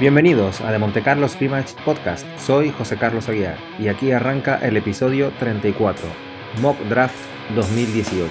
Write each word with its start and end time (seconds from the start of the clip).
Bienvenidos 0.00 0.60
a 0.60 0.70
The 0.70 0.78
Monte 0.78 1.02
Carlo 1.02 1.26
Scrimmage 1.26 1.74
Podcast. 1.84 2.24
Soy 2.38 2.70
José 2.70 2.96
Carlos 2.96 3.28
Aguiar 3.28 3.56
y 3.80 3.88
aquí 3.88 4.12
arranca 4.12 4.56
el 4.58 4.76
episodio 4.76 5.32
34, 5.40 6.06
Mock 6.62 6.78
Draft 6.88 7.16
2018. 7.56 8.30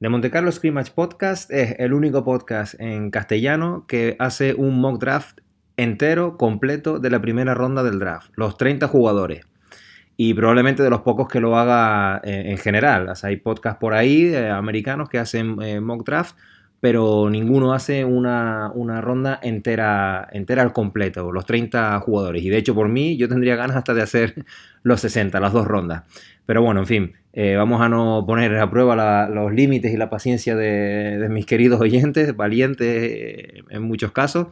The 0.00 0.08
Monte 0.08 0.32
Carlo 0.32 0.50
Scrimmage 0.50 0.90
Podcast 0.90 1.48
es 1.52 1.76
el 1.78 1.92
único 1.92 2.24
podcast 2.24 2.74
en 2.80 3.12
castellano 3.12 3.84
que 3.86 4.16
hace 4.18 4.54
un 4.54 4.80
mock 4.80 4.98
draft 4.98 5.42
entero, 5.76 6.36
completo 6.36 6.98
de 6.98 7.10
la 7.10 7.20
primera 7.20 7.54
ronda 7.54 7.84
del 7.84 8.00
draft, 8.00 8.32
los 8.34 8.56
30 8.56 8.88
jugadores. 8.88 9.46
Y 10.16 10.34
probablemente 10.34 10.82
de 10.82 10.90
los 10.90 11.02
pocos 11.02 11.28
que 11.28 11.38
lo 11.38 11.56
haga 11.56 12.20
eh, 12.24 12.46
en 12.46 12.58
general. 12.58 13.08
O 13.10 13.14
sea, 13.14 13.28
hay 13.28 13.36
podcasts 13.36 13.78
por 13.78 13.94
ahí 13.94 14.24
eh, 14.24 14.50
americanos 14.50 15.08
que 15.08 15.20
hacen 15.20 15.62
eh, 15.62 15.80
mock 15.80 16.04
draft 16.04 16.34
pero 16.80 17.28
ninguno 17.28 17.74
hace 17.74 18.04
una, 18.04 18.72
ronda 19.02 19.38
entera, 19.42 20.26
entera 20.32 20.62
al 20.62 20.72
completo, 20.72 21.30
los 21.30 21.44
30 21.44 22.00
jugadores. 22.00 22.42
Y 22.42 22.48
de 22.48 22.56
hecho, 22.56 22.74
por 22.74 22.88
mí, 22.88 23.18
yo 23.18 23.28
tendría 23.28 23.54
ganas 23.54 23.76
hasta 23.76 23.92
de 23.92 24.02
hacer 24.02 24.46
los 24.82 25.00
60, 25.00 25.38
las 25.40 25.52
dos 25.52 25.66
rondas. 25.66 26.04
Pero 26.46 26.62
bueno, 26.62 26.80
en 26.80 26.86
fin, 26.86 27.12
eh, 27.34 27.56
vamos 27.56 27.82
a 27.82 27.88
no 27.88 28.24
poner 28.26 28.56
a 28.56 28.70
prueba 28.70 29.28
los 29.28 29.52
límites 29.52 29.92
y 29.92 29.98
la 29.98 30.08
paciencia 30.08 30.56
de, 30.56 31.28
mis 31.30 31.44
queridos 31.44 31.80
oyentes, 31.80 32.34
valientes 32.34 32.88
eh, 32.88 33.62
en 33.68 33.82
muchos 33.82 34.12
casos. 34.12 34.48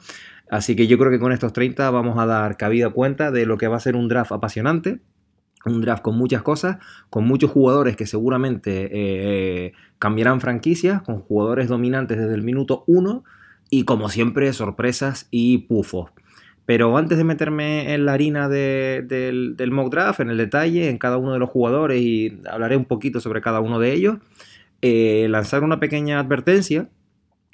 Así 0.50 0.76
que 0.76 0.86
yo 0.86 0.98
creo 0.98 1.10
que 1.10 1.18
con 1.18 1.32
estos 1.32 1.52
30 1.52 1.90
vamos 1.90 2.18
a 2.18 2.26
dar 2.26 2.56
cabida 2.56 2.90
cuenta 2.90 3.30
de 3.30 3.46
lo 3.46 3.56
que 3.56 3.68
va 3.68 3.76
a 3.76 3.80
ser 3.80 3.96
un 3.96 4.08
draft 4.08 4.32
apasionante 4.32 5.00
un 5.64 5.80
draft 5.80 6.02
con 6.02 6.16
muchas 6.16 6.42
cosas, 6.42 6.78
con 7.10 7.26
muchos 7.26 7.50
jugadores 7.50 7.96
que 7.96 8.06
seguramente 8.06 8.88
eh, 8.92 9.72
cambiarán 9.98 10.40
franquicias, 10.40 11.02
con 11.02 11.20
jugadores 11.20 11.68
dominantes 11.68 12.18
desde 12.18 12.34
el 12.34 12.42
minuto 12.42 12.84
1 12.86 13.24
y 13.70 13.84
como 13.84 14.08
siempre 14.08 14.52
sorpresas 14.52 15.28
y 15.30 15.58
pufos. 15.58 16.10
Pero 16.68 16.96
antes 16.98 17.16
de 17.16 17.24
meterme 17.24 17.94
en 17.94 18.04
la 18.04 18.12
harina 18.12 18.48
del, 18.48 19.56
mock 19.72 19.90
draft, 19.90 20.20
en 20.20 20.28
el 20.28 20.36
detalle, 20.36 20.90
en 20.90 20.98
cada 20.98 21.16
uno 21.16 21.32
de 21.32 21.38
los 21.38 21.48
jugadores 21.48 22.00
y 22.02 22.40
hablaré 22.50 22.76
un 22.76 22.84
poquito 22.84 23.20
sobre 23.20 23.40
cada 23.40 23.60
uno 23.60 23.78
de 23.78 23.94
ellos, 23.94 24.18
eh, 24.82 25.26
lanzar 25.30 25.64
una 25.64 25.80
pequeña 25.80 26.20
advertencia. 26.20 26.88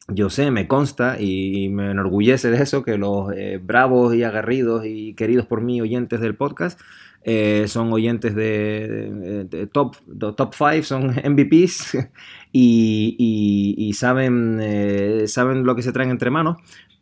Yo 0.08 0.30
sé, 0.30 0.50
me 0.50 0.66
consta 0.66 1.20
y, 1.20 1.68
me 1.68 1.92
enorgullece 1.92 2.50
de 2.50 2.61
eso 2.61 2.83
que 2.83 2.98
los 2.98 3.33
eh, 3.36 3.61
bravos 3.62 4.14
y 4.16 4.24
aguerridos 4.24 4.84
y 4.84 5.14
queridos 5.14 5.46
por 5.46 5.61
mí 5.61 5.80
oyentes 5.80 6.20
del 6.20 6.34
podcast 6.34 6.80
eh, 7.27 7.64
son 7.69 7.91
oyentes 7.91 8.34
de, 8.34 9.69
top, 9.72 9.97
top 10.36 10.55
5, 10.55 10.83
son 10.83 11.06
MVPs 11.25 11.97
y, 12.53 13.92
saben, 13.94 14.58
eh, 14.62 15.25
saben 15.27 15.64
lo 15.64 15.75
que 15.75 15.83
se 15.83 15.92
traen 15.92 16.11
entre 16.11 16.30
manos. 16.30 16.58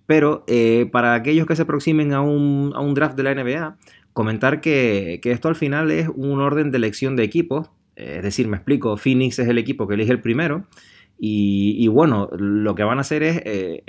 Pero 0.06 0.44
eh, 0.46 0.88
para 0.92 1.14
aquellos 1.14 1.46
que 1.46 1.56
se 1.56 1.62
aproximen 1.62 2.12
a 2.12 2.20
un, 2.20 2.94
draft 2.94 3.16
de 3.16 3.22
la 3.24 3.34
NBA, 3.34 3.76
comentar 4.12 4.60
que, 4.60 5.20
que, 5.22 5.32
esto 5.32 5.48
al 5.48 5.56
final 5.56 5.90
es 5.90 6.08
un 6.14 6.40
orden 6.40 6.70
de 6.70 6.78
elección 6.78 7.16
de 7.16 7.24
equipos. 7.24 7.70
Es 7.96 8.22
decir, 8.22 8.48
me 8.48 8.56
explico, 8.56 8.96
Phoenix 8.96 9.38
es 9.38 9.48
el 9.48 9.58
equipo 9.58 9.86
que 9.86 9.94
elige 9.94 10.12
el 10.12 10.20
primero 10.20 10.66
y, 11.24 11.86
bueno, 11.86 12.28
lo 12.36 12.74
que 12.74 12.82
van 12.82 12.98
a 12.98 13.02
hacer 13.02 13.22
es, 13.22 13.40
eh, 13.44 13.84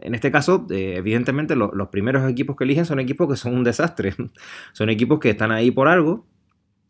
en 0.00 0.14
este 0.14 0.32
caso, 0.32 0.66
eh, 0.70 0.94
evidentemente 0.96 1.54
los 1.54 1.88
primeros 1.88 2.30
equipos 2.30 2.56
que 2.56 2.64
eligen 2.64 2.86
son 2.86 2.98
equipos 2.98 3.28
que 3.28 3.36
son 3.36 3.54
un 3.54 3.62
desastre. 3.62 4.14
son 4.72 4.88
equipos 4.88 5.20
que 5.20 5.28
están 5.28 5.52
ahí 5.52 5.70
por 5.70 5.86
algo, 5.86 6.24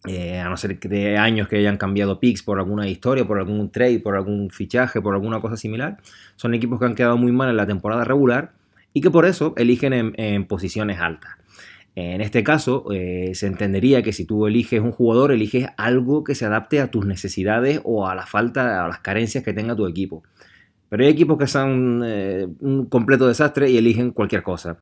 eh, 0.07 0.39
a 0.39 0.49
no 0.49 0.57
ser 0.57 0.79
de 0.79 1.19
años 1.19 1.49
que 1.49 1.57
hayan 1.57 1.79
cambiado 1.79 2.21
picks 2.21 2.45
por 2.45 2.61
alguna 2.61 2.87
historia, 2.87 3.27
por 3.27 3.41
algún 3.41 3.73
trade, 3.73 3.99
por 3.99 4.15
algún 4.15 4.51
fichaje, 4.51 5.01
por 5.01 5.15
alguna 5.15 5.41
cosa 5.41 5.57
similar. 5.57 5.97
Son 6.37 6.55
equipos 6.55 6.79
que 6.79 6.85
han 6.85 6.95
quedado 6.95 7.17
muy 7.17 7.33
mal 7.33 7.51
en 7.51 7.57
la 7.57 7.67
temporada 7.67 8.05
regular 8.05 8.53
y 8.93 9.01
que 9.01 9.11
por 9.11 9.27
eso 9.27 9.53
eligen 9.57 10.15
en 10.17 10.47
posiciones 10.47 11.01
altas. 11.01 11.42
En 11.95 12.23
este 12.23 12.43
caso, 12.43 12.87
eh, 12.93 13.33
se 13.35 13.47
entendería 13.47 14.03
que 14.03 14.13
si 14.13 14.25
tú 14.25 14.47
eliges 14.47 14.81
un 14.81 14.93
jugador, 14.93 15.31
eliges 15.31 15.69
algo 15.77 16.25
que 16.25 16.35
se 16.35 16.47
adapte 16.47 16.81
a 16.81 16.91
tus 16.91 17.05
necesidades 17.05 17.81
o 17.85 18.07
a 18.07 18.15
la 18.15 18.25
falta, 18.25 18.85
a 18.85 18.89
las 18.89 19.01
carencias 19.01 19.45
que 19.45 19.53
tenga 19.53 19.77
tu 19.77 19.87
equipo. 19.87 20.23
Pero 20.89 21.05
hay 21.05 21.11
equipos 21.11 21.39
que 21.39 21.47
son 21.47 22.03
eh, 22.05 22.47
un 22.61 22.87
completo 22.87 23.29
desastre 23.29 23.71
y 23.71 23.77
eligen 23.77 24.11
cualquier 24.11 24.43
cosa. 24.43 24.79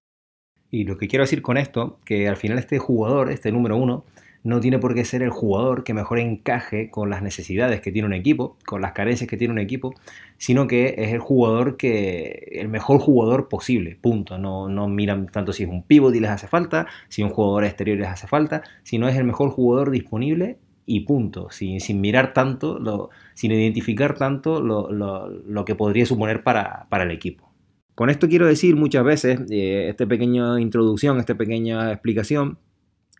Y 0.71 0.84
lo 0.84 0.97
que 0.97 1.09
quiero 1.09 1.25
decir 1.25 1.43
con 1.43 1.56
esto, 1.56 1.98
que 2.04 2.28
al 2.28 2.37
final 2.37 2.59
este 2.59 2.78
jugador, 2.78 3.31
este 3.31 3.50
número 3.50 3.77
uno, 3.77 4.04
no 4.43 4.61
tiene 4.61 4.78
por 4.78 4.95
qué 4.95 5.05
ser 5.05 5.23
el 5.23 5.31
jugador 5.31 5.84
que 5.84 5.93
mejor 5.93 6.19
encaje 6.19 6.91
con 6.91 7.11
las 7.11 7.23
necesidades 7.23 7.81
que 7.81 7.93
tiene 7.93 8.06
un 8.06 8.15
equipo, 8.15 8.56
con 8.65 8.81
las 8.81 8.93
carencias 8.93 9.28
que 9.28 9.37
tiene 9.37 9.53
un 9.53 9.59
equipo, 9.59 9.95
sino 10.39 10.67
que 10.67 10.95
es 10.99 11.12
el 11.12 11.19
jugador 11.19 11.77
que, 11.77 12.49
el 12.53 12.69
mejor 12.69 12.99
jugador 13.01 13.49
posible, 13.49 13.99
punto. 14.01 14.39
No, 14.39 14.69
no 14.69 14.89
miran 14.89 15.27
tanto 15.27 15.53
si 15.53 15.65
es 15.65 15.69
un 15.69 15.83
pivot 15.83 16.15
y 16.15 16.21
les 16.21 16.31
hace 16.31 16.47
falta, 16.49 16.87
si 17.09 17.23
un 17.23 17.31
jugador 17.31 17.65
exterior 17.65 17.99
les 17.99 18.09
hace 18.09 18.27
falta, 18.27 18.62
sino 18.83 19.09
es 19.09 19.17
el 19.17 19.25
mejor 19.25 19.51
jugador 19.51 19.91
disponible 19.91 20.59
y 20.87 21.01
punto, 21.01 21.51
sin, 21.51 21.78
mirar 22.01 22.33
tanto, 22.33 23.11
sin 23.34 23.53
identificar 23.53 24.17
tanto 24.17 24.61
lo, 24.61 25.65
que 25.65 25.75
podría 25.77 26.05
suponer 26.05 26.43
para, 26.43 26.89
el 26.91 27.11
equipo. 27.12 27.49
Con 27.95 28.11
esto 28.11 28.28
quiero 28.28 28.47
decir 28.47 28.75
muchas 28.75 29.05
veces, 29.05 29.41
eh, 29.51 29.89
esta 29.89 30.07
pequeña 30.07 30.61
introducción, 30.61 31.21
esta 31.21 31.37
pequeña 31.37 31.93
explicación, 31.93 32.59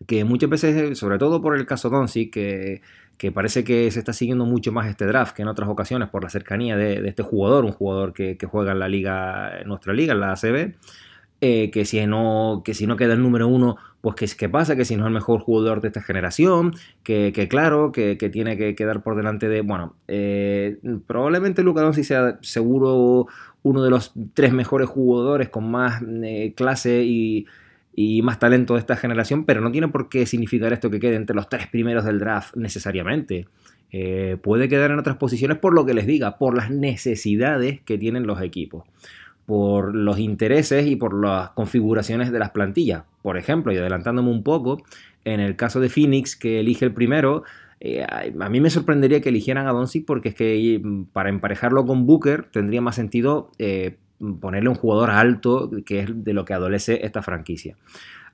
que 0.07 0.25
muchas 0.25 0.51
veces, 0.51 0.99
sobre 0.99 1.19
todo 1.19 1.43
por 1.43 1.57
el 1.57 1.67
caso 1.67 1.91
Doncic, 1.91 2.33
que, 2.33 2.83
que 3.21 3.33
parece 3.33 3.65
que 3.65 3.91
se 3.91 3.99
está 3.99 4.15
siguiendo 4.15 4.47
mucho 4.47 4.73
más 4.73 4.87
este 4.87 5.05
draft 5.05 5.37
que 5.37 5.43
en 5.43 5.49
otras 5.49 5.69
ocasiones 5.69 6.09
por 6.09 6.25
la 6.25 6.31
cercanía 6.31 6.75
de, 6.79 7.07
este 7.07 7.23
jugador, 7.23 7.67
un 7.67 7.73
jugador 7.73 8.15
que, 8.15 8.39
juega 8.51 8.73
en 8.73 8.79
la 8.79 8.89
liga, 8.89 9.63
nuestra 9.67 9.93
liga, 9.93 10.15
en 10.15 10.21
la 10.21 10.33
ACB, 10.33 10.75
eh, 11.43 11.71
que, 11.71 11.85
si 11.85 12.07
no, 12.07 12.63
que 12.65 12.73
si 12.73 12.87
no 12.87 12.97
queda 12.97 13.13
el 13.13 13.23
número 13.23 13.47
uno, 13.47 13.77
pues 14.01 14.17
que 14.17 14.27
qué 14.27 14.49
pasa, 14.49 14.75
que 14.75 14.87
si 14.87 14.97
no 14.97 15.03
es 15.03 15.09
el 15.09 15.13
mejor 15.13 15.41
jugador 15.41 15.83
de 15.83 15.89
esta 15.89 16.01
generación, 16.01 16.73
que, 17.03 17.47
claro, 17.51 17.93
que, 17.93 18.17
tiene 18.33 18.57
que 18.57 18.75
quedar 18.75 19.03
por 19.03 19.17
delante 19.17 19.49
de, 19.51 19.61
bueno, 19.61 19.97
eh, 20.09 20.79
probablemente 21.07 21.63
Luca 21.63 21.83
Doncic 21.83 22.05
sea 22.05 22.39
seguro 22.41 23.27
uno 23.63 23.83
de 23.83 23.91
los 23.91 24.15
tres 24.33 24.55
mejores 24.55 24.89
jugadores 24.89 25.51
con 25.51 25.71
más 25.71 26.03
eh, 26.23 26.55
clase 26.57 27.03
y 27.05 27.47
y 27.95 28.23
más 28.23 28.39
talento 28.39 28.75
de 28.75 28.81
esta 28.81 28.97
generación, 28.97 29.45
pero 29.45 29.61
no 29.61 29.73
tiene 29.73 29.89
por 29.89 30.09
qué 30.09 30.27
significar 30.27 30.73
esto 30.73 30.91
que 30.91 31.01
quede 31.01 31.17
entre 31.17 31.37
los 31.37 31.49
tres 31.49 31.67
primeros 31.67 32.05
del 32.05 32.19
draft 32.19 32.57
necesariamente. 32.57 33.47
Eh, 33.93 34.37
puede 34.41 34.69
quedar 34.69 34.93
en 34.93 34.99
otras 34.99 35.17
posiciones 35.17 35.59
por 35.59 35.75
lo 35.75 35.85
que 35.85 35.95
les 35.95 36.07
diga, 36.07 36.39
por 36.39 36.57
las 36.57 36.71
necesidades 36.71 37.81
que 37.81 37.99
tienen 37.99 38.27
los 38.27 38.41
equipos, 38.41 38.85
por 39.47 39.95
los 39.95 40.19
intereses 40.19 40.87
y 40.87 40.97
por 40.97 41.15
las 41.15 41.51
configuraciones 41.51 42.31
de 42.31 42.39
las 42.39 42.51
plantillas. 42.51 43.05
Por 43.23 43.37
ejemplo, 43.37 43.73
y 43.73 43.77
adelantándome 43.77 44.31
un 44.31 44.45
poco, 44.45 44.83
en 45.25 45.41
el 45.41 45.57
caso 45.57 45.81
de 45.81 45.89
Phoenix, 45.89 46.37
que 46.37 46.61
elige 46.61 46.85
el 46.85 46.95
primero, 46.95 47.43
eh, 47.81 48.05
a 48.05 48.49
mí 48.51 48.61
me 48.61 48.69
sorprendería 48.69 49.23
que 49.23 49.31
eligieran 49.31 49.67
a 49.67 49.73
Doncic 49.73 50.05
porque 50.05 50.29
es 50.29 50.35
que 50.35 50.81
mm, 50.83 51.05
para 51.13 51.31
emparejarlo 51.31 51.87
con 51.87 52.07
Booker 52.07 52.45
tendría 52.53 52.83
más 52.83 52.95
sentido 52.95 53.51
eh, 53.59 53.97
ponerle 54.41 54.69
un 54.69 54.75
jugador 54.75 55.11
alto, 55.11 55.71
que 55.85 56.01
es 56.01 56.25
de 56.25 56.33
lo 56.33 56.45
que 56.45 56.55
adolece 56.55 57.05
esta 57.05 57.23
franquicia. 57.23 57.77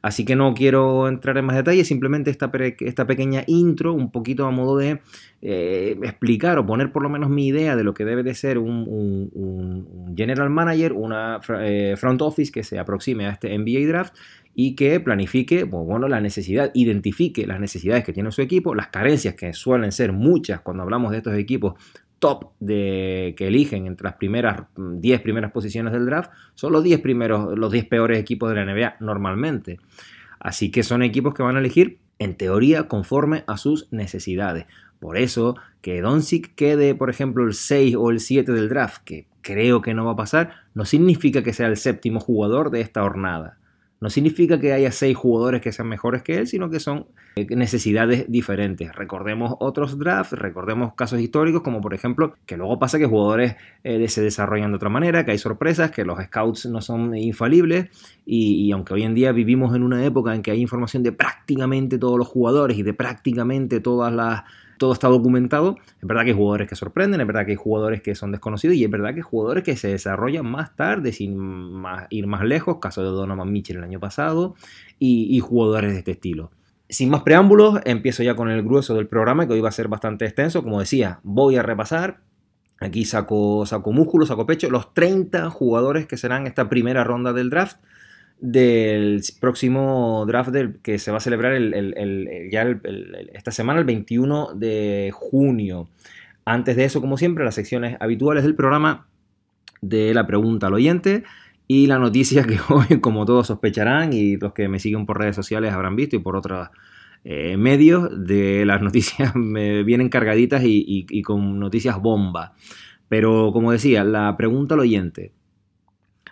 Así 0.03 0.25
que 0.25 0.37
no 0.37 0.55
quiero 0.55 1.09
entrar 1.09 1.37
en 1.37 1.45
más 1.45 1.57
detalles, 1.57 1.89
simplemente 1.89 2.31
esta, 2.31 2.51
esta 2.79 3.07
pequeña 3.07 3.43
intro, 3.49 3.93
un 3.93 4.13
poquito 4.13 4.47
a 4.47 4.53
modo 4.53 4.77
de 4.77 5.01
eh, 5.43 5.99
explicar 6.03 6.59
o 6.59 6.67
poner 6.67 6.93
por 6.93 7.03
lo 7.03 7.09
menos 7.09 7.29
mi 7.29 7.49
idea 7.49 7.75
de 7.75 7.83
lo 7.83 7.93
que 7.93 8.05
debe 8.05 8.23
de 8.23 8.35
ser 8.35 8.59
un, 8.59 10.15
general 10.17 10.51
manager, 10.51 10.93
una 10.93 11.41
eh, 11.61 11.95
front 11.97 12.23
office 12.23 12.53
que 12.53 12.63
se 12.63 12.79
aproxime 12.79 13.27
a 13.27 13.31
este 13.31 13.57
NBA 13.59 13.89
draft 13.89 14.15
y 14.55 14.77
que 14.77 15.01
planifique, 15.01 15.65
bueno, 15.65 16.09
la 16.09 16.21
necesidad, 16.21 16.71
identifique 16.73 17.47
las 17.47 17.59
necesidades 17.59 18.05
que 18.05 18.13
tiene 18.13 18.31
su 18.31 18.43
equipo, 18.43 18.75
las 18.75 18.89
carencias 18.89 19.35
que 19.35 19.53
suelen 19.53 19.93
ser 19.93 20.13
muchas 20.13 20.61
cuando 20.61 20.83
hablamos 20.83 21.11
de 21.11 21.19
estos 21.19 21.35
equipos 21.35 21.75
top 22.19 22.53
de, 22.61 23.35
que 23.37 23.49
eligen 23.49 23.87
entre 23.87 24.05
las 24.05 24.15
primeras 24.15 24.63
10 24.77 25.21
primeras 25.21 25.53
posiciones 25.53 25.93
del 25.93 26.07
draft 26.07 26.31
son 26.55 26.73
los 26.73 26.83
10 26.83 27.01
primeros, 27.01 27.59
los 27.59 27.71
10 27.71 27.87
peores 27.87 28.19
equipos 28.19 28.49
de 28.51 28.57
la 28.57 28.65
NBA 28.65 28.97
normalmente. 29.01 29.79
Así 30.39 30.71
que 30.71 30.83
son 30.83 31.03
equipos 31.03 31.35
que 31.35 31.43
van 31.43 31.57
a 31.57 31.61
elegir 31.61 31.99
en 32.19 32.37
teoría 32.37 32.89
conforme 32.89 33.45
a 33.47 33.57
sus 33.57 33.93
necesidades. 33.93 34.67
Por 35.01 35.19
eso 35.19 35.57
que 35.83 36.01
Doncic 36.01 36.55
quede, 36.55 36.95
por 36.95 37.11
ejemplo, 37.11 37.45
el 37.45 37.55
6 37.55 37.97
o 37.97 38.11
el 38.11 38.21
7 38.21 38.53
del 38.53 38.69
draft, 38.69 39.03
que 39.05 39.27
creo 39.43 39.83
que 39.83 39.95
no 39.95 40.05
va 40.05 40.13
a 40.13 40.17
pasar, 40.17 40.55
no 40.75 40.85
significa 40.85 41.43
que 41.43 41.53
sea 41.53 41.67
el 41.69 41.77
séptimo 41.77 42.21
jugador 42.21 42.71
de 42.71 42.81
esta 42.81 43.03
jornada. 43.03 43.59
No 44.01 44.11
significa 44.11 44.61
que 44.61 44.73
haya 44.73 44.93
seis 44.93 45.17
jugadores 45.17 45.63
que 45.63 45.73
sean 45.73 45.89
mejores 45.89 46.23
que 46.23 46.39
él, 46.39 46.47
sino 46.47 46.69
que 46.69 46.81
son 46.81 47.07
eh, 47.37 47.47
necesidades 47.57 48.27
diferentes. 48.29 48.95
Recordemos 48.95 49.55
otros 49.59 49.99
drafts, 49.99 50.33
recordemos 50.33 50.95
casos 50.95 51.21
históricos, 51.21 51.63
como 51.63 51.81
por 51.81 51.95
ejemplo, 51.95 52.35
que 52.45 52.57
luego 52.57 52.79
pasa 52.79 52.99
que 52.99 53.07
jugadores 53.07 53.57
eh, 53.85 54.07
se 54.09 54.21
desarrollan 54.21 54.71
de 54.71 54.77
otra 54.77 54.91
manera, 54.91 55.25
que 55.25 55.31
hay 55.31 55.39
sorpresas, 55.39 55.91
que 55.91 56.05
los 56.05 56.23
scouts 56.23 56.67
no 56.67 56.83
son 56.83 57.17
infalibles, 57.17 57.89
y, 58.27 58.71
aunque 58.73 58.93
hoy 58.93 59.05
en 59.05 59.15
día 59.15 59.33
vivimos 59.33 59.75
en 59.75 59.83
una 59.83 60.05
época 60.05 60.35
en 60.35 60.43
que 60.43 60.51
hay 60.51 60.61
información 60.61 61.03
de 61.03 61.13
prácticamente 61.13 61.99
todos 61.99 62.19
los 62.19 62.29
jugadores 62.29 62.77
y 62.77 62.83
de 62.83 62.93
prácticamente 62.93 63.81
todas 63.81 64.13
las 64.13 64.43
todo 64.79 64.93
está 64.93 65.09
documentado. 65.09 65.77
Es 66.01 66.07
verdad 66.07 66.25
que 66.25 66.31
hay 66.31 66.37
jugadores 66.37 66.69
que 66.69 66.77
sorprenden, 66.77 67.21
es 67.21 67.27
verdad 67.27 67.45
que 67.45 67.53
hay 67.53 67.57
jugadores 67.57 68.03
que 68.03 68.15
son 68.15 68.33
desconocidos 68.33 68.77
y 68.77 68.85
es 68.85 68.91
verdad 68.91 69.11
que 69.11 69.17
hay 69.17 69.23
jugadores 69.23 69.65
que 69.65 69.77
se 69.77 69.89
desarrollan 69.89 70.47
más 70.47 70.77
tarde 70.77 71.13
sin 71.13 71.83
ir 72.11 72.27
más 72.27 72.45
lejos, 72.45 72.79
caso 72.81 73.03
de 73.03 73.09
Donovan 73.09 73.53
Mitchell 73.53 73.79
el 73.79 73.85
año 73.85 74.01
pasado, 74.01 74.55
y, 74.99 75.39
jugadores 75.41 75.93
de 75.93 75.99
este 75.99 76.13
estilo. 76.13 76.51
Sin 76.89 77.11
más 77.11 77.23
preámbulos, 77.23 77.81
empiezo 77.85 78.23
ya 78.23 78.37
con 78.37 78.49
el 78.49 78.63
grueso 78.63 78.95
del 78.95 79.09
programa 79.09 79.47
que 79.47 79.55
hoy 79.55 79.61
va 79.61 79.71
a 79.71 79.73
ser 79.73 79.89
bastante 79.89 80.25
extenso. 80.25 80.63
Como 80.63 80.79
decía, 80.79 81.21
voy 81.25 81.57
a 81.57 81.63
repasar 81.63 82.21
Aquí 82.79 83.07
saco, 83.07 83.65
saco 83.65 83.93
músculo, 83.93 84.27
saco 84.27 84.47
pecho. 84.47 84.69
Los 84.69 84.93
30 84.93 85.49
jugadores 85.51 86.07
que 86.07 86.17
serán 86.17 86.47
esta 86.47 86.69
primera 86.69 87.05
ronda 87.05 87.33
del 87.33 87.49
draft 87.49 87.79
del 88.41 89.23
próximo 89.41 90.25
draft 90.27 90.55
que 90.83 90.99
se 90.99 91.11
va 91.11 91.19
a 91.19 91.21
celebrar 91.21 91.59
ya 92.51 92.67
esta 93.33 93.51
semana, 93.51 93.81
el 93.81 93.87
21 93.87 94.55
de 94.55 95.11
junio. 95.13 95.89
Antes 96.45 96.77
de 96.77 96.85
eso, 96.85 97.01
como 97.01 97.17
siempre, 97.17 97.45
las 97.45 97.55
secciones 97.55 97.97
habituales 98.01 98.45
del 98.45 98.55
programa 98.55 99.09
de 99.81 100.15
la 100.15 100.27
pregunta 100.27 100.69
al 100.69 100.75
oyente 100.75 101.25
y 101.67 101.87
la 101.87 101.99
noticia 101.99 102.45
que 102.45 102.59
hoy, 102.69 103.01
como 103.01 103.25
todos 103.25 103.49
sospecharán 103.49 104.13
y 104.13 104.37
los 104.37 104.53
que 104.53 104.69
me 104.69 104.79
siguen 104.79 105.07
por 105.07 105.19
redes 105.19 105.37
sociales 105.37 105.73
habrán 105.73 105.97
visto 105.97 106.17
y 106.17 106.21
por 106.21 106.37
otros 106.37 106.69
eh, 107.25 107.57
medios, 107.57 108.27
de 108.27 108.65
las 108.67 108.83
noticias 108.83 109.35
me 109.35 109.83
vienen 109.83 110.09
cargaditas 110.09 110.63
y, 110.63 111.07
y 111.09 111.23
con 111.23 111.59
noticias 111.59 112.01
bomba. 112.01 112.53
Pero 113.09 113.51
como 113.53 113.73
decía, 113.73 114.05
la 114.05 114.37
pregunta 114.37 114.75
al 114.75 114.81
oyente, 114.81 115.33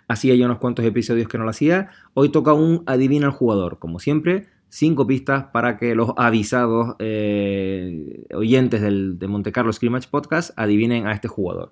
Hacía 0.07 0.35
ya 0.35 0.45
unos 0.45 0.59
cuantos 0.59 0.85
episodios 0.85 1.27
que 1.27 1.37
no 1.37 1.43
lo 1.45 1.49
hacía. 1.49 1.89
Hoy 2.13 2.29
toca 2.29 2.53
un 2.53 2.83
adivina 2.85 3.27
al 3.27 3.33
jugador. 3.33 3.79
Como 3.79 3.99
siempre, 3.99 4.47
cinco 4.69 5.07
pistas 5.07 5.45
para 5.53 5.77
que 5.77 5.95
los 5.95 6.11
avisados 6.17 6.95
eh, 6.99 8.25
oyentes 8.33 8.81
del, 8.81 9.17
de 9.17 9.27
Monte 9.27 9.51
Carlo 9.51 9.73
Scrimmage 9.73 10.09
Podcast 10.09 10.51
adivinen 10.57 11.07
a 11.07 11.13
este 11.13 11.27
jugador. 11.27 11.71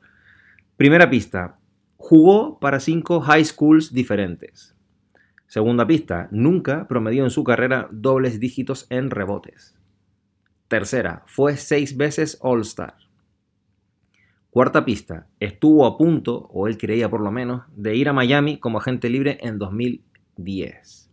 Primera 0.77 1.09
pista. 1.09 1.59
Jugó 1.97 2.59
para 2.59 2.79
cinco 2.79 3.21
high 3.21 3.45
schools 3.45 3.93
diferentes. 3.93 4.75
Segunda 5.47 5.85
pista. 5.85 6.27
Nunca 6.31 6.87
promedió 6.87 7.23
en 7.23 7.29
su 7.29 7.43
carrera 7.43 7.87
dobles 7.91 8.39
dígitos 8.39 8.87
en 8.89 9.11
rebotes. 9.11 9.75
Tercera. 10.67 11.21
Fue 11.27 11.55
seis 11.57 11.95
veces 11.95 12.39
All-Star. 12.41 12.95
Cuarta 14.53 14.85
pista, 14.85 15.25
estuvo 15.39 15.83
a 15.87 15.97
punto, 15.97 16.47
o 16.53 16.67
él 16.67 16.77
creía 16.77 17.09
por 17.09 17.21
lo 17.21 17.31
menos, 17.31 17.63
de 17.75 17.95
ir 17.95 18.07
a 18.07 18.13
Miami 18.13 18.59
como 18.59 18.77
agente 18.77 19.09
libre 19.09 19.39
en 19.41 19.57
2010. 19.57 21.09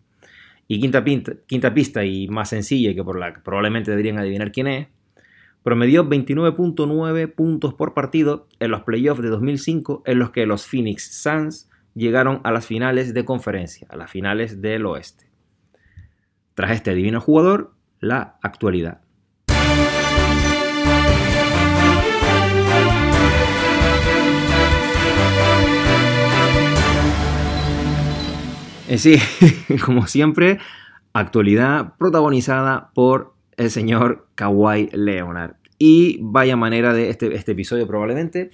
Y 0.68 0.78
quinta, 0.78 1.02
quinta 1.46 1.72
pista 1.72 2.04
y 2.04 2.28
más 2.28 2.50
sencilla, 2.50 2.94
que 2.94 3.02
por 3.02 3.18
la 3.18 3.32
que 3.32 3.40
probablemente 3.40 3.92
deberían 3.92 4.18
adivinar 4.18 4.52
quién 4.52 4.66
es, 4.66 4.88
promedió 5.62 6.06
29.9 6.06 7.34
puntos 7.34 7.72
por 7.72 7.94
partido 7.94 8.46
en 8.58 8.72
los 8.72 8.82
playoffs 8.82 9.22
de 9.22 9.30
2005 9.30 10.02
en 10.04 10.18
los 10.18 10.32
que 10.32 10.44
los 10.44 10.66
Phoenix 10.66 11.22
Suns 11.22 11.70
llegaron 11.94 12.42
a 12.44 12.52
las 12.52 12.66
finales 12.66 13.14
de 13.14 13.24
conferencia, 13.24 13.86
a 13.88 13.96
las 13.96 14.10
finales 14.10 14.60
del 14.60 14.84
oeste. 14.84 15.30
Tras 16.52 16.72
este 16.72 16.94
divino 16.94 17.22
jugador, 17.22 17.72
la 18.00 18.36
actualidad. 18.42 19.00
Sí, 28.98 29.16
como 29.84 30.06
siempre, 30.06 30.58
actualidad 31.12 31.94
protagonizada 31.98 32.90
por 32.94 33.34
el 33.56 33.70
señor 33.70 34.26
Kawhi 34.34 34.88
Leonard. 34.92 35.54
Y 35.78 36.18
vaya 36.20 36.56
manera 36.56 36.92
de 36.92 37.10
este, 37.10 37.34
este 37.34 37.52
episodio 37.52 37.86
probablemente. 37.86 38.50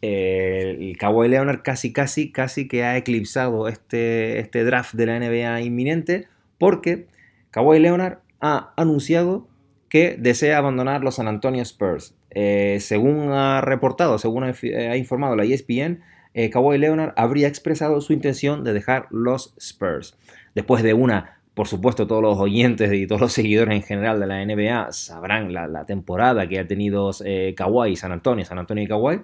el 0.00 0.96
Kawhi 0.96 1.28
Leonard 1.28 1.62
casi, 1.62 1.92
casi, 1.92 2.32
casi 2.32 2.68
que 2.68 2.84
ha 2.84 2.96
eclipsado 2.96 3.68
este, 3.68 4.38
este 4.38 4.64
draft 4.64 4.94
de 4.94 5.06
la 5.06 5.18
NBA 5.18 5.60
inminente 5.62 6.28
porque 6.58 7.06
Kawhi 7.50 7.80
Leonard 7.80 8.18
ha 8.40 8.72
anunciado 8.76 9.46
que 9.88 10.16
desea 10.18 10.58
abandonar 10.58 11.02
los 11.02 11.16
San 11.16 11.26
Antonio 11.26 11.62
Spurs. 11.62 12.14
Eh, 12.30 12.78
según 12.80 13.32
ha 13.32 13.60
reportado, 13.60 14.18
según 14.18 14.44
ha 14.44 14.96
informado 14.96 15.36
la 15.36 15.44
ESPN, 15.44 16.00
eh, 16.34 16.50
Kawhi 16.50 16.78
Leonard 16.78 17.12
habría 17.16 17.48
expresado 17.48 18.00
su 18.00 18.12
intención 18.12 18.64
de 18.64 18.72
dejar 18.72 19.06
los 19.10 19.54
Spurs. 19.58 20.16
Después 20.54 20.82
de 20.82 20.94
una, 20.94 21.40
por 21.54 21.66
supuesto, 21.66 22.06
todos 22.06 22.22
los 22.22 22.38
oyentes 22.38 22.92
y 22.92 23.06
todos 23.06 23.20
los 23.20 23.32
seguidores 23.32 23.74
en 23.74 23.82
general 23.82 24.20
de 24.20 24.26
la 24.26 24.44
NBA 24.44 24.92
sabrán 24.92 25.52
la, 25.52 25.84
temporada 25.86 26.48
que 26.48 26.58
ha 26.58 26.66
tenido 26.66 27.10
eh, 27.24 27.54
Kawhi 27.56 27.96
San 27.96 28.12
Antonio, 28.12 28.44
San 28.44 28.58
Antonio 28.58 28.84
y 28.84 28.86
Kawhi. 28.86 29.20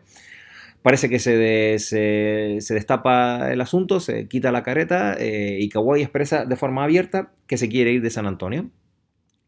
Parece 0.82 1.08
que 1.08 1.18
se, 1.18 1.78
se, 1.78 2.74
destapa 2.74 3.52
el 3.52 3.60
asunto, 3.60 3.98
se 3.98 4.28
quita 4.28 4.52
la 4.52 4.62
careta 4.62 5.16
eh, 5.18 5.58
y 5.60 5.68
Kawhi 5.68 6.02
expresa 6.02 6.44
de 6.44 6.54
forma 6.56 6.84
abierta 6.84 7.32
que 7.48 7.56
se 7.56 7.68
quiere 7.68 7.92
ir 7.92 8.02
de 8.02 8.10
San 8.10 8.26
Antonio. 8.26 8.70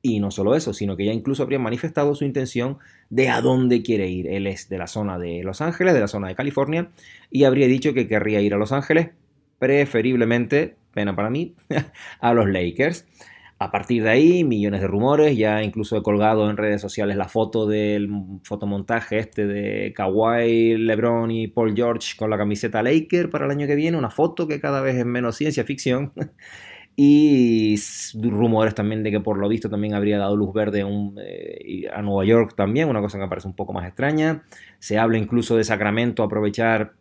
Y 0.09 0.21
no 0.21 0.31
solo 0.31 0.55
eso, 0.55 0.73
sino 0.73 0.97
que 0.97 1.05
ya 1.05 1.13
incluso 1.13 1.43
habría 1.43 1.59
manifestado 1.59 2.15
su 2.15 2.25
intención 2.25 2.79
de 3.11 3.29
a 3.29 3.43
dónde 3.43 3.83
quiere 3.83 4.09
ir. 4.09 4.27
Él 4.27 4.47
es 4.47 4.71
de 4.71 4.79
la 4.79 4.87
zona 4.87 5.19
de 5.19 5.43
Los 5.45 5.61
Ángeles, 5.61 5.93
de 5.93 6.01
la 6.01 6.09
zona 6.09 6.29
de 6.29 6.35
California, 6.35 6.89
y 7.31 7.45
habría 7.45 7.67
dicho 7.67 7.93
que 7.93 8.09
querría 8.09 8.41
ir 8.41 8.55
a 8.55 8.57
Los 8.57 8.73
Ángeles, 8.73 9.11
preferiblemente, 9.59 10.77
pena 10.95 11.15
para 11.15 11.29
mí, 11.29 11.55
a 12.21 12.33
los 12.33 12.49
Lakers. 12.49 13.07
A 13.59 13.71
partir 13.71 14.05
de 14.05 14.11
ahí, 14.11 14.45
millones 14.45 14.81
de 14.81 14.87
rumores, 14.87 15.37
ya 15.37 15.63
incluso 15.63 15.97
he 15.99 16.03
colgado 16.03 16.49
en 16.49 16.57
redes 16.57 16.81
sociales 16.81 17.17
la 17.17 17.29
foto 17.29 17.67
del 17.67 18.09
fotomontaje 18.45 19.19
este 19.19 19.47
de 19.47 19.93
Kawhi, 19.95 20.79
LeBron 20.79 21.31
y 21.33 21.49
Paul 21.49 21.75
George 21.75 22.17
con 22.17 22.31
la 22.31 22.39
camiseta 22.39 22.83
Laker 22.83 23.29
para 23.29 23.45
el 23.45 23.51
año 23.51 23.67
que 23.67 23.75
viene, 23.75 23.99
una 23.99 24.11
foto 24.11 24.49
que 24.49 24.59
cada 24.59 24.81
vez 24.81 24.97
es 24.97 25.05
menos 25.05 25.37
ciencia 25.37 25.65
ficción. 25.65 26.13
Y 27.01 27.77
rumores 28.13 28.75
también 28.75 29.05
de 29.05 29.13
que 29.13 29.21
por 29.21 29.39
lo 29.39 29.49
visto 29.49 29.71
también 29.71 29.95
habría 29.95 30.19
dado 30.19 30.37
luz 30.37 30.53
verde 30.53 30.85
eh, 31.23 31.89
a 31.95 32.03
Nueva 32.03 32.25
York 32.25 32.55
también, 32.57 32.89
una 32.89 33.01
cosa 33.01 33.19
que 33.19 33.23
me 33.23 33.29
parece 33.29 33.47
un 33.47 33.55
poco 33.55 33.73
más 33.73 33.87
extraña. 33.87 34.43
Se 34.81 34.99
habla 34.99 35.17
incluso 35.17 35.57
de 35.57 35.63
Sacramento 35.63 36.25
aprovechar 36.25 36.95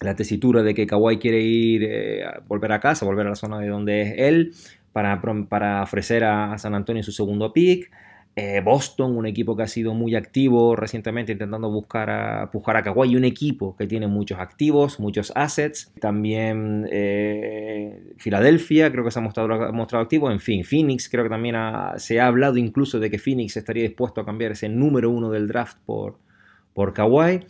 la 0.00 0.16
tesitura 0.16 0.64
de 0.64 0.74
que 0.74 0.88
Kawhi 0.88 1.18
quiere 1.18 1.40
ir, 1.40 1.84
eh, 1.84 2.24
a 2.24 2.40
volver 2.48 2.72
a 2.72 2.80
casa, 2.80 3.06
volver 3.06 3.26
a 3.26 3.30
la 3.30 3.36
zona 3.36 3.60
de 3.60 3.68
donde 3.68 4.02
es 4.02 4.14
él, 4.18 4.54
para, 4.92 5.22
para 5.48 5.84
ofrecer 5.84 6.24
a 6.24 6.58
San 6.58 6.74
Antonio 6.74 7.04
su 7.04 7.12
segundo 7.12 7.52
pick. 7.52 7.92
Eh, 8.40 8.60
Boston, 8.60 9.16
un 9.16 9.26
equipo 9.26 9.56
que 9.56 9.64
ha 9.64 9.66
sido 9.66 9.94
muy 9.94 10.14
activo 10.14 10.76
recientemente 10.76 11.32
intentando 11.32 11.72
buscar 11.72 12.08
a, 12.08 12.50
pujar 12.52 12.76
a 12.76 12.84
Kawhi, 12.84 13.16
un 13.16 13.24
equipo 13.24 13.74
que 13.76 13.88
tiene 13.88 14.06
muchos 14.06 14.38
activos, 14.38 15.00
muchos 15.00 15.32
assets. 15.34 15.92
También 16.00 16.88
eh, 16.92 18.12
Filadelfia, 18.16 18.92
creo 18.92 19.02
que 19.02 19.10
se 19.10 19.18
ha 19.18 19.22
mostrado, 19.22 19.72
mostrado, 19.72 20.04
activo. 20.04 20.30
En 20.30 20.38
fin, 20.38 20.62
Phoenix, 20.62 21.08
creo 21.08 21.24
que 21.24 21.30
también 21.30 21.56
se 21.96 22.20
ha 22.20 22.28
hablado 22.28 22.58
incluso 22.58 23.00
de 23.00 23.10
que 23.10 23.18
Phoenix 23.18 23.56
estaría 23.56 23.82
dispuesto 23.82 24.20
a 24.20 24.24
cambiar 24.24 24.52
ese 24.52 24.68
número 24.68 25.10
uno 25.10 25.30
del 25.30 25.48
draft 25.48 25.78
por, 25.84 26.20
por 26.74 26.92
Kawhi. 26.92 27.40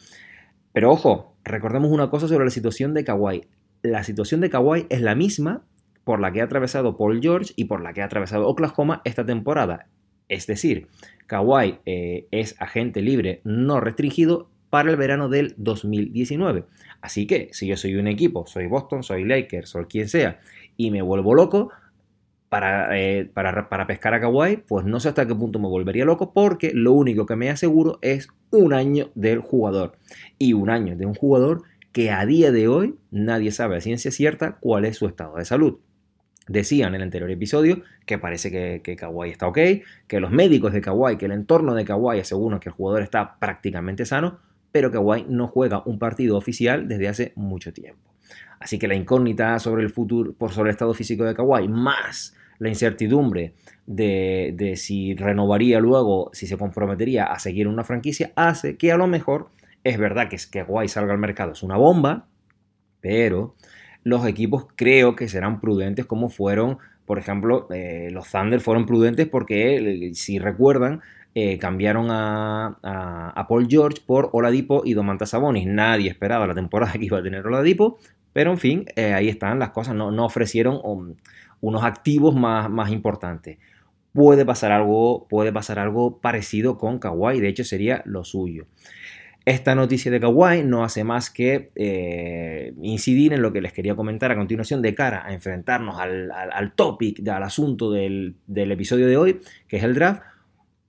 Pero 0.72 0.90
ojo, 0.90 1.34
recordemos 1.44 1.90
una 1.90 2.08
cosa 2.08 2.28
sobre 2.28 2.46
la 2.46 2.50
situación 2.50 2.94
de 2.94 3.04
Kawhi. 3.04 3.44
La 3.82 4.04
situación 4.04 4.40
de 4.40 4.48
Kawhi 4.48 4.86
es 4.88 5.02
la 5.02 5.14
misma 5.14 5.66
por 6.04 6.18
la 6.18 6.32
que 6.32 6.40
ha 6.40 6.44
atravesado 6.44 6.96
Paul 6.96 7.20
George 7.20 7.52
y 7.56 7.66
por 7.66 7.82
la 7.82 7.92
que 7.92 8.00
ha 8.00 8.06
atravesado 8.06 8.48
Oklahoma 8.48 9.02
esta 9.04 9.26
temporada. 9.26 9.88
Es 10.28 10.46
decir, 10.46 10.88
Kawhi 11.26 11.78
eh, 11.86 12.26
es 12.30 12.56
agente 12.60 13.02
libre 13.02 13.40
no 13.44 13.80
restringido 13.80 14.48
para 14.70 14.90
el 14.90 14.96
verano 14.96 15.28
del 15.28 15.54
2019. 15.56 16.64
Así 17.00 17.26
que 17.26 17.48
si 17.52 17.66
yo 17.66 17.76
soy 17.76 17.96
un 17.96 18.06
equipo, 18.06 18.46
soy 18.46 18.66
Boston, 18.66 19.02
soy 19.02 19.24
Lakers, 19.24 19.70
soy 19.70 19.84
quien 19.86 20.08
sea, 20.08 20.40
y 20.76 20.90
me 20.90 21.02
vuelvo 21.02 21.34
loco 21.34 21.70
para, 22.48 22.98
eh, 22.98 23.30
para, 23.32 23.68
para, 23.68 23.86
pescar 23.86 24.14
a 24.14 24.20
Kawhi, 24.20 24.58
pues 24.66 24.84
no 24.86 25.00
sé 25.00 25.08
hasta 25.08 25.26
qué 25.26 25.34
punto 25.34 25.58
me 25.58 25.68
volvería 25.68 26.04
loco 26.04 26.32
porque 26.32 26.72
lo 26.74 26.92
único 26.92 27.26
que 27.26 27.36
me 27.36 27.50
aseguro 27.50 27.98
es 28.00 28.28
un 28.50 28.72
año 28.72 29.10
del 29.14 29.40
jugador. 29.40 29.96
Y 30.38 30.54
un 30.54 30.70
año 30.70 30.96
de 30.96 31.06
un 31.06 31.14
jugador 31.14 31.62
que 31.92 32.10
a 32.10 32.24
día 32.26 32.52
de 32.52 32.68
hoy 32.68 32.96
nadie 33.10 33.52
sabe 33.52 33.76
a 33.76 33.80
ciencia 33.80 34.10
cierta 34.10 34.56
cuál 34.60 34.84
es 34.84 34.96
su 34.96 35.06
estado 35.06 35.36
de 35.36 35.44
salud. 35.44 35.78
Decían 36.48 36.90
en 36.90 36.96
el 36.96 37.02
anterior 37.02 37.30
episodio 37.30 37.82
que 38.06 38.18
parece 38.18 38.50
que, 38.50 38.80
que 38.82 38.96
Kawhi 38.96 39.30
está 39.30 39.46
ok, 39.46 39.58
que 40.06 40.20
los 40.20 40.30
médicos 40.30 40.72
de 40.72 40.80
Kawhi, 40.80 41.16
que 41.16 41.26
el 41.26 41.32
entorno 41.32 41.74
de 41.74 41.84
Kawhi 41.84 42.20
aseguran 42.20 42.58
que 42.58 42.70
el 42.70 42.74
jugador 42.74 43.02
está 43.02 43.38
prácticamente 43.38 44.04
sano, 44.04 44.38
pero 44.72 44.90
Kawhi 44.90 45.26
no 45.28 45.46
juega 45.46 45.82
un 45.84 45.98
partido 45.98 46.36
oficial 46.36 46.88
desde 46.88 47.08
hace 47.08 47.32
mucho 47.36 47.72
tiempo. 47.72 48.14
Así 48.60 48.78
que 48.78 48.88
la 48.88 48.94
incógnita 48.94 49.58
sobre 49.58 49.82
el 49.82 49.90
futuro, 49.90 50.32
por 50.32 50.52
sobre 50.52 50.70
el 50.70 50.74
estado 50.74 50.94
físico 50.94 51.24
de 51.24 51.34
Kawhi, 51.34 51.68
más 51.68 52.34
la 52.58 52.68
incertidumbre 52.68 53.54
de, 53.86 54.52
de, 54.56 54.76
si 54.76 55.14
renovaría 55.14 55.78
luego, 55.80 56.30
si 56.32 56.46
se 56.46 56.56
comprometería 56.56 57.24
a 57.24 57.38
seguir 57.38 57.68
una 57.68 57.84
franquicia, 57.84 58.32
hace 58.34 58.76
que 58.76 58.90
a 58.90 58.96
lo 58.96 59.06
mejor 59.06 59.50
es 59.84 59.98
verdad 59.98 60.28
que, 60.28 60.36
que 60.50 60.64
Kawhi 60.64 60.88
salga 60.88 61.12
al 61.12 61.18
mercado, 61.18 61.52
es 61.52 61.62
una 61.62 61.76
bomba, 61.76 62.26
pero 63.00 63.54
los 64.04 64.26
equipos 64.26 64.66
creo 64.74 65.16
que 65.16 65.28
serán 65.28 65.60
prudentes 65.60 66.06
como 66.06 66.28
fueron, 66.28 66.78
por 67.06 67.18
ejemplo, 67.18 67.66
eh, 67.70 68.10
los 68.12 68.30
Thunder 68.30 68.60
fueron 68.60 68.86
prudentes 68.86 69.26
porque, 69.26 69.76
eh, 70.08 70.14
si 70.14 70.38
recuerdan, 70.38 71.00
eh, 71.34 71.58
cambiaron 71.58 72.08
a, 72.10 73.46
Paul 73.48 73.66
George 73.68 74.02
por 74.04 74.30
Oladipo 74.32 74.82
y 74.84 74.94
Domantas 74.94 75.30
Sabonis. 75.30 75.66
Nadie 75.66 76.10
esperaba 76.10 76.46
la 76.46 76.54
temporada 76.54 76.92
que 76.98 77.04
iba 77.06 77.18
a 77.18 77.22
tener 77.22 77.46
Oladipo, 77.46 77.98
pero 78.32 78.50
en 78.50 78.58
fin, 78.58 78.84
ahí 78.96 79.28
están 79.28 79.58
las 79.58 79.70
cosas, 79.70 79.94
no, 79.94 80.24
ofrecieron 80.24 80.80
um, 80.84 81.14
unos 81.60 81.82
activos 81.82 82.34
más, 82.34 82.68
más 82.70 82.90
importantes. 82.90 83.58
Puede 84.12 84.44
pasar, 84.44 84.72
algo, 84.72 85.26
puede 85.28 85.52
pasar 85.52 85.78
algo 85.78 86.18
parecido 86.18 86.76
con 86.76 86.98
Kawhi, 86.98 87.40
de 87.40 87.48
hecho 87.48 87.64
sería 87.64 88.02
lo 88.04 88.24
suyo. 88.24 88.66
Esta 89.48 89.74
noticia 89.74 90.10
de 90.10 90.20
Kawhi 90.20 90.62
no 90.62 90.84
hace 90.84 91.04
más 91.04 91.30
que 91.30 91.70
eh, 91.74 92.74
incidir 92.82 93.32
en 93.32 93.40
lo 93.40 93.50
que 93.50 93.62
les 93.62 93.72
quería 93.72 93.96
comentar 93.96 94.30
a 94.30 94.36
continuación 94.36 94.82
de 94.82 94.94
cara 94.94 95.24
a 95.24 95.32
enfrentarnos 95.32 95.98
al, 95.98 96.30
al, 96.30 96.72
topic, 96.74 97.26
al 97.26 97.42
asunto 97.42 97.90
del, 97.90 98.36
episodio 98.46 99.06
de 99.06 99.16
hoy, 99.16 99.40
que 99.66 99.78
es 99.78 99.84
el 99.84 99.94
draft, 99.94 100.20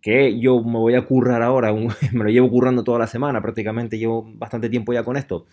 que 0.02 0.42
yo 0.42 0.62
me 0.62 0.78
voy 0.78 0.96
a 0.96 1.06
currar 1.06 1.42
ahora, 1.42 1.72
me 2.12 2.24
lo 2.26 2.30
llevo 2.30 2.50
currando 2.50 2.84
toda 2.84 3.00
la 3.00 3.08
semana, 3.08 3.42
prácticamente 3.42 3.98
llevo 3.98 4.30
bastante 4.36 4.68
tiempo 4.68 4.92
ya 4.92 5.04
con 5.04 5.16
esto, 5.16 5.46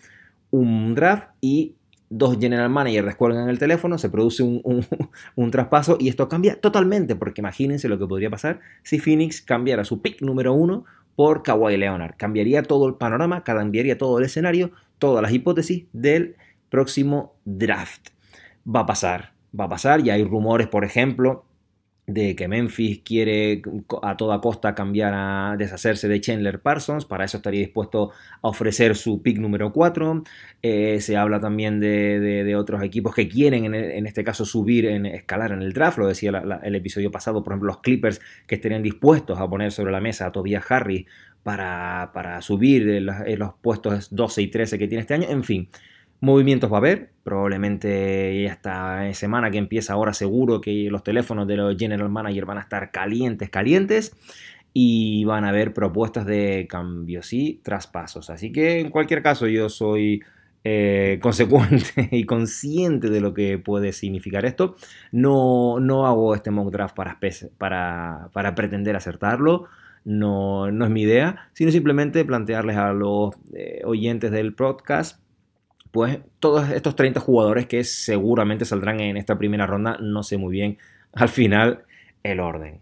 un 0.50 0.96
draft 0.96 1.28
y 1.40 1.76
dos 2.10 2.36
general 2.40 2.70
managers 2.70 3.06
descuelgan 3.06 3.48
el 3.48 3.60
teléfono, 3.60 3.98
se 3.98 4.10
produce 4.10 4.42
un, 4.42 4.60
un, 5.36 5.50
traspaso 5.52 5.96
y 6.00 6.08
esto 6.08 6.28
cambia 6.28 6.60
totalmente, 6.60 7.14
porque 7.14 7.40
imagínense 7.40 7.88
lo 7.88 8.00
que 8.00 8.06
podría 8.08 8.30
pasar 8.30 8.58
si 8.82 8.98
Phoenix 8.98 9.42
cambiara 9.42 9.84
su 9.84 10.02
pick 10.02 10.22
número 10.22 10.54
uno 10.54 10.86
por 11.16 11.42
Kawhi 11.42 11.76
Leonard. 11.76 12.14
Cambiaría 12.16 12.62
todo 12.62 12.86
el 12.86 12.94
panorama, 12.94 13.42
cambiaría 13.42 13.98
todo 13.98 14.18
el 14.18 14.26
escenario, 14.26 14.70
todas 14.98 15.22
las 15.22 15.32
hipótesis 15.32 15.86
del 15.92 16.36
próximo 16.68 17.34
draft. 17.44 18.08
Va 18.68 18.80
a 18.80 18.86
pasar, 18.86 19.32
va 19.58 19.64
a 19.64 19.68
pasar. 19.68 20.02
Ya 20.02 20.14
hay 20.14 20.24
rumores, 20.24 20.68
por 20.68 20.84
ejemplo, 20.84 21.45
de 22.06 22.36
que 22.36 22.46
Memphis 22.46 23.00
quiere 23.04 23.62
a 24.02 24.16
toda 24.16 24.40
costa 24.40 24.74
cambiar 24.74 25.12
a 25.14 25.56
deshacerse 25.58 26.06
de 26.08 26.20
Chandler 26.20 26.60
Parsons, 26.60 27.04
para 27.04 27.24
eso 27.24 27.38
estaría 27.38 27.60
dispuesto 27.60 28.12
a 28.42 28.48
ofrecer 28.48 28.94
su 28.94 29.22
pick 29.22 29.38
número 29.38 29.72
4. 29.72 30.22
Eh, 30.62 31.00
se 31.00 31.16
habla 31.16 31.40
también 31.40 31.80
de, 31.80 32.54
otros 32.56 32.82
equipos 32.82 33.14
que 33.14 33.28
quieren 33.28 33.74
en, 33.74 34.06
este 34.06 34.22
caso 34.22 34.44
subir, 34.44 34.86
en 34.86 35.04
escalar 35.04 35.50
en 35.52 35.62
el 35.62 35.72
draft, 35.72 35.98
lo 35.98 36.06
decía 36.06 36.30
el 36.62 36.74
episodio 36.74 37.10
pasado, 37.10 37.42
por 37.42 37.52
ejemplo 37.52 37.66
los 37.66 37.78
Clippers 37.80 38.20
que 38.46 38.54
estarían 38.54 38.82
dispuestos 38.82 39.40
a 39.40 39.48
poner 39.48 39.72
sobre 39.72 39.92
la 39.92 40.00
mesa 40.00 40.26
a 40.26 40.32
Tobias 40.32 40.64
Harris 40.70 41.06
para, 41.42 42.10
para 42.14 42.40
subir 42.40 42.88
en 42.88 43.38
los 43.38 43.54
puestos 43.60 44.14
12 44.14 44.42
y 44.42 44.48
13 44.48 44.78
que 44.78 44.88
tiene 44.88 45.02
este 45.02 45.14
año, 45.14 45.26
en 45.28 45.42
fin. 45.42 45.68
Movimientos 46.20 46.72
va 46.72 46.76
a 46.76 46.78
haber, 46.78 47.10
probablemente 47.24 48.46
esta 48.46 49.12
semana 49.12 49.50
que 49.50 49.58
empieza 49.58 49.92
ahora 49.92 50.14
seguro 50.14 50.60
que 50.60 50.88
los 50.90 51.02
teléfonos 51.02 51.46
de 51.46 51.56
los 51.56 51.76
general 51.76 52.08
manager 52.08 52.46
van 52.46 52.58
a 52.58 52.62
estar 52.62 52.90
calientes, 52.90 53.50
calientes 53.50 54.16
y 54.72 55.24
van 55.24 55.44
a 55.44 55.50
haber 55.50 55.74
propuestas 55.74 56.26
de 56.26 56.66
cambios 56.68 57.32
y 57.32 57.60
traspasos. 57.62 58.30
Así 58.30 58.50
que 58.50 58.80
en 58.80 58.90
cualquier 58.90 59.22
caso 59.22 59.46
yo 59.46 59.68
soy 59.68 60.22
eh, 60.64 61.18
consecuente 61.22 62.08
y 62.10 62.24
consciente 62.24 63.10
de 63.10 63.20
lo 63.20 63.34
que 63.34 63.58
puede 63.58 63.92
significar 63.92 64.44
esto. 64.46 64.76
No, 65.12 65.80
no 65.80 66.06
hago 66.06 66.34
este 66.34 66.50
mock 66.50 66.72
draft 66.72 66.96
para, 66.96 67.18
para, 67.58 68.30
para 68.32 68.54
pretender 68.54 68.96
acertarlo. 68.96 69.66
No, 70.04 70.70
no, 70.70 70.84
es 70.84 70.90
mi 70.90 71.02
idea, 71.02 71.48
sino 71.52 71.70
simplemente 71.70 72.24
plantearles 72.24 72.76
a 72.76 72.92
los 72.92 73.34
eh, 73.54 73.82
oyentes 73.84 74.30
del 74.30 74.54
podcast 74.54 75.20
pues 75.96 76.18
todos 76.40 76.68
estos 76.68 76.94
30 76.94 77.20
jugadores 77.20 77.64
que 77.64 77.82
seguramente 77.82 78.66
saldrán 78.66 79.00
en 79.00 79.16
esta 79.16 79.38
primera 79.38 79.66
ronda, 79.66 79.96
no 79.98 80.22
sé 80.22 80.36
muy 80.36 80.52
bien 80.52 80.76
al 81.14 81.30
final 81.30 81.84
el 82.22 82.38
orden. 82.40 82.80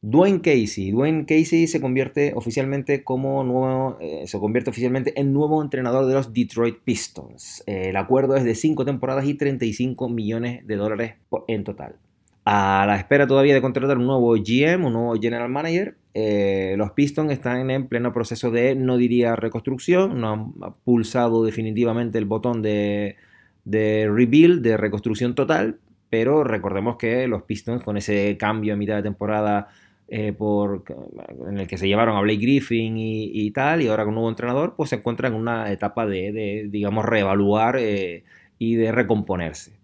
Dwayne 0.00 0.40
Casey. 0.40 0.92
Dwayne 0.92 1.26
Casey 1.26 1.66
se 1.66 1.80
convierte 1.80 2.32
oficialmente 2.36 3.02
como 3.02 3.42
nuevo, 3.42 3.98
eh, 4.00 4.28
se 4.28 4.38
convierte 4.38 4.70
oficialmente 4.70 5.18
en 5.20 5.32
nuevo 5.32 5.60
entrenador 5.60 6.06
de 6.06 6.14
los 6.14 6.32
Detroit 6.32 6.76
Pistons. 6.84 7.64
el 7.66 7.96
acuerdo 7.96 8.36
es 8.36 8.44
de 8.44 8.54
5 8.54 8.84
temporadas 8.84 9.26
y 9.26 9.34
35 9.34 10.08
millones 10.08 10.64
de 10.68 10.76
dólares 10.76 11.14
en 11.48 11.64
total 11.64 11.96
a 12.44 12.84
la 12.86 12.96
espera 12.96 13.26
todavía 13.26 13.54
de 13.54 13.62
contratar 13.62 13.96
un 13.96 14.06
nuevo 14.06 14.34
GM, 14.34 14.86
un 14.86 14.92
nuevo 14.92 15.14
General 15.20 15.48
Manager. 15.48 15.96
Eh, 16.12 16.74
los 16.76 16.92
Pistons 16.92 17.32
están 17.32 17.70
en 17.70 17.88
pleno 17.88 18.12
proceso 18.12 18.50
de, 18.50 18.74
no 18.74 18.98
diría 18.98 19.34
reconstrucción, 19.34 20.20
no 20.20 20.32
han 20.32 20.74
pulsado 20.84 21.44
definitivamente 21.44 22.18
el 22.18 22.26
botón 22.26 22.60
de, 22.62 23.16
rebuild, 23.64 24.62
de 24.62 24.76
reconstrucción 24.76 25.34
total, 25.34 25.78
pero 26.10 26.44
recordemos 26.44 26.96
que 26.96 27.26
los 27.28 27.42
Pistons 27.44 27.82
con 27.82 27.96
ese 27.96 28.36
cambio 28.38 28.74
a 28.74 28.76
mitad 28.76 28.96
de 28.96 29.02
temporada 29.02 29.68
eh, 30.08 30.34
por, 30.34 30.84
en 31.48 31.60
el 31.60 31.66
que 31.66 31.78
se 31.78 31.88
llevaron 31.88 32.16
a 32.16 32.20
Blake 32.20 32.40
Griffin 32.40 32.94
y, 32.98 33.50
tal, 33.52 33.80
y 33.80 33.88
ahora 33.88 34.04
con 34.04 34.10
un 34.10 34.16
nuevo 34.16 34.28
entrenador, 34.28 34.74
pues 34.76 34.90
se 34.90 34.96
encuentran 34.96 35.32
en 35.32 35.40
una 35.40 35.72
etapa 35.72 36.06
de, 36.06 36.68
digamos, 36.70 37.06
reevaluar 37.06 37.76
eh, 37.78 38.24
y 38.58 38.74
de 38.76 38.92
recomponerse. 38.92 39.83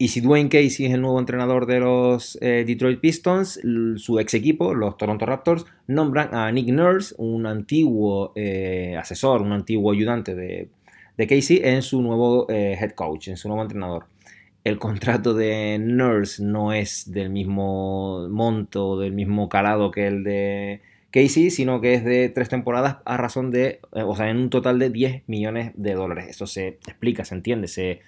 Y 0.00 0.08
si 0.08 0.20
Dwayne 0.20 0.48
Casey 0.48 0.86
es 0.86 0.94
el 0.94 1.00
nuevo 1.00 1.18
entrenador 1.18 1.66
de 1.66 1.80
los 1.80 2.38
eh, 2.40 2.62
Detroit 2.64 3.00
Pistons, 3.00 3.60
su 3.96 4.20
ex 4.20 4.32
equipo, 4.34 4.72
los 4.72 4.96
Toronto 4.96 5.26
Raptors, 5.26 5.66
nombran 5.88 6.32
a 6.36 6.52
Nick 6.52 6.68
Nurse, 6.68 7.16
un 7.18 7.46
antiguo 7.46 8.32
eh, 8.36 8.96
asesor, 8.96 9.42
un 9.42 9.50
antiguo 9.50 9.90
ayudante 9.90 10.36
de, 10.36 10.68
Casey, 11.16 11.60
en 11.64 11.82
su 11.82 12.00
nuevo 12.00 12.48
eh, 12.48 12.78
head 12.80 12.92
coach, 12.92 13.26
en 13.26 13.36
su 13.36 13.48
nuevo 13.48 13.62
entrenador. 13.62 14.06
El 14.62 14.78
contrato 14.78 15.34
de 15.34 15.78
Nurse 15.80 16.44
no 16.44 16.72
es 16.72 17.10
del 17.10 17.30
mismo 17.30 18.28
monto, 18.28 19.00
del 19.00 19.12
mismo 19.12 19.48
calado 19.48 19.90
que 19.90 20.06
el 20.06 20.22
de 20.22 20.80
Casey, 21.10 21.50
sino 21.50 21.80
que 21.80 21.94
es 21.94 22.04
de 22.04 22.28
tres 22.28 22.48
temporadas 22.48 22.98
a 23.04 23.16
razón 23.16 23.50
de, 23.50 23.80
o 23.90 24.14
sea, 24.14 24.30
en 24.30 24.36
un 24.36 24.50
total 24.50 24.78
de 24.78 24.90
10 24.90 25.24
millones 25.26 25.72
de 25.74 25.94
dólares. 25.94 26.26
Eso 26.28 26.46
se 26.46 26.68
explica, 26.68 27.24
se 27.24 27.34
entiende, 27.34 27.66
se 27.66 28.00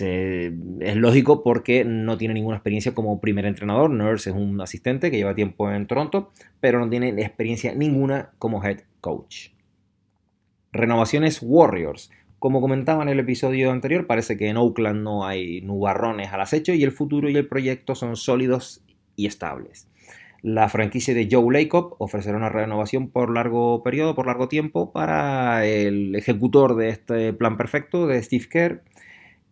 es 0.00 0.96
lógico 0.96 1.42
porque 1.42 1.84
no 1.84 2.16
tiene 2.16 2.34
ninguna 2.34 2.56
experiencia 2.56 2.94
como 2.94 3.20
primer 3.20 3.46
entrenador. 3.46 3.90
Nurse 3.90 4.30
es 4.30 4.36
un 4.36 4.60
asistente 4.60 5.10
que 5.10 5.16
lleva 5.16 5.34
tiempo 5.34 5.70
en 5.70 5.86
Toronto, 5.86 6.30
pero 6.60 6.78
no 6.78 6.88
tiene 6.88 7.08
experiencia 7.22 7.74
ninguna 7.74 8.32
como 8.38 8.64
head 8.64 8.80
coach. 9.00 9.48
Renovaciones 10.72 11.40
Warriors. 11.42 12.10
Como 12.38 12.60
comentaba 12.60 13.02
en 13.02 13.08
el 13.08 13.20
episodio 13.20 13.70
anterior, 13.70 14.06
parece 14.06 14.36
que 14.36 14.48
en 14.48 14.56
Oakland 14.56 15.02
no 15.02 15.24
hay 15.24 15.60
nubarrones 15.62 16.32
al 16.32 16.40
acecho 16.40 16.74
y 16.74 16.82
el 16.82 16.92
futuro 16.92 17.30
y 17.30 17.36
el 17.36 17.48
proyecto 17.48 17.94
son 17.94 18.16
sólidos 18.16 18.84
y 19.16 19.26
estables. 19.26 19.88
La 20.42 20.68
franquicia 20.68 21.14
de 21.14 21.26
Joe 21.30 21.50
Lacob 21.50 21.96
ofrecerá 21.98 22.36
una 22.36 22.50
renovación 22.50 23.08
por 23.08 23.32
largo 23.32 23.82
periodo, 23.82 24.14
por 24.14 24.26
largo 24.26 24.48
tiempo, 24.48 24.92
para 24.92 25.64
el 25.64 26.14
ejecutor 26.16 26.76
de 26.76 26.90
este 26.90 27.32
plan 27.32 27.56
perfecto 27.56 28.06
de 28.06 28.22
Steve 28.22 28.46
Kerr 28.50 28.82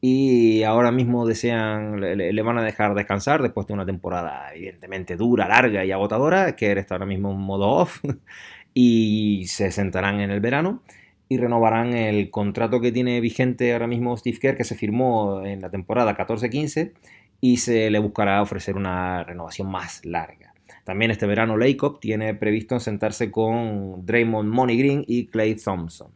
y 0.04 0.64
ahora 0.64 0.90
mismo 0.90 1.24
desean, 1.26 2.00
le, 2.00 2.42
van 2.42 2.58
a 2.58 2.64
dejar 2.64 2.92
descansar 2.96 3.40
después 3.40 3.68
de 3.68 3.74
una 3.74 3.86
temporada 3.86 4.52
evidentemente 4.52 5.16
dura, 5.16 5.46
larga 5.46 5.84
y 5.84 5.92
agotadora, 5.92 6.56
que 6.56 6.72
está 6.72 6.96
ahora 6.96 7.06
mismo 7.06 7.30
en 7.30 7.38
modo 7.38 7.68
off, 7.68 8.00
y 8.74 9.44
se 9.46 9.70
sentarán 9.70 10.18
en 10.20 10.32
el 10.32 10.40
verano 10.40 10.82
y 11.28 11.36
renovarán 11.36 11.94
el 11.94 12.30
contrato 12.30 12.80
que 12.80 12.90
tiene 12.90 13.20
vigente 13.20 13.72
ahora 13.72 13.86
mismo 13.86 14.16
Steve 14.16 14.38
Kerr, 14.40 14.56
que 14.56 14.64
se 14.64 14.74
firmó 14.74 15.46
en 15.46 15.60
la 15.60 15.70
temporada 15.70 16.16
14-15, 16.16 16.92
y 17.40 17.58
se 17.58 17.88
le 17.88 18.00
buscará 18.00 18.42
ofrecer 18.42 18.76
una 18.76 19.22
renovación 19.22 19.70
más 19.70 20.04
larga. 20.04 20.52
También 20.82 21.12
este 21.12 21.26
verano 21.26 21.56
Lacob 21.56 22.00
tiene 22.00 22.34
previsto 22.34 22.80
sentarse 22.80 23.30
con 23.30 24.04
Draymond 24.04 24.52
Money 24.52 24.76
Green 24.76 25.04
y 25.06 25.26
Clay 25.28 25.54
Thompson. 25.54 26.10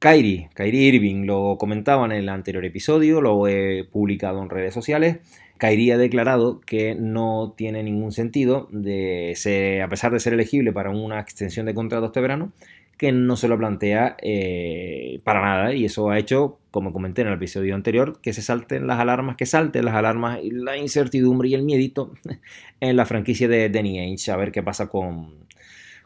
Kyrie, 0.00 0.48
Kyrie 0.54 0.88
Irving, 0.94 1.26
lo 1.26 1.58
comentaba 1.58 2.06
en 2.06 2.12
el 2.12 2.30
anterior 2.30 2.64
episodio, 2.64 3.20
lo 3.20 3.46
he 3.46 3.84
publicado 3.84 4.42
en 4.42 4.48
redes 4.48 4.72
sociales. 4.72 5.18
Kyrie 5.58 5.92
ha 5.92 5.98
declarado 5.98 6.62
que 6.62 6.94
no 6.94 7.52
tiene 7.54 7.82
ningún 7.82 8.10
sentido, 8.10 8.66
de 8.72 9.34
ser, 9.36 9.82
a 9.82 9.90
pesar 9.90 10.10
de 10.10 10.20
ser 10.20 10.32
elegible 10.32 10.72
para 10.72 10.88
una 10.88 11.20
extensión 11.20 11.66
de 11.66 11.74
contrato 11.74 12.06
este 12.06 12.22
verano, 12.22 12.50
que 12.96 13.12
no 13.12 13.36
se 13.36 13.46
lo 13.46 13.58
plantea 13.58 14.16
eh, 14.22 15.20
para 15.22 15.42
nada 15.42 15.74
y 15.74 15.84
eso 15.84 16.08
ha 16.08 16.18
hecho, 16.18 16.58
como 16.70 16.94
comenté 16.94 17.20
en 17.20 17.28
el 17.28 17.34
episodio 17.34 17.74
anterior, 17.74 18.20
que 18.22 18.32
se 18.32 18.40
salten 18.40 18.86
las 18.86 19.00
alarmas, 19.00 19.36
que 19.36 19.44
salten 19.44 19.84
las 19.84 19.94
alarmas 19.94 20.38
y 20.42 20.50
la 20.50 20.78
incertidumbre 20.78 21.50
y 21.50 21.54
el 21.54 21.62
miedito 21.62 22.14
en 22.80 22.96
la 22.96 23.04
franquicia 23.04 23.48
de 23.48 23.68
Danny 23.68 23.98
Ainge, 23.98 24.30
a 24.30 24.36
ver 24.36 24.50
qué 24.50 24.62
pasa 24.62 24.86
con, 24.86 25.40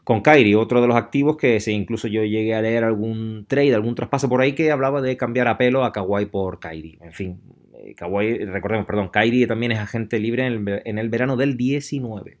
con 0.05 0.21
Kyrie, 0.21 0.55
otro 0.55 0.81
de 0.81 0.87
los 0.87 0.95
activos 0.95 1.35
que 1.35 1.59
se, 1.59 1.71
incluso 1.71 2.07
yo 2.07 2.23
llegué 2.23 2.53
a 2.53 2.61
leer 2.61 2.83
algún 2.83 3.45
trade, 3.47 3.73
algún 3.73 3.95
traspaso 3.95 4.29
por 4.29 4.39
ahí 4.39 4.53
que 4.53 4.71
hablaba 4.71 5.01
de 5.01 5.17
cambiar 5.17 5.47
a 5.47 5.57
pelo 5.57 5.83
a 5.83 5.91
Kawhi 5.91 6.27
por 6.27 6.59
Kyrie. 6.59 6.99
En 7.01 7.11
fin, 7.11 7.41
eh, 7.73 7.95
Kawhi, 7.95 8.45
recordemos, 8.45 8.85
perdón, 8.85 9.09
Kyrie 9.09 9.47
también 9.47 9.71
es 9.71 9.79
agente 9.79 10.19
libre 10.19 10.45
en 10.45 10.99
el, 10.99 11.09
verano 11.09 11.37
del 11.37 11.57
19. 11.57 12.37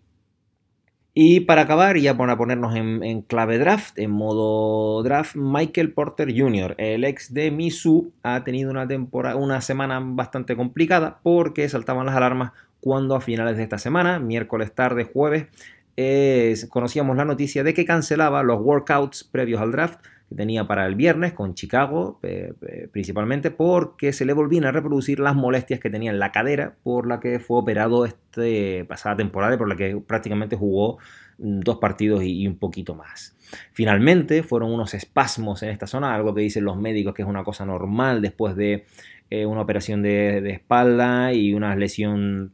Y 1.15 1.39
para 1.39 1.63
acabar, 1.63 1.97
ya 1.97 2.15
para 2.15 2.37
ponernos 2.37 2.75
en, 2.75 3.21
clave 3.23 3.57
draft, 3.57 3.97
en 3.97 4.11
modo 4.11 5.01
draft, 5.01 5.35
Michael 5.35 5.91
Porter 5.91 6.37
Jr., 6.37 6.75
el 6.77 7.03
ex 7.03 7.33
de 7.33 7.49
Misu, 7.49 8.11
ha 8.21 8.43
tenido 8.43 8.69
una, 8.69 8.87
temporada, 8.87 9.37
una 9.37 9.61
semana 9.61 9.99
bastante 10.03 10.55
complicada 10.55 11.19
porque 11.23 11.67
saltaban 11.67 12.05
las 12.05 12.15
alarmas 12.15 12.51
cuando 12.79 13.15
a 13.15 13.21
finales 13.21 13.57
de 13.57 13.63
esta 13.63 13.79
semana, 13.79 14.19
miércoles 14.19 14.71
tarde, 14.71 15.05
jueves, 15.05 15.47
conocíamos 16.69 17.15
la 17.17 17.25
noticia 17.25 17.63
de 17.63 17.73
que 17.73 17.85
cancelaba 17.85 18.43
los 18.43 18.59
workouts 18.61 19.23
previos 19.23 19.61
al 19.61 19.71
draft 19.71 19.99
que 20.27 20.35
tenía 20.35 20.67
para 20.67 20.85
el 20.87 20.95
viernes 20.95 21.33
con 21.33 21.53
Chicago, 21.53 22.19
principalmente 22.91 23.51
porque 23.51 24.11
se 24.11 24.25
le 24.25 24.33
volvían 24.33 24.65
a 24.65 24.71
reproducir 24.71 25.19
las 25.19 25.35
molestias 25.35 25.79
que 25.79 25.89
tenía 25.89 26.11
en 26.11 26.19
la 26.19 26.31
cadera 26.31 26.75
por 26.83 27.07
la 27.07 27.19
que 27.19 27.39
fue 27.39 27.59
operado 27.59 28.05
esta 28.05 28.25
pasada 28.87 29.15
temporada 29.15 29.55
y 29.55 29.57
por 29.57 29.67
la 29.67 29.75
que 29.75 29.97
prácticamente 29.97 30.55
jugó 30.55 30.97
mm, 31.37 31.59
dos 31.61 31.77
partidos 31.77 32.23
y, 32.23 32.47
un 32.47 32.57
poquito 32.57 32.95
más. 32.95 33.35
Finalmente 33.71 34.43
fueron 34.43 34.71
unos 34.71 34.93
espasmos 34.93 35.63
en 35.63 35.69
esta 35.69 35.87
zona, 35.87 36.13
algo 36.13 36.33
que 36.33 36.41
dicen 36.41 36.65
los 36.65 36.77
médicos 36.77 37.13
que 37.13 37.21
es 37.21 37.27
una 37.27 37.43
cosa 37.43 37.65
normal 37.65 38.21
después 38.21 38.55
de 38.55 38.85
eh, 39.29 39.45
una 39.45 39.61
operación 39.61 40.01
de, 40.01 40.49
espalda 40.49 41.33
y 41.33 41.53
una 41.53 41.75
lesión 41.75 42.53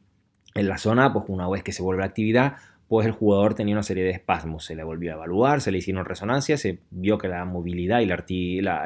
en 0.54 0.68
la 0.68 0.78
zona, 0.78 1.14
pues 1.14 1.26
una 1.30 1.50
vez 1.50 1.64
que 1.64 1.72
se 1.72 1.82
vuelve 1.82 2.04
a 2.04 2.08
actividad, 2.08 2.58
pues 2.92 3.06
el 3.06 3.14
jugador 3.14 3.54
tenía 3.54 3.74
una 3.74 3.84
serie 3.84 4.04
de 4.04 4.10
espasmos. 4.10 4.66
Se 4.66 4.76
le 4.76 4.84
volvió 4.84 5.12
a 5.12 5.14
evaluar, 5.14 5.62
se 5.62 5.72
le 5.72 5.78
hicieron 5.78 6.04
resonancias, 6.04 6.60
se 6.60 6.80
vio 6.90 7.18
que 7.18 7.30
la 7.30 7.46
movilidad 7.46 8.02
y 8.02 8.60
la, 8.60 8.86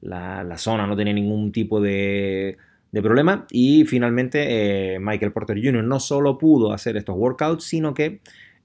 la, 0.00 0.58
zona 0.58 0.86
no 0.86 0.94
tenía 0.94 1.12
ningún 1.12 1.50
tipo 1.50 1.80
de, 1.80 2.56
problema. 2.92 3.46
Y 3.50 3.84
finalmente 3.84 4.94
eh, 4.94 5.00
Michael 5.00 5.32
Porter 5.32 5.60
Jr. 5.60 5.82
no 5.82 5.98
solo 5.98 6.38
pudo 6.38 6.72
hacer 6.72 6.96
estos 6.96 7.16
workouts, 7.16 7.64
sino 7.64 7.94
que 7.94 8.20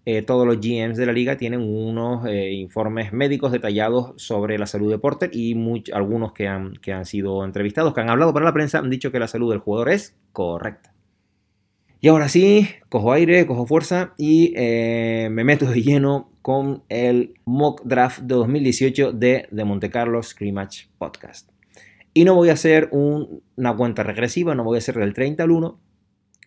eh, 0.06 0.22
todos 0.22 0.46
los 0.46 0.58
GMs 0.58 0.96
de 0.96 1.08
la 1.08 1.12
liga 1.12 1.38
tienen 1.38 1.62
unos 1.62 2.28
eh, 2.28 2.52
informes 2.52 3.14
médicos 3.14 3.52
detallados 3.52 4.14
sobre 4.18 4.60
la 4.60 4.68
salud 4.68 4.92
de 4.92 5.00
Porter 5.00 5.32
y 5.34 5.56
algunos 5.92 6.34
que 6.34 6.48
han, 6.48 6.74
que 6.74 6.94
han 6.94 7.06
sido 7.06 7.44
entrevistados, 7.44 7.96
que 7.96 8.02
han 8.02 8.12
hablado 8.12 8.32
para 8.32 8.46
la 8.46 8.54
prensa, 8.54 8.78
han 8.78 8.92
dicho 8.92 9.12
que 9.12 9.18
la 9.18 9.28
salud 9.28 9.50
del 9.50 9.60
jugador 9.62 9.90
es 9.90 10.16
correcta. 10.34 10.95
Y 12.06 12.08
ahora 12.08 12.30
sí, 12.30 12.68
cojo 12.90 13.14
aire, 13.14 13.48
cojo 13.48 13.66
fuerza 13.66 14.14
y 14.16 14.54
eh, 14.56 15.28
me 15.32 15.44
meto 15.44 15.66
de 15.66 15.82
lleno 15.82 16.30
con 16.44 16.84
el 16.88 17.34
mock 17.46 17.82
draft 17.84 18.20
de 18.20 18.36
2018 18.36 19.12
de 19.12 19.48
The 19.50 19.66
Monte 19.66 19.90
Carlo 19.90 20.22
Scrimmage 20.22 20.88
Podcast. 21.00 21.50
Y 22.14 22.24
no 22.24 22.36
voy 22.36 22.50
a 22.50 22.54
hacer 22.54 22.90
una 22.92 23.76
cuenta 23.76 24.04
regresiva, 24.04 24.54
no 24.54 24.64
voy 24.64 24.76
a 24.76 24.78
hacer 24.78 25.00
del 25.00 25.16
30 25.16 25.42
al 25.42 25.50
1, 25.50 25.80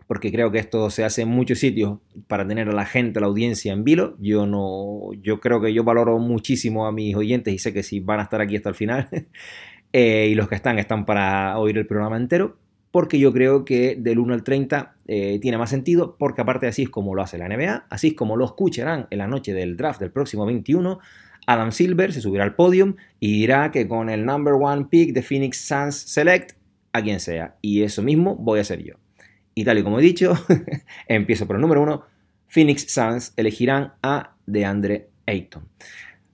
porque 0.07 0.31
creo 0.31 0.53
que 0.53 0.61
esto 0.61 0.91
se 0.91 1.03
hace 1.03 1.23
en 1.23 1.29
muchos 1.31 1.59
sitios 1.59 1.99
para 2.29 2.47
tener 2.47 2.69
a 2.69 2.73
la 2.73 2.87
gente, 2.87 3.19
a 3.19 3.23
la 3.23 3.27
audiencia 3.27 3.73
en 3.73 3.83
vilo. 3.83 4.15
Yo 4.21 4.47
no, 4.47 5.13
yo 5.21 5.41
creo 5.41 5.61
que 5.61 5.75
yo 5.75 5.83
valoro 5.83 6.21
muchísimo 6.21 6.87
a 6.87 6.93
mis 6.93 7.17
oyentes 7.17 7.53
y 7.53 7.59
sé 7.59 7.73
que 7.73 7.83
si 7.83 7.99
van 7.99 8.21
a 8.21 8.23
estar 8.23 8.41
aquí 8.41 8.55
hasta 8.55 8.69
el 8.69 8.77
final, 8.77 9.09
eh, 9.93 10.29
y 10.31 10.37
los 10.37 10.49
que 10.49 10.55
están 10.55 10.79
están 10.79 11.05
para 11.05 11.59
oír 11.59 11.77
el 11.79 11.87
programa 11.89 12.17
entero 12.17 12.59
porque 12.91 13.19
yo 13.19 13.33
creo 13.33 13.65
que 13.65 13.97
del 13.99 14.19
1 14.19 14.35
al 14.35 14.43
30 14.43 14.95
eh, 15.07 15.39
tiene 15.41 15.59
más 15.59 15.71
sentido, 15.71 16.17
porque 16.19 16.41
aparte 16.41 16.67
así 16.67 16.85
es 16.85 16.91
como 16.91 17.15
lo 17.15 17.23
hace 17.23 17.39
la 17.39 17.49
NBA, 17.49 17.87
así 17.91 18.09
es 18.09 18.15
como 18.15 18.37
lo 18.37 18.45
escucharán 18.45 19.07
en 19.11 19.19
la 19.19 19.27
noche 19.27 19.53
del 19.53 19.77
draft 19.77 20.01
del 20.01 20.11
próximo 20.11 20.47
21. 20.47 20.99
Adam 21.47 21.73
Silver 21.73 22.13
se 22.13 22.21
subirá 22.21 22.45
al 22.45 22.55
podium 22.55 22.97
y 23.21 23.33
dirá 23.41 23.71
que 23.71 23.89
con 23.89 24.11
el 24.11 24.25
number 24.25 24.55
one 24.55 24.87
pick 24.91 25.13
de 25.13 25.23
Phoenix 25.23 25.67
Suns 25.67 25.97
Select 25.97 26.53
a 26.93 27.03
quien 27.03 27.21
sea. 27.21 27.57
Y 27.63 27.83
eso 27.83 28.03
mismo 28.03 28.37
voy 28.37 28.59
a 28.59 28.63
hacer 28.63 28.83
yo. 28.83 28.95
Y 29.55 29.65
tal 29.65 29.79
y 29.79 29.83
como 29.83 29.99
he 29.99 30.03
dicho, 30.03 30.35
empiezo 31.09 31.47
por 31.47 31.57
el 31.57 31.63
número 31.63 31.83
uno. 31.83 32.05
Phoenix 32.47 32.93
Suns 32.93 33.33
elegirán 33.37 33.95
a 34.03 34.35
DeAndre 34.47 35.09
Ayton. 35.27 35.69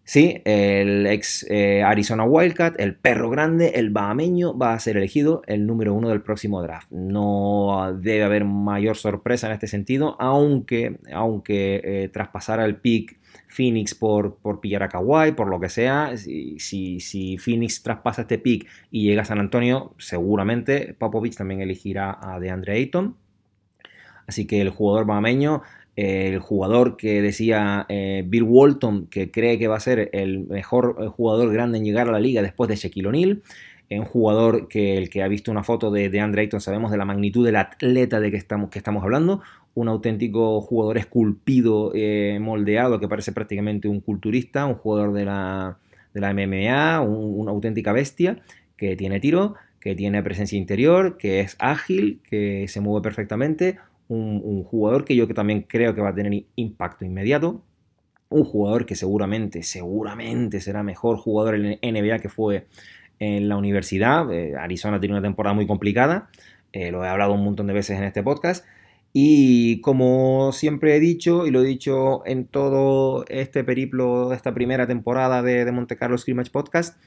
Sí, 0.07 0.43
el 0.45 1.07
ex 1.07 1.47
eh, 1.49 1.83
Arizona 1.83 2.25
Wildcat, 2.25 2.79
el 2.79 2.95
perro 2.95 3.31
grande, 3.31 3.73
el 3.77 3.89
bahameño, 3.89 4.57
va 4.57 4.75
a 4.75 4.79
ser 4.79 4.99
elegido 4.99 5.43
el 5.47 5.67
número 5.67 5.95
uno 5.95 6.11
del 6.11 6.21
próximo 6.21 6.63
draft. 6.63 6.91
No 6.91 7.91
debe 7.99 8.23
haber 8.23 8.45
mayor 8.45 8.97
sorpresa 8.97 9.47
en 9.47 9.55
este 9.55 9.67
sentido, 9.67 10.17
aunque, 10.21 10.99
aunque 11.11 11.81
eh, 11.83 12.11
traspasara 12.13 12.67
el 12.67 12.77
pick 12.77 13.19
Phoenix 13.49 13.95
por, 13.95 14.37
por 14.37 14.61
pillar 14.61 14.83
a 14.83 14.89
Kawhi, 14.91 15.33
por 15.33 15.49
lo 15.49 15.59
que 15.59 15.71
sea, 15.71 16.19
si, 16.19 16.59
si, 16.59 17.39
Phoenix 17.39 17.83
traspasa 17.83 18.23
este 18.23 18.39
pick 18.39 18.69
y 18.91 19.05
llega 19.05 19.23
a 19.23 19.25
San 19.25 19.39
Antonio, 19.39 19.95
seguramente 19.99 20.95
Popovich 20.99 21.37
también 21.37 21.63
elegirá 21.63 22.19
a 22.21 22.39
DeAndre 22.39 22.75
Ayton. 22.75 23.17
Así 24.27 24.47
que 24.47 24.61
el 24.61 24.71
jugador 24.71 25.07
bahameño 25.07 25.63
el 25.97 26.39
jugador 26.41 26.97
que 26.97 27.23
decía 27.23 27.87
eh, 27.89 28.25
Bill 28.27 28.43
Walton, 28.43 29.07
que 29.07 29.31
cree 29.31 29.59
que 29.59 29.69
va 29.69 29.77
a 29.77 29.81
ser 29.81 30.11
el 30.13 30.47
mejor 30.47 30.97
eh, 31.01 31.07
jugador 31.07 31.53
grande 31.53 31.79
en 31.79 31.85
llegar 31.85 32.09
a 32.09 32.13
la 32.13 32.21
liga 32.21 32.43
después 32.43 32.69
de 32.69 32.77
Shaquille 32.77 33.09
O'Neal. 33.09 33.43
Un 33.91 34.05
jugador 34.05 34.67
que 34.67 34.97
el 34.99 35.09
que 35.09 35.23
ha 35.23 35.29
visto 35.29 35.53
una 35.53 35.63
foto 35.63 35.93
de, 35.93 36.09
de 36.09 36.19
Andre 36.19 36.43
Ayton 36.43 36.61
sabemos 36.61 36.91
de 36.91 36.97
la 36.97 37.05
magnitud 37.05 37.45
del 37.45 37.55
atleta 37.55 38.19
de 38.19 38.33
que 38.33 38.37
estamos, 38.37 38.71
que 38.71 38.79
estamos 38.79 39.05
hablando. 39.05 39.41
Un 39.75 39.87
auténtico 39.87 40.61
jugador 40.63 40.99
esculpido, 40.99 41.93
eh, 41.95 42.39
moldeado, 42.41 42.99
que 42.99 43.07
parece 43.07 43.31
prácticamente 43.31 43.87
un 43.87 44.01
culturista, 44.01 44.67
un 44.67 44.75
jugador 44.75 45.13
de 45.13 45.27
la, 45.27 45.79
de 46.13 46.21
la 46.21 46.33
MMA, 46.33 47.03
una 47.03 47.51
auténtica 47.53 47.93
bestia, 47.93 48.41
que 48.77 48.97
tiene 48.97 49.21
tiro, 49.21 49.55
que 49.81 49.95
tiene 49.95 50.23
presencia 50.23 50.59
interior, 50.59 51.17
que 51.17 51.41
es 51.41 51.57
ágil, 51.59 52.21
que 52.29 52.67
se 52.69 52.81
mueve 52.81 53.03
perfectamente, 53.03 53.79
un, 54.09 54.65
jugador 54.65 55.05
que 55.05 55.17
yo 55.17 55.27
que 55.27 55.35
también 55.35 55.63
creo 55.63 55.95
que 55.95 56.01
va 56.01 56.11
a 56.11 56.15
tener 56.15 56.45
impacto 56.57 57.05
inmediato, 57.05 57.63
un 58.29 58.45
jugador 58.45 58.87
que 58.87 58.97
seguramente, 58.97 59.63
seguramente 59.63 60.61
será 60.61 60.83
mejor 60.83 61.17
jugador 61.17 61.55
en 61.55 61.79
NBA 61.83 62.19
que 62.19 62.29
fue 62.29 62.67
en 63.19 63.49
la 63.49 63.57
universidad. 63.57 64.33
Eh, 64.33 64.55
Arizona 64.57 65.01
tiene 65.01 65.15
una 65.15 65.23
temporada 65.23 65.55
muy 65.55 65.67
complicada, 65.67 66.29
eh, 66.73 66.91
lo 66.91 67.05
he 67.05 67.09
hablado 67.09 67.35
un 67.35 67.45
montón 67.45 67.67
de 67.67 67.75
veces 67.75 67.99
en 67.99 68.05
este 68.05 68.23
podcast. 68.23 68.65
Y 69.17 69.81
como 69.81 70.51
siempre 70.51 70.97
he 70.97 71.01
dicho, 71.01 71.47
y 71.47 71.53
lo 71.53 71.63
he 71.63 71.65
dicho 71.65 72.27
en 72.27 72.47
todo 72.47 73.25
este 73.29 73.63
periplo 73.63 74.33
esta 74.33 74.53
primera 74.55 74.89
temporada 74.89 75.41
de, 75.41 75.65
de 75.65 75.71
Monte 75.71 75.97
Carlo 75.97 76.19
Scrimmage 76.19 76.51
Podcast, 76.51 76.99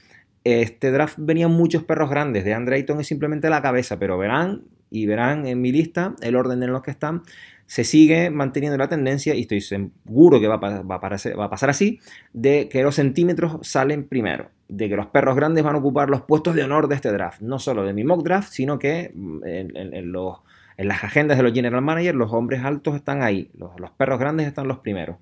este 0.47 0.91
draft 0.91 1.15
venían 1.17 1.51
muchos 1.51 1.83
perros 1.83 2.09
grandes. 2.09 2.45
De 2.45 2.53
Andre 2.53 2.77
Ayton 2.77 2.99
es 2.99 3.07
simplemente 3.07 3.49
la 3.49 3.61
cabeza, 3.61 3.99
pero 3.99 4.17
verán 4.17 4.63
y 4.89 5.05
verán 5.05 5.45
en 5.47 5.61
mi 5.61 5.71
lista 5.71 6.15
el 6.21 6.35
orden 6.35 6.63
en 6.63 6.71
los 6.71 6.81
que 6.81 6.91
están. 6.91 7.23
Se 7.65 7.83
sigue 7.83 8.29
manteniendo 8.29 8.77
la 8.77 8.87
tendencia, 8.87 9.35
y 9.35 9.41
estoy 9.41 9.59
seguro 9.59 10.39
que 10.39 10.47
va 10.47 10.55
a, 10.55 11.49
pasar 11.49 11.69
así, 11.69 11.99
de 12.31 12.69
que 12.69 12.81
los 12.81 12.95
centímetros 12.95 13.67
salen 13.67 14.07
primero, 14.07 14.49
de 14.69 14.87
que 14.87 14.95
los 14.95 15.07
perros 15.07 15.35
grandes 15.35 15.65
van 15.65 15.75
a 15.75 15.79
ocupar 15.79 16.09
los 16.09 16.21
puestos 16.21 16.55
de 16.55 16.63
honor 16.63 16.87
de 16.87 16.95
este 16.95 17.11
draft, 17.11 17.41
no 17.41 17.59
solo 17.59 17.83
de 17.83 17.91
mi 17.91 18.05
mock 18.05 18.23
draft, 18.23 18.53
sino 18.53 18.79
que 18.79 19.11
mm, 19.13 19.43
en, 19.45 20.11
los, 20.13 20.37
las 20.77 21.03
agendas 21.03 21.35
de 21.35 21.43
los 21.43 21.51
general 21.51 21.81
managers 21.81 22.17
los 22.17 22.31
hombres 22.31 22.63
altos 22.63 22.95
están 22.95 23.21
ahí, 23.21 23.51
los, 23.57 23.91
perros 23.97 24.17
grandes 24.17 24.47
están 24.47 24.69
los 24.69 24.79
primeros, 24.79 25.17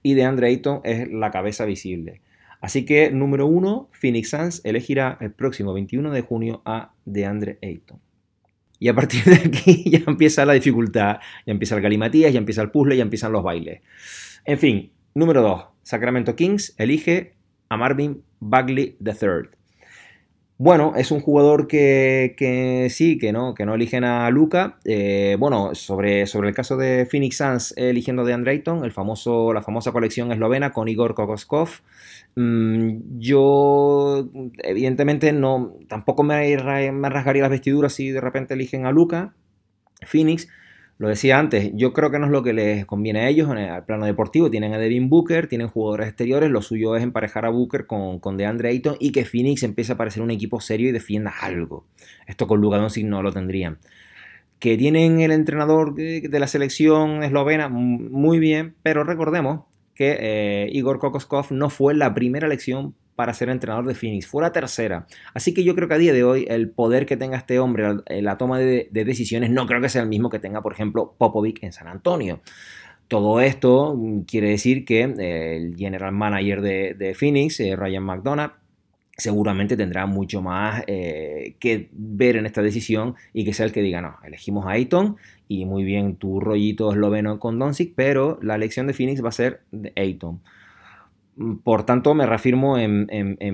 y 0.00 0.14
de 0.14 0.24
Andre 0.24 0.48
Ayton 0.48 0.80
es 0.84 1.10
la 1.10 1.32
cabeza 1.32 1.64
visible. 1.64 2.20
Así 2.60 2.84
que, 2.84 3.10
número 3.10 3.46
uno, 3.46 3.88
Phoenix 3.92 4.30
Suns 4.30 4.60
elegirá 4.64 5.16
el 5.20 5.32
próximo 5.32 5.72
21 5.72 6.10
de 6.10 6.22
junio 6.22 6.62
a 6.64 6.92
DeAndre 7.04 7.58
Ayton. 7.62 8.00
Y 8.80 8.88
a 8.88 8.94
partir 8.94 9.24
de 9.24 9.36
aquí 9.36 9.84
ya 9.90 10.00
empieza 10.06 10.44
la 10.44 10.52
dificultad, 10.52 11.18
ya 11.46 11.52
empieza 11.52 11.76
el 11.76 11.82
galimatías, 11.82 12.32
ya 12.32 12.38
empieza 12.38 12.62
el 12.62 12.70
puzzle, 12.70 12.96
ya 12.96 13.02
empiezan 13.02 13.32
los 13.32 13.42
bailes. 13.42 13.80
En 14.44 14.58
fin, 14.58 14.92
número 15.14 15.42
2. 15.42 15.64
Sacramento 15.82 16.36
Kings 16.36 16.74
elige 16.78 17.34
a 17.68 17.76
Marvin 17.76 18.22
Bagley 18.40 18.96
III. 19.04 19.50
Bueno, 20.60 20.94
es 20.96 21.12
un 21.12 21.20
jugador 21.20 21.68
que, 21.68 22.88
sí, 22.90 23.16
que 23.16 23.32
no, 23.32 23.54
que 23.54 23.64
no 23.64 23.76
eligen 23.76 24.02
a 24.02 24.28
Luca. 24.30 24.80
Eh, 24.84 25.36
bueno, 25.38 25.76
sobre, 25.76 26.26
sobre 26.26 26.48
el 26.48 26.54
caso 26.54 26.76
de 26.76 27.06
Phoenix 27.06 27.36
Suns 27.36 27.74
eligiendo 27.76 28.24
de 28.24 28.34
Ayton, 28.34 28.84
el 28.84 28.90
famoso, 28.90 29.52
la 29.52 29.62
famosa 29.62 29.92
colección 29.92 30.32
eslovena 30.32 30.72
con 30.72 30.88
Igor 30.88 31.14
Kokoskov. 31.14 31.68
Mm, 32.34 33.20
yo, 33.20 34.28
evidentemente, 34.64 35.32
no, 35.32 35.74
tampoco 35.86 36.24
me, 36.24 36.56
me 36.90 37.08
rasgaría 37.08 37.42
las 37.42 37.52
vestiduras 37.52 37.92
si 37.92 38.10
de 38.10 38.20
repente 38.20 38.54
eligen 38.54 38.84
a 38.84 38.90
Luca, 38.90 39.34
Phoenix. 40.08 40.48
Lo 40.98 41.08
decía 41.08 41.38
antes, 41.38 41.70
yo 41.74 41.92
creo 41.92 42.10
que 42.10 42.18
no 42.18 42.26
es 42.26 42.32
lo 42.32 42.42
que 42.42 42.52
les 42.52 42.84
conviene 42.84 43.20
a 43.20 43.28
ellos 43.28 43.48
en 43.52 43.58
el 43.58 43.84
plano 43.84 44.04
deportivo. 44.04 44.50
Tienen 44.50 44.74
a 44.74 44.78
Devin 44.78 45.08
Booker, 45.08 45.46
tienen 45.46 45.68
jugadores 45.68 46.08
exteriores, 46.08 46.50
lo 46.50 46.60
suyo 46.60 46.96
es 46.96 47.04
emparejar 47.04 47.46
a 47.46 47.50
Booker 47.50 47.86
con, 47.86 48.18
con 48.18 48.36
DeAndre 48.36 48.70
Ayton 48.70 48.96
y 48.98 49.12
que 49.12 49.24
Phoenix 49.24 49.62
empiece 49.62 49.92
a 49.92 49.96
parecer 49.96 50.24
un 50.24 50.32
equipo 50.32 50.60
serio 50.60 50.88
y 50.88 50.92
defienda 50.92 51.32
algo. 51.40 51.86
Esto 52.26 52.48
con 52.48 52.60
Luka 52.60 52.78
Doncic 52.78 53.06
no 53.06 53.22
lo 53.22 53.32
tendrían. 53.32 53.78
Que 54.58 54.76
tienen 54.76 55.20
el 55.20 55.30
entrenador 55.30 55.94
de 55.94 56.38
la 56.40 56.48
selección 56.48 57.22
eslovena, 57.22 57.68
muy 57.68 58.40
bien, 58.40 58.74
pero 58.82 59.04
recordemos 59.04 59.66
que 59.94 60.16
eh, 60.18 60.68
Igor 60.72 60.98
Kokoskov 60.98 61.52
no 61.52 61.70
fue 61.70 61.94
la 61.94 62.12
primera 62.12 62.46
elección 62.46 62.94
para 63.18 63.34
ser 63.34 63.48
entrenador 63.48 63.84
de 63.84 63.96
Phoenix, 63.96 64.28
fue 64.28 64.42
la 64.42 64.52
tercera. 64.52 65.08
Así 65.34 65.52
que 65.52 65.64
yo 65.64 65.74
creo 65.74 65.88
que 65.88 65.94
a 65.94 65.98
día 65.98 66.12
de 66.12 66.22
hoy 66.22 66.46
el 66.48 66.70
poder 66.70 67.04
que 67.04 67.16
tenga 67.16 67.36
este 67.36 67.58
hombre 67.58 67.96
en 68.06 68.24
la 68.24 68.38
toma 68.38 68.60
de, 68.60 68.88
decisiones 68.92 69.50
no 69.50 69.66
creo 69.66 69.80
que 69.80 69.88
sea 69.88 70.02
el 70.02 70.08
mismo 70.08 70.30
que 70.30 70.38
tenga, 70.38 70.62
por 70.62 70.72
ejemplo, 70.72 71.16
Popovic 71.18 71.64
en 71.64 71.72
San 71.72 71.88
Antonio. 71.88 72.40
Todo 73.08 73.40
esto 73.40 73.96
mm, 73.96 74.20
quiere 74.20 74.50
decir 74.50 74.84
que 74.84 75.00
eh, 75.00 75.56
el 75.56 75.74
general 75.76 76.12
manager 76.12 76.60
de, 76.60 77.16
Phoenix, 77.18 77.58
eh, 77.58 77.74
Ryan 77.74 78.04
McDonough, 78.04 78.52
seguramente 79.16 79.76
tendrá 79.76 80.06
mucho 80.06 80.40
más 80.40 80.84
eh, 80.86 81.56
que 81.58 81.88
ver 81.90 82.36
en 82.36 82.46
esta 82.46 82.62
decisión 82.62 83.16
y 83.32 83.44
que 83.44 83.52
sea 83.52 83.66
el 83.66 83.72
que 83.72 83.82
diga, 83.82 84.00
no, 84.00 84.14
elegimos 84.24 84.64
a 84.66 84.70
Ayton 84.70 85.16
y 85.48 85.64
muy 85.64 85.82
bien 85.82 86.14
tu 86.14 86.38
rollito 86.38 86.92
esloveno 86.92 87.40
con 87.40 87.58
Doncic, 87.58 87.94
pero 87.96 88.38
la 88.42 88.54
elección 88.54 88.86
de 88.86 88.92
Phoenix 88.92 89.24
va 89.24 89.30
a 89.30 89.32
ser 89.32 89.62
de 89.72 89.92
Ayton. 89.96 90.40
Por 91.62 91.84
tanto, 91.84 92.14
me 92.14 92.26
reafirmo 92.26 92.78
en, 92.78 93.06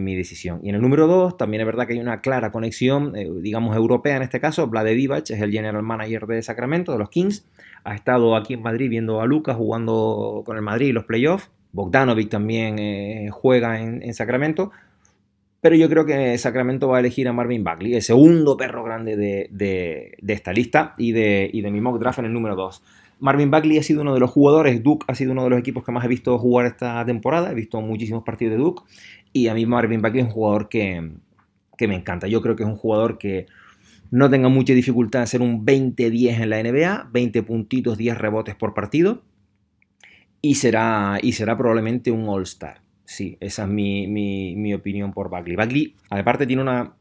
mi 0.03 0.15
decisión. 0.17 0.61
Y 0.63 0.71
en 0.71 0.77
el 0.77 0.81
número 0.81 1.07
2, 1.07 1.37
también 1.37 1.61
es 1.61 1.67
verdad 1.67 1.87
que 1.87 1.93
hay 1.93 1.99
una 1.99 2.23
clara 2.23 2.51
conexión, 2.51 3.15
eh, 3.15 3.29
digamos, 3.43 3.77
europea 3.77 4.17
en 4.17 4.23
este 4.23 4.41
caso. 4.41 4.67
Vlade 4.69 4.95
Divac 4.95 5.29
es 5.29 5.41
el 5.43 5.53
general 5.53 5.83
manager 5.83 6.27
de 6.27 6.41
Sacramento, 6.41 6.93
de 6.93 6.99
los 6.99 7.11
Kings. 7.11 7.47
Ha 7.85 7.95
estado 7.95 8.37
aquí 8.37 8.55
en 8.55 8.63
Madrid 8.63 8.89
viendo 8.89 9.21
a 9.21 9.27
Lucas 9.27 9.57
jugando 9.57 10.43
con 10.47 10.57
el 10.57 10.63
Madrid 10.63 10.95
los 10.95 11.05
playoffs. 11.05 11.51
Bogdanovic 11.73 12.31
también 12.31 12.79
eh, 12.79 13.29
juega 13.31 13.79
en, 13.79 14.15
Sacramento. 14.15 14.71
Pero 15.61 15.77
yo 15.77 15.89
creo 15.91 16.07
que 16.07 16.39
Sacramento 16.39 16.89
va 16.89 16.99
a 16.99 17.01
elegir 17.01 17.29
a 17.29 17.35
Marvin 17.35 17.65
Bagley, 17.65 17.95
el 17.95 18.03
segundo 18.03 18.57
perro 18.57 18.83
grande 18.85 19.17
de, 19.17 20.17
esta 20.27 20.53
lista 20.53 20.95
y 20.97 21.13
de, 21.13 21.51
y 21.53 21.61
de 21.61 21.71
mi 21.71 21.83
mock 21.83 21.99
draft 21.99 22.21
en 22.21 22.27
el 22.27 22.33
número 22.33 22.57
2. 22.57 22.83
Marvin 23.21 23.51
Bagley 23.51 23.79
ha 23.79 23.83
sido 23.83 24.03
uno 24.03 24.15
de 24.15 24.21
los 24.21 24.31
jugadores, 24.31 24.83
Duke 24.83 25.05
ha 25.09 25.15
sido 25.15 25.33
uno 25.33 25.45
de 25.45 25.51
los 25.51 25.59
equipos 25.59 25.85
que 25.85 25.93
más 25.93 26.05
he 26.05 26.09
visto 26.09 26.39
jugar 26.39 26.67
esta 26.67 27.05
temporada, 27.05 27.51
he 27.51 27.55
visto 27.55 27.81
muchísimos 27.81 28.25
partidos 28.25 28.53
de 28.53 28.59
Duke 28.59 28.83
y 29.33 29.49
a 29.49 29.55
mí 29.55 29.67
Marvin 29.67 30.03
Bagley 30.03 30.23
es 30.23 30.27
un 30.27 30.33
jugador 30.33 30.69
que, 30.69 31.13
me 31.81 31.95
encanta. 31.95 32.27
Yo 32.27 32.41
creo 32.43 32.57
que 32.57 32.63
es 32.63 32.69
un 32.69 32.77
jugador 32.77 33.19
que 33.19 33.47
no 34.11 34.31
tenga 34.31 34.49
mucha 34.49 34.73
dificultad 34.73 35.23
en 35.23 35.27
ser 35.27 35.43
un 35.43 35.65
20-10 35.65 36.41
en 36.41 36.51
la 36.51 36.63
NBA, 36.63 37.11
20 37.13 37.43
puntitos, 37.43 37.99
10 37.99 38.19
rebotes 38.19 38.55
por 38.55 38.75
partido 38.75 39.23
y 40.41 40.57
será, 40.57 41.19
y 41.23 41.33
será 41.33 41.57
probablemente 41.57 42.11
un 42.11 42.29
All-Star. 42.29 42.83
Sí, 43.05 43.37
esa 43.41 43.65
es 43.65 43.69
mi, 43.69 44.07
mi 44.07 44.75
opinión 44.75 45.13
por 45.13 45.31
Bagley. 45.31 45.57
Bagley, 45.57 45.97
aparte, 46.11 46.47
tiene 46.47 46.63
una, 46.63 46.95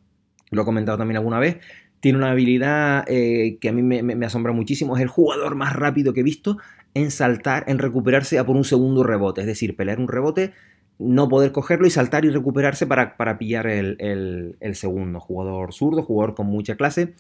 lo 0.54 0.62
he 0.62 0.66
comentado 0.66 0.98
también 0.98 1.18
alguna 1.18 1.40
vez, 1.40 1.58
tiene 2.04 2.18
una 2.18 2.32
habilidad 2.32 3.06
eh, 3.08 3.58
que 3.62 3.70
a 3.70 3.72
mí 3.72 3.82
me, 3.82 4.26
asombra 4.26 4.52
muchísimo. 4.52 4.98
Es 4.98 5.02
el 5.02 5.08
jugador 5.08 5.56
más 5.56 5.74
rápido 5.74 6.12
que 6.12 6.20
he 6.20 6.24
visto 6.24 6.58
en 6.94 7.12
saltar, 7.12 7.64
en 7.68 7.80
recuperarse 7.80 8.38
a 8.38 8.46
por 8.46 8.58
un 8.58 8.66
segundo 8.66 9.04
rebote. 9.04 9.40
Es 9.40 9.48
decir, 9.48 9.78
pelear 9.78 10.02
un 10.02 10.10
rebote, 10.10 10.52
no 11.00 11.30
poder 11.30 11.54
cogerlo 11.54 11.88
y 11.88 11.92
saltar 11.92 12.26
y 12.26 12.30
recuperarse 12.30 12.86
para, 12.88 13.16
para 13.16 13.38
pillar 13.38 13.68
el, 13.68 14.58
segundo. 14.74 15.22
Jugador 15.22 15.74
zurdo, 15.74 16.04
jugador 16.04 16.36
con 16.36 16.48
mucha 16.48 16.76
clase. 16.76 17.14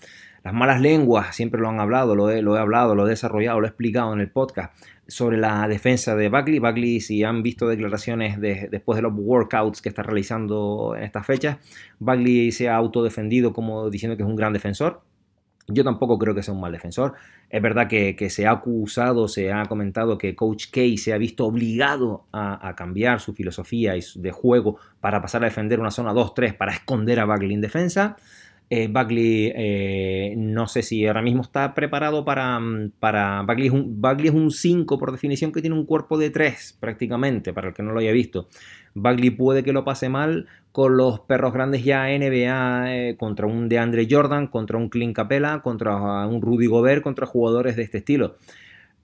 Las 0.43 0.53
malas 0.53 0.81
lenguas, 0.81 1.33
siempre 1.33 1.61
lo 1.61 1.69
han 1.69 1.79
hablado, 1.79 2.15
lo 2.15 2.29
he, 2.29 2.39
hablado, 2.59 2.95
lo 2.95 3.07
he 3.07 3.09
desarrollado, 3.09 3.61
lo 3.61 3.65
he 3.65 3.69
explicado 3.69 4.11
en 4.13 4.19
el 4.19 4.29
podcast 4.29 4.73
sobre 5.07 5.37
la 5.37 5.65
defensa 5.69 6.17
de 6.17 6.27
Bagley. 6.27 6.59
Bagley, 6.59 6.99
si 6.99 7.23
han 7.23 7.43
visto 7.43 7.67
declaraciones 7.67 8.41
después 8.41 8.97
de 8.97 9.03
los 9.03 9.13
workouts 9.15 9.81
que 9.81 9.87
está 9.87 10.03
realizando 10.03 10.95
en 10.97 11.03
estas 11.03 11.25
fechas, 11.25 11.59
Bagley 11.99 12.51
se 12.51 12.67
ha 12.67 12.75
autodefendido 12.75 13.53
como 13.53 13.89
diciendo 13.89 14.17
que 14.17 14.23
es 14.23 14.29
un 14.29 14.35
gran 14.35 14.51
defensor. 14.51 15.01
Yo 15.69 15.85
tampoco 15.85 16.19
creo 16.19 16.35
que 16.35 16.43
sea 16.43 16.53
un 16.53 16.59
mal 16.59 16.73
defensor. 16.73 17.13
Es 17.49 17.61
verdad 17.61 17.87
que, 17.87 18.29
se 18.29 18.45
ha 18.45 18.51
acusado, 18.51 19.29
se 19.29 19.53
ha 19.53 19.63
comentado 19.67 20.17
que 20.17 20.35
Coach 20.35 20.65
K 20.69 20.81
se 20.97 21.13
ha 21.13 21.17
visto 21.17 21.45
obligado 21.45 22.25
a, 22.33 22.73
cambiar 22.75 23.21
su 23.21 23.33
filosofía 23.33 23.93
de 23.93 24.31
juego 24.31 24.77
para 24.99 25.21
pasar 25.21 25.43
a 25.43 25.45
defender 25.45 25.79
una 25.79 25.91
zona 25.91 26.11
2-3 26.11 26.57
para 26.57 26.73
esconder 26.73 27.21
a 27.21 27.25
Bagley 27.25 27.53
en 27.53 27.61
defensa. 27.61 28.17
Eh, 28.69 28.87
Bagley 28.89 29.51
eh, 29.55 30.33
no 30.37 30.67
sé 30.67 30.81
si 30.81 31.05
ahora 31.05 31.21
mismo 31.21 31.41
está 31.41 31.73
preparado 31.73 32.25
para... 32.25 32.59
Mm, 32.59 32.91
para 32.99 33.43
Bagley, 33.43 33.67
es 33.67 33.73
un, 33.73 34.01
Bagley 34.01 34.29
es 34.29 34.33
un 34.33 34.51
5 34.51 34.97
por 34.97 35.11
definición 35.11 35.51
que 35.51 35.61
tiene 35.61 35.75
un 35.75 35.85
cuerpo 35.85 36.17
de 36.17 36.29
3 36.29 36.77
prácticamente, 36.79 37.53
para 37.53 37.69
el 37.69 37.73
que 37.73 37.83
no 37.83 37.91
lo 37.91 37.99
haya 37.99 38.11
visto. 38.11 38.47
Bagley 38.95 39.29
puede 39.31 39.63
que 39.63 39.73
lo 39.73 39.83
pase 39.83 40.09
mal 40.09 40.47
con 40.71 40.97
los 40.97 41.19
perros 41.19 41.53
grandes 41.53 41.83
ya 41.83 42.07
NBA 42.07 42.95
eh, 42.95 43.15
contra 43.17 43.45
un 43.45 43.69
DeAndre 43.69 44.07
Jordan, 44.09 44.47
contra 44.47 44.77
un 44.77 44.89
Clint 44.89 45.15
Capella, 45.15 45.59
contra 45.61 46.27
un 46.27 46.41
Rudy 46.41 46.67
Gobert, 46.67 47.03
contra 47.03 47.27
jugadores 47.27 47.75
de 47.75 47.83
este 47.83 47.99
estilo. 47.99 48.37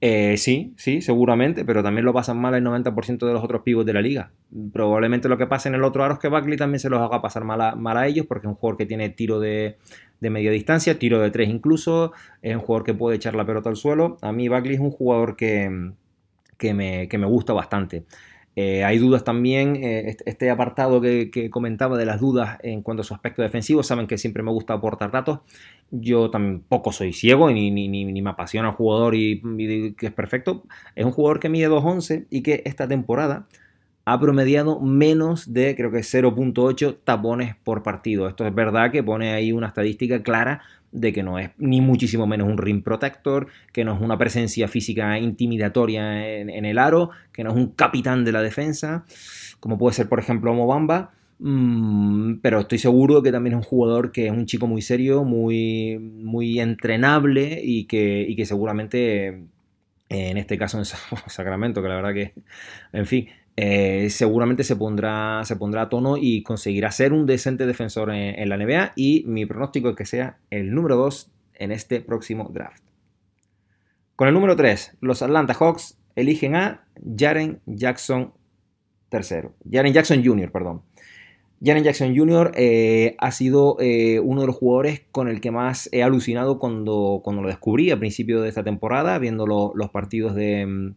Eh, 0.02 0.38
sí, 0.38 0.74
sí, 0.78 1.02
seguramente, 1.02 1.66
pero 1.66 1.84
también 1.84 2.06
lo 2.06 2.14
pasan 2.14 2.40
mal 2.40 2.56
el 2.56 2.64
90% 2.64 3.28
de 3.28 3.34
los 3.34 3.44
otros 3.44 3.64
pibos 3.64 3.86
de 3.86 3.94
la 3.94 4.02
liga. 4.02 4.32
Probablemente 4.72 5.28
lo 5.28 5.38
que 5.38 5.46
pase 5.46 5.68
en 5.68 5.76
el 5.76 5.84
otro 5.84 6.04
aro 6.06 6.14
es 6.14 6.20
que 6.20 6.30
Bagley 6.30 6.58
también 6.58 6.80
se 6.80 6.90
los 6.90 7.02
haga 7.02 7.22
pasar 7.22 7.44
mal 7.44 7.98
a, 7.98 8.08
ellos, 8.08 8.26
porque 8.26 8.48
es 8.48 8.50
un 8.50 8.56
jugador 8.56 8.78
que 8.78 8.86
tiene 8.86 9.10
tiro 9.10 9.42
de, 9.42 9.78
media 10.22 10.52
distancia, 10.52 10.98
tiro 10.98 11.20
de 11.20 11.32
tres 11.32 11.50
incluso, 11.50 12.14
es 12.42 12.56
un 12.56 12.62
jugador 12.62 12.86
que 12.86 12.94
puede 12.94 13.18
echar 13.18 13.36
la 13.36 13.46
pelota 13.46 13.70
al 13.70 13.76
suelo. 13.76 14.18
A 14.22 14.32
mí 14.32 14.48
Bagley 14.48 14.76
es 14.76 14.82
un 14.82 14.92
jugador 14.92 15.36
que, 15.36 15.92
que, 16.58 16.74
me, 16.74 17.10
que 17.10 17.18
me 17.18 17.28
gusta 17.28 17.52
bastante. 17.52 18.06
Eh, 18.62 18.84
hay 18.84 18.98
dudas 18.98 19.24
también, 19.24 19.78
eh, 19.78 20.18
este 20.26 20.50
apartado 20.50 21.00
que, 21.00 21.50
comentaba 21.50 21.98
de 21.98 22.06
las 22.06 22.20
dudas 22.20 22.58
en 22.62 22.82
cuanto 22.82 23.04
a 23.04 23.04
su 23.06 23.14
aspecto 23.14 23.42
defensivo, 23.42 23.84
saben 23.84 24.06
que 24.06 24.18
siempre 24.18 24.44
me 24.44 24.52
gusta 24.52 24.74
aportar 24.74 25.12
datos. 25.12 25.40
Yo 25.92 26.30
tampoco 26.30 26.92
soy 26.92 27.14
ciego 27.14 27.50
ni, 27.50 27.72
ni, 27.72 28.22
me 28.22 28.30
apasiona 28.30 28.68
el 28.68 28.76
jugador 28.76 29.16
y, 29.16 29.42
que 29.98 30.08
es 30.08 30.12
perfecto. 30.12 30.66
Es 30.94 31.06
un 31.06 31.14
jugador 31.14 31.40
que 31.40 31.48
mide 31.48 31.70
2.11 31.70 32.26
y 32.30 32.44
que 32.44 32.62
esta 32.66 32.86
temporada 32.86 33.48
ha 34.04 34.20
promediado 34.20 34.82
menos 34.82 35.54
de, 35.54 35.74
creo 35.78 35.90
que 35.90 36.00
0.8 36.00 36.98
tapones 37.06 37.56
por 37.64 37.82
partido. 37.82 38.28
Esto 38.28 38.46
es 38.46 38.54
verdad 38.54 38.92
que 38.92 39.04
pone 39.04 39.32
ahí 39.32 39.54
una 39.54 39.68
estadística 39.68 40.22
clara 40.22 40.64
de 40.92 41.14
que 41.14 41.24
no 41.24 41.40
es 41.40 41.52
ni 41.58 41.82
muchísimo 41.82 42.28
menos 42.28 42.48
un 42.48 42.58
ring 42.58 42.84
protector, 42.84 43.48
que 43.72 43.86
no 43.86 43.94
es 43.96 44.02
una 44.02 44.18
presencia 44.18 44.68
física 44.68 45.20
intimidatoria 45.20 46.28
en, 46.40 46.66
el 46.66 46.78
aro, 46.78 47.12
que 47.32 47.44
no 47.44 47.52
es 47.52 47.56
un 47.56 47.72
capitán 47.72 48.26
de 48.26 48.32
la 48.32 48.42
defensa, 48.42 49.06
como 49.60 49.78
puede 49.78 49.96
ser 49.96 50.10
por 50.10 50.20
ejemplo 50.20 50.54
Mobamba, 50.54 51.12
mm, 51.40 52.36
pero 52.42 52.62
estoy 52.62 52.80
seguro 52.80 53.22
que 53.22 53.32
también 53.32 53.54
es 53.54 53.58
un 53.58 53.64
jugador 53.64 54.12
que 54.12 54.28
es 54.28 54.32
un 54.32 54.46
chico 54.46 54.68
muy 54.68 54.82
serio, 54.82 55.24
muy, 55.24 56.00
muy 56.00 56.60
entrenable 56.60 57.62
y 57.64 57.86
que, 57.86 58.26
y 58.28 58.36
que 58.36 58.46
seguramente 58.46 59.44
en 60.10 60.38
este 60.38 60.58
caso 60.58 60.80
en 60.80 60.86
Sacramento, 61.28 61.82
que 61.82 61.88
la 61.88 61.96
verdad 61.96 62.14
que, 62.14 62.34
en 62.94 63.06
fin, 63.06 63.30
eh, 63.62 64.10
seguramente 64.10 64.64
se 64.64 64.78
pondrá, 64.78 65.44
se 65.44 65.58
pondrá 65.58 65.82
a 65.82 65.90
tono 65.90 66.16
y 66.16 66.44
conseguirá 66.44 66.94
ser 66.94 67.12
un 67.12 67.26
decente 67.26 67.66
defensor 67.66 68.10
en, 68.10 68.48
la 68.48 68.56
NBA 68.56 68.94
y 68.96 69.26
mi 69.28 69.46
pronóstico 69.46 69.90
es 69.90 69.98
que 69.98 70.06
sea 70.06 70.38
el 70.50 70.74
número 70.74 70.96
2 70.96 71.30
en 71.56 71.74
este 71.74 72.00
próximo 72.00 72.50
draft. 72.54 72.82
Con 74.16 74.30
el 74.30 74.34
número 74.34 74.56
3, 74.56 75.00
los 75.02 75.22
Atlanta 75.22 75.54
Hawks 75.54 76.00
eligen 76.16 76.56
a 76.56 76.88
Jaren 77.18 77.60
Jackson. 77.66 78.32
Jaren 79.12 79.94
Jackson 79.94 80.24
Jr., 80.24 80.54
perdón. 80.54 80.84
Jaren 81.62 81.84
Jackson 81.84 82.16
Jr. 82.16 82.54
Eh, 82.56 83.18
ha 83.18 83.32
sido 83.32 83.76
eh, 83.82 84.22
uno 84.22 84.40
de 84.40 84.48
los 84.48 84.56
jugadores 84.56 85.02
con 85.12 85.28
el 85.28 85.42
que 85.42 85.52
más 85.52 85.90
he 85.92 86.02
alucinado 86.02 86.60
cuando, 86.60 87.20
cuando 87.26 87.42
lo 87.42 87.50
descubrí 87.50 87.92
a 87.92 88.00
principio 88.00 88.42
de 88.42 88.48
esta 88.48 88.64
temporada, 88.64 89.20
viendo 89.20 89.46
los 89.46 89.90
partidos 89.90 90.34
de, 90.34 90.94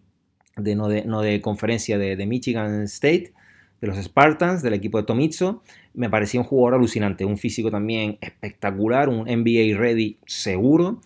de 0.57 0.75
no, 0.75 0.89
de, 0.89 1.05
no 1.05 1.23
de 1.23 1.41
conferencia 1.41 1.99
de, 1.99 2.27
Michigan 2.27 2.83
State, 2.83 3.33
de 3.81 3.87
los 3.87 3.97
Spartans, 3.97 4.63
del 4.63 4.75
equipo 4.75 4.99
de 4.99 5.05
Tomizzo. 5.05 5.63
Me 5.95 6.09
parecía 6.09 6.41
un 6.41 6.47
jugador 6.47 6.75
alucinante, 6.75 7.25
un 7.25 7.39
físico 7.39 7.71
también 7.71 8.19
espectacular, 8.21 9.09
un 9.09 9.25
NBA 9.25 9.77
ready 9.79 10.19
seguro. 10.27 11.01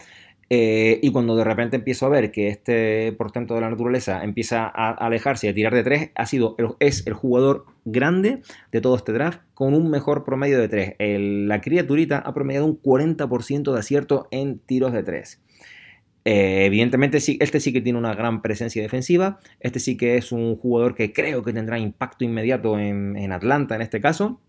Eh, 0.48 1.00
y 1.02 1.10
cuando 1.10 1.34
de 1.34 1.42
repente 1.42 1.76
empiezo 1.76 2.06
a 2.06 2.08
ver 2.08 2.30
que 2.30 2.48
este 2.48 3.12
portento 3.18 3.54
de 3.54 3.62
la 3.62 3.70
naturaleza 3.70 4.22
empieza 4.22 4.70
a 4.72 4.92
alejarse 4.92 5.48
y 5.48 5.50
a 5.50 5.54
tirar 5.54 5.74
de 5.74 5.82
tres, 5.82 6.10
ha 6.14 6.26
sido, 6.26 6.54
es 6.78 7.04
el 7.06 7.14
jugador 7.14 7.66
grande 7.84 8.42
de 8.70 8.80
todo 8.80 8.94
este 8.94 9.12
draft 9.12 9.40
con 9.54 9.74
un 9.74 9.90
mejor 9.90 10.24
promedio 10.24 10.60
de 10.60 10.68
tres. 10.68 10.94
la 10.98 11.60
criaturita 11.60 12.18
ha 12.18 12.32
promediado 12.32 12.66
un 12.66 12.80
40% 12.80 13.72
de 13.72 13.78
acierto 13.78 14.28
en 14.30 14.60
tiros 14.60 14.92
de 14.92 15.02
tres. 15.02 15.40
Eh, 16.26 16.66
evidentemente, 16.66 17.20
sí, 17.20 17.38
este 17.40 17.60
sí 17.60 17.72
que 17.72 17.80
tiene 17.80 18.00
una 18.00 18.12
gran 18.12 18.42
presencia 18.42 18.82
defensiva. 18.82 19.38
Este 19.60 19.78
sí 19.78 19.96
que 19.96 20.16
es 20.16 20.32
un 20.32 20.56
jugador 20.56 20.96
que 20.96 21.12
creo 21.12 21.44
que 21.44 21.52
tendrá 21.52 21.78
impacto 21.78 22.24
inmediato 22.24 22.80
en, 22.80 23.30
Atlanta 23.32 23.76
en 23.76 23.82
este 23.82 24.00
caso. 24.00 24.40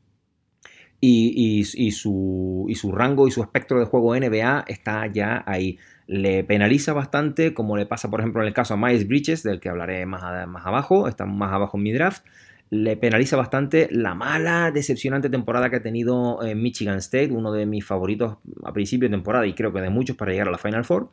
Y, 1.00 1.63
su, 1.92 2.66
rango 2.92 3.28
y 3.28 3.32
su 3.32 3.44
espectro 3.44 3.80
de 3.80 3.86
juego 3.86 4.16
NBA 4.16 4.66
está 4.68 5.06
ya 5.06 5.44
ahí. 5.46 5.78
Le 6.08 6.44
penaliza 6.44 6.94
bastante, 6.94 7.54
como 7.54 7.78
le 7.78 7.86
pasa, 7.86 8.10
por 8.10 8.22
ejemplo, 8.22 8.42
en 8.42 8.48
el 8.48 8.56
caso 8.56 8.74
a 8.74 8.78
Miles 8.78 9.08
Bridges, 9.08 9.44
del 9.44 9.60
que 9.60 9.70
hablaré 9.70 10.08
más, 10.08 10.48
más 10.48 10.66
abajo, 10.66 11.08
está 11.08 11.28
más 11.28 11.54
abajo 11.54 11.78
en 11.78 11.84
mi 11.84 11.92
draft. 11.92 12.26
Le 12.72 12.98
penaliza 12.98 13.38
bastante 13.38 13.88
la 13.92 14.16
mala, 14.16 14.72
decepcionante 14.72 15.30
temporada 15.30 15.70
que 15.70 15.76
ha 15.76 15.82
tenido 15.84 16.44
en 16.44 16.60
Michigan 16.60 16.98
State, 16.98 17.32
uno 17.32 17.52
de 17.52 17.68
mis 17.68 17.86
favoritos 17.86 18.38
a 18.66 18.74
principio 18.74 19.10
de 19.10 19.16
temporada 19.16 19.46
y 19.46 19.54
creo 19.54 19.72
que 19.72 19.80
de 19.80 19.92
muchos 19.92 20.18
para 20.18 20.32
llegar 20.32 20.48
a 20.48 20.52
la 20.52 20.58
Final 20.58 20.84
Four 20.84 21.12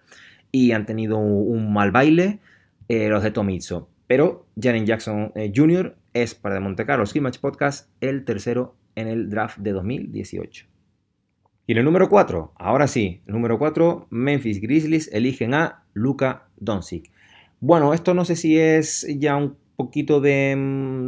y 0.55 0.71
han 0.71 0.87
tenido 0.87 1.19
un 1.19 1.73
mal 1.73 1.91
baile 1.91 2.39
eh, 2.87 3.09
los 3.09 3.25
de 3.25 3.33
Tomizzo. 3.33 3.89
Pero 4.07 4.47
Jaren 4.57 4.87
Jackson 4.87 5.33
eh, 5.35 5.53
Jr. 5.53 5.97
es 6.13 6.37
para 6.37 6.55
de 6.55 6.61
Monte 6.61 6.87
Carlo 6.87 7.05
Match 7.21 7.39
Podcast 7.41 7.91
el 8.01 8.25
tercero 8.25 8.77
en 8.95 9.09
el 9.09 9.31
draft 9.31 9.59
de 9.59 9.73
2018. 9.73 10.67
Y 11.67 11.73
en 11.73 11.79
el 11.79 11.85
número 11.85 12.09
4, 12.09 12.53
ahora 12.55 12.87
sí, 12.87 13.21
número 13.27 13.59
4, 13.59 14.07
Memphis 14.11 14.61
Grizzlies 14.61 15.11
eligen 15.13 15.55
a 15.55 15.83
Luka 15.93 16.47
Doncic. 16.57 17.11
Bueno, 17.59 17.93
esto 17.93 18.15
no 18.15 18.25
sé 18.25 18.37
si 18.37 18.57
es 18.57 19.05
ya 19.19 19.35
un 19.35 19.57
poquito 19.75 20.21
de, 20.21 20.55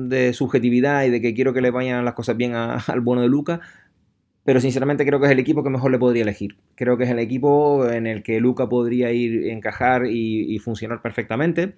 de 0.08 0.32
subjetividad 0.32 1.04
y 1.04 1.10
de 1.10 1.20
que 1.20 1.34
quiero 1.34 1.52
que 1.52 1.60
le 1.60 1.70
vayan 1.70 2.04
las 2.04 2.14
cosas 2.14 2.36
bien 2.36 2.54
al 2.56 3.00
bueno 3.00 3.22
de 3.22 3.28
Luca, 3.28 3.60
pero 4.46 4.60
sinceramente 4.60 5.04
creo 5.04 5.18
que 5.18 5.26
es 5.26 5.32
el 5.32 5.40
equipo 5.40 5.64
que 5.64 5.70
mejor 5.70 5.90
le 5.90 5.98
podría 5.98 6.22
elegir. 6.22 6.56
Creo 6.76 6.96
que 6.96 7.02
es 7.02 7.10
el 7.10 7.18
equipo 7.18 7.90
en 7.90 8.06
el 8.06 8.22
que 8.22 8.38
Luca 8.38 8.68
podría 8.68 9.10
ir, 9.10 9.48
encajar 9.48 10.06
y, 10.06 10.56
funcionar 10.60 11.02
perfectamente, 11.02 11.74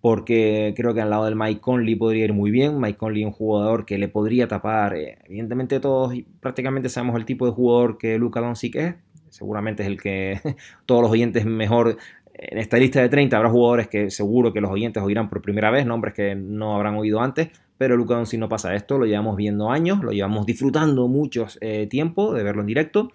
porque 0.00 0.72
creo 0.76 0.94
que 0.94 1.00
al 1.00 1.10
lado 1.10 1.24
del 1.24 1.34
Mike 1.34 1.60
Conley 1.60 1.96
podría 1.96 2.26
ir 2.26 2.32
muy 2.32 2.52
bien. 2.52 2.80
Mike 2.80 2.96
Conley 2.96 3.22
es 3.22 3.26
un 3.26 3.32
jugador 3.32 3.84
que 3.84 3.98
le 3.98 4.06
podría 4.06 4.46
tapar. 4.46 4.94
Eh, 4.96 5.18
evidentemente 5.24 5.80
todos 5.80 6.14
prácticamente 6.38 6.88
sabemos 6.88 7.16
el 7.16 7.24
tipo 7.24 7.44
de 7.44 7.50
jugador 7.50 7.98
que 7.98 8.18
Luca 8.18 8.40
Doncic 8.40 8.76
es. 8.76 8.94
Seguramente 9.28 9.82
es 9.82 9.88
el 9.88 10.00
que 10.00 10.40
todos 10.86 11.02
los 11.02 11.10
oyentes 11.10 11.44
mejor 11.44 11.96
en 12.34 12.58
esta 12.58 12.76
lista 12.76 13.00
de 13.00 13.08
30 13.08 13.36
habrá 13.36 13.50
jugadores 13.50 13.88
que 13.88 14.10
seguro 14.10 14.52
que 14.52 14.60
los 14.60 14.70
oyentes 14.70 15.02
oirán 15.02 15.28
por 15.28 15.42
primera 15.42 15.72
vez, 15.72 15.86
nombres 15.86 16.14
que 16.14 16.36
no 16.36 16.76
habrán 16.76 16.94
oído 16.94 17.20
antes, 17.20 17.48
pero 17.78 17.96
Luca 17.96 18.14
Doncic 18.14 18.40
no 18.40 18.48
pasa 18.48 18.74
esto, 18.74 18.98
lo 18.98 19.06
llevamos 19.06 19.36
viendo 19.36 19.70
años, 19.70 20.02
lo 20.02 20.12
llevamos 20.12 20.46
disfrutando 20.46 21.08
mucho 21.08 21.46
eh, 21.60 21.86
tiempo 21.88 22.32
de 22.32 22.42
verlo 22.42 22.62
en 22.62 22.66
directo 22.66 23.12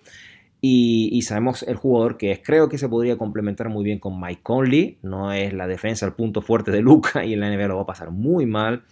y, 0.63 1.19
sabemos 1.24 1.63
el 1.63 1.76
jugador 1.76 2.17
que 2.17 2.32
es. 2.32 2.39
Creo 2.43 2.69
que 2.69 2.78
se 2.78 2.88
podría 2.88 3.17
complementar 3.17 3.69
muy 3.69 3.84
bien 3.84 3.97
con 3.97 4.21
Mike 4.21 4.41
Conley, 4.43 5.00
no 5.02 5.34
es 5.34 5.54
la 5.54 5.65
defensa 5.65 6.06
el 6.06 6.13
punto 6.13 6.41
fuerte 6.41 6.71
de 6.71 6.82
Luca 6.82 7.26
y 7.26 7.34
en 7.34 7.39
la 7.39 7.50
NBA 7.50 7.67
lo 7.67 7.78
va 7.78 7.82
a 7.84 7.88
pasar 7.88 8.12
muy 8.12 8.45
mal. 8.45 8.84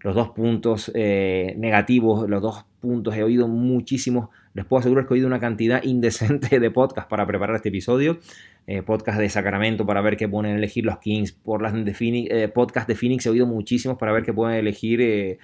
Los 0.00 0.14
dos 0.14 0.28
puntos 0.30 0.92
eh, 0.94 1.54
negativos, 1.58 2.28
los 2.30 2.40
dos 2.40 2.64
puntos 2.80 3.16
he 3.16 3.24
oído 3.24 3.48
muchísimos 3.48 4.28
les 4.56 4.64
puedo 4.64 4.80
asegurar 4.80 5.06
que 5.06 5.12
he 5.12 5.16
oído 5.16 5.26
una 5.26 5.38
cantidad 5.38 5.82
indecente 5.84 6.58
de 6.58 6.70
podcasts 6.70 7.10
para 7.10 7.26
preparar 7.26 7.56
este 7.56 7.68
episodio. 7.68 8.18
Eh, 8.66 8.82
podcast 8.82 9.18
de 9.18 9.28
Sacramento 9.28 9.84
para 9.84 10.00
ver 10.00 10.16
qué 10.16 10.28
pueden 10.28 10.56
elegir 10.56 10.86
los 10.86 10.98
Kings. 10.98 11.32
Por 11.32 11.60
las 11.60 11.74
de 11.74 11.94
eh, 12.00 12.48
podcast 12.48 12.88
de 12.88 12.94
Phoenix 12.94 13.26
he 13.26 13.30
oído 13.30 13.46
muchísimos 13.46 13.98
para 13.98 14.12
ver 14.12 14.24
qué 14.24 14.32
pueden 14.32 14.56
elegir. 14.56 15.02
Eh, 15.02 15.38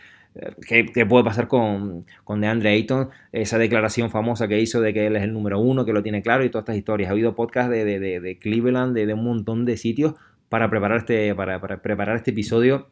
qué, 0.66 1.04
puede 1.06 1.24
pasar 1.24 1.46
con, 1.46 2.06
con 2.24 2.40
DeAndre 2.40 2.70
Ayton, 2.70 3.10
esa 3.32 3.58
declaración 3.58 4.10
famosa 4.10 4.48
que 4.48 4.58
hizo 4.58 4.80
de 4.80 4.94
que 4.94 5.06
él 5.06 5.16
es 5.16 5.24
el 5.24 5.34
número 5.34 5.60
uno, 5.60 5.84
que 5.84 5.92
lo 5.92 6.02
tiene 6.02 6.22
claro 6.22 6.42
y 6.42 6.48
todas 6.48 6.62
estas 6.62 6.78
historias. 6.78 7.10
He 7.10 7.12
oído 7.12 7.34
podcasts 7.34 7.70
de, 7.70 7.84
de, 7.84 8.38
Cleveland, 8.38 8.96
de, 8.96 9.12
un 9.12 9.24
montón 9.24 9.66
de 9.66 9.76
sitios 9.76 10.14
para 10.48 10.70
preparar 10.70 10.98
este, 10.98 11.34
para 11.34 11.60
preparar 11.60 12.16
este 12.16 12.30
episodio 12.30 12.88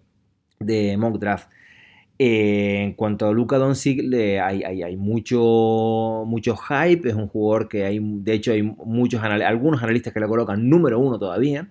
de 0.58 0.98
Mock 0.98 1.18
Draft. 1.18 1.48
Eh, 2.22 2.82
en 2.82 2.92
cuanto 2.92 3.26
a 3.26 3.32
Luca 3.32 3.56
Doncic, 3.56 4.04
hay, 4.42 4.94
mucho, 4.98 6.24
mucho 6.26 6.54
hype. 6.54 7.08
Es 7.08 7.14
un 7.14 7.28
jugador 7.28 7.66
que 7.66 7.86
hay, 7.86 7.98
de 7.98 8.34
hecho, 8.34 8.52
hay 8.52 8.60
muchos 8.62 9.22
algunos 9.22 9.82
analistas 9.82 10.12
que 10.12 10.20
le 10.20 10.26
colocan 10.26 10.68
número 10.68 10.98
uno 10.98 11.18
todavía. 11.18 11.70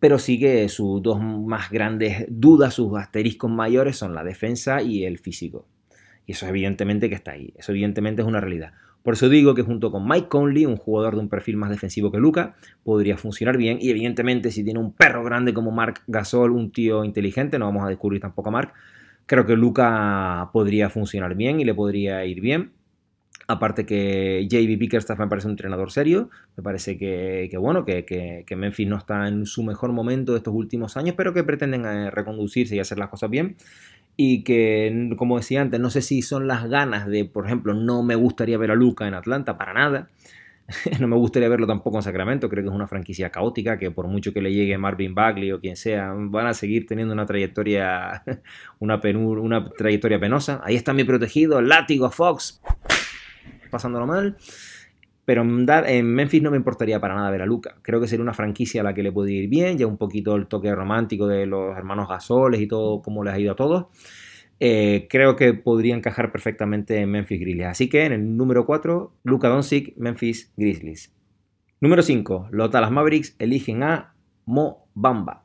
Pero 0.00 0.18
sí 0.18 0.38
que 0.38 0.70
sus 0.70 1.02
dos 1.02 1.20
más 1.20 1.70
grandes 1.70 2.24
dudas, 2.30 2.72
sus 2.72 2.96
asteriscos 2.96 3.50
mayores 3.50 3.98
son 3.98 4.14
la 4.14 4.24
defensa 4.24 4.80
y 4.80 5.04
el 5.04 5.18
físico. 5.18 5.66
Y 6.24 6.32
eso 6.32 6.46
evidentemente 6.46 7.10
que 7.10 7.14
está 7.14 7.32
ahí. 7.32 7.52
Eso 7.54 7.72
evidentemente 7.72 8.22
es 8.22 8.28
una 8.28 8.40
realidad. 8.40 8.72
Por 9.02 9.12
eso 9.12 9.28
digo 9.28 9.54
que 9.54 9.60
junto 9.60 9.92
con 9.92 10.08
Mike 10.08 10.28
Conley, 10.28 10.64
un 10.64 10.78
jugador 10.78 11.12
de 11.16 11.20
un 11.20 11.28
perfil 11.28 11.58
más 11.58 11.68
defensivo 11.68 12.10
que 12.10 12.16
Luca, 12.16 12.54
podría 12.84 13.18
funcionar 13.18 13.58
bien. 13.58 13.76
Y 13.78 13.90
evidentemente 13.90 14.50
si 14.50 14.64
tiene 14.64 14.80
un 14.80 14.94
perro 14.94 15.22
grande 15.24 15.52
como 15.52 15.72
Mark 15.72 16.00
Gasol, 16.06 16.52
un 16.52 16.72
tío 16.72 17.04
inteligente, 17.04 17.58
no 17.58 17.66
vamos 17.66 17.84
a 17.84 17.88
descubrir 17.88 18.22
tampoco 18.22 18.48
a 18.48 18.52
Mark, 18.52 18.72
Creo 19.26 19.46
que 19.46 19.56
Luca 19.56 20.50
podría 20.52 20.90
funcionar 20.90 21.34
bien 21.34 21.60
y 21.60 21.64
le 21.64 21.74
podría 21.74 22.24
ir 22.24 22.40
bien. 22.40 22.72
Aparte 23.46 23.84
que 23.84 24.46
JB 24.48 24.78
Bickerstaff 24.78 25.18
me 25.18 25.26
parece 25.26 25.48
un 25.48 25.52
entrenador 25.52 25.90
serio, 25.90 26.30
me 26.56 26.62
parece 26.62 26.96
que, 26.96 27.50
bueno, 27.58 27.84
que, 27.84 28.44
Memphis 28.56 28.88
no 28.88 28.96
está 28.96 29.28
en 29.28 29.44
su 29.44 29.62
mejor 29.62 29.92
momento 29.92 30.32
de 30.32 30.38
estos 30.38 30.54
últimos 30.54 30.96
años, 30.96 31.14
pero 31.16 31.34
que 31.34 31.44
pretenden 31.44 31.84
eh, 31.84 32.10
reconducirse 32.10 32.74
y 32.74 32.78
hacer 32.80 32.98
las 32.98 33.10
cosas 33.10 33.28
bien. 33.28 33.56
Y 34.16 34.44
que, 34.44 35.10
como 35.18 35.36
decía 35.36 35.60
antes, 35.60 35.78
no 35.78 35.90
sé 35.90 36.00
si 36.00 36.22
son 36.22 36.46
las 36.46 36.68
ganas 36.70 37.06
de, 37.06 37.26
por 37.26 37.44
ejemplo, 37.44 37.74
no 37.74 38.02
me 38.02 38.14
gustaría 38.14 38.56
ver 38.56 38.70
a 38.70 38.76
Luca 38.76 39.06
en 39.06 39.14
Atlanta, 39.14 39.58
para 39.58 39.74
nada. 39.74 40.08
no 41.00 41.08
me 41.08 41.16
gustaría 41.16 41.48
verlo 41.48 41.66
tampoco 41.66 41.98
en 41.98 42.02
Sacramento, 42.02 42.48
creo 42.48 42.62
que 42.64 42.70
es 42.70 42.74
una 42.74 42.86
franquicia 42.86 43.30
caótica 43.30 43.78
que 43.78 43.90
por 43.90 44.06
mucho 44.06 44.32
que 44.32 44.40
le 44.40 44.52
llegue 44.52 44.78
Marvin 44.78 45.14
Bagley 45.14 45.52
o 45.52 45.60
quien 45.60 45.76
sea, 45.76 46.14
van 46.16 46.46
a 46.46 46.54
seguir 46.54 46.86
teniendo 46.86 47.12
una 47.12 47.26
trayectoria 47.26 48.22
una, 48.78 49.00
una 49.02 49.70
trayectoria 49.70 50.18
penosa. 50.18 50.60
Ahí 50.64 50.76
está 50.76 50.92
mi 50.92 51.04
protegido, 51.04 51.60
látigo 51.60 52.10
Fox, 52.10 52.60
pasándolo 53.70 54.06
mal. 54.06 54.36
Pero 55.26 55.40
en 55.40 56.06
Memphis 56.06 56.42
no 56.42 56.50
me 56.50 56.58
importaría 56.58 57.00
para 57.00 57.14
nada 57.14 57.30
ver 57.30 57.40
a 57.40 57.46
Luca. 57.46 57.76
Creo 57.80 57.98
que 57.98 58.06
sería 58.06 58.22
una 58.22 58.34
franquicia 58.34 58.82
a 58.82 58.84
la 58.84 58.92
que 58.92 59.02
le 59.02 59.10
puede 59.10 59.32
ir 59.32 59.48
bien, 59.48 59.78
ya 59.78 59.86
un 59.86 59.96
poquito 59.96 60.36
el 60.36 60.46
toque 60.48 60.74
romántico 60.74 61.26
de 61.26 61.46
los 61.46 61.74
hermanos 61.74 62.08
Gasoles 62.10 62.60
y 62.60 62.66
todo, 62.66 63.00
como 63.00 63.24
les 63.24 63.32
ha 63.32 63.38
ido 63.38 63.52
a 63.52 63.56
todos. 63.56 63.86
Eh, 64.60 65.06
creo 65.10 65.36
que 65.36 65.54
podría 65.54 65.96
encajar 65.96 66.32
perfectamente 66.32 67.00
en 67.00 67.10
Memphis 67.10 67.40
Grizzlies. 67.40 67.66
Así 67.66 67.88
que 67.88 68.04
en 68.04 68.12
el 68.12 68.36
número 68.36 68.66
4, 68.66 69.12
Luca 69.24 69.48
Doncic, 69.48 69.96
Memphis 69.96 70.52
Grizzlies. 70.56 71.12
Número 71.80 72.02
5, 72.02 72.48
los 72.50 72.70
Dallas 72.70 72.90
Mavericks 72.90 73.36
eligen 73.38 73.82
a 73.82 74.14
Mo 74.46 74.86
Bamba. 74.94 75.44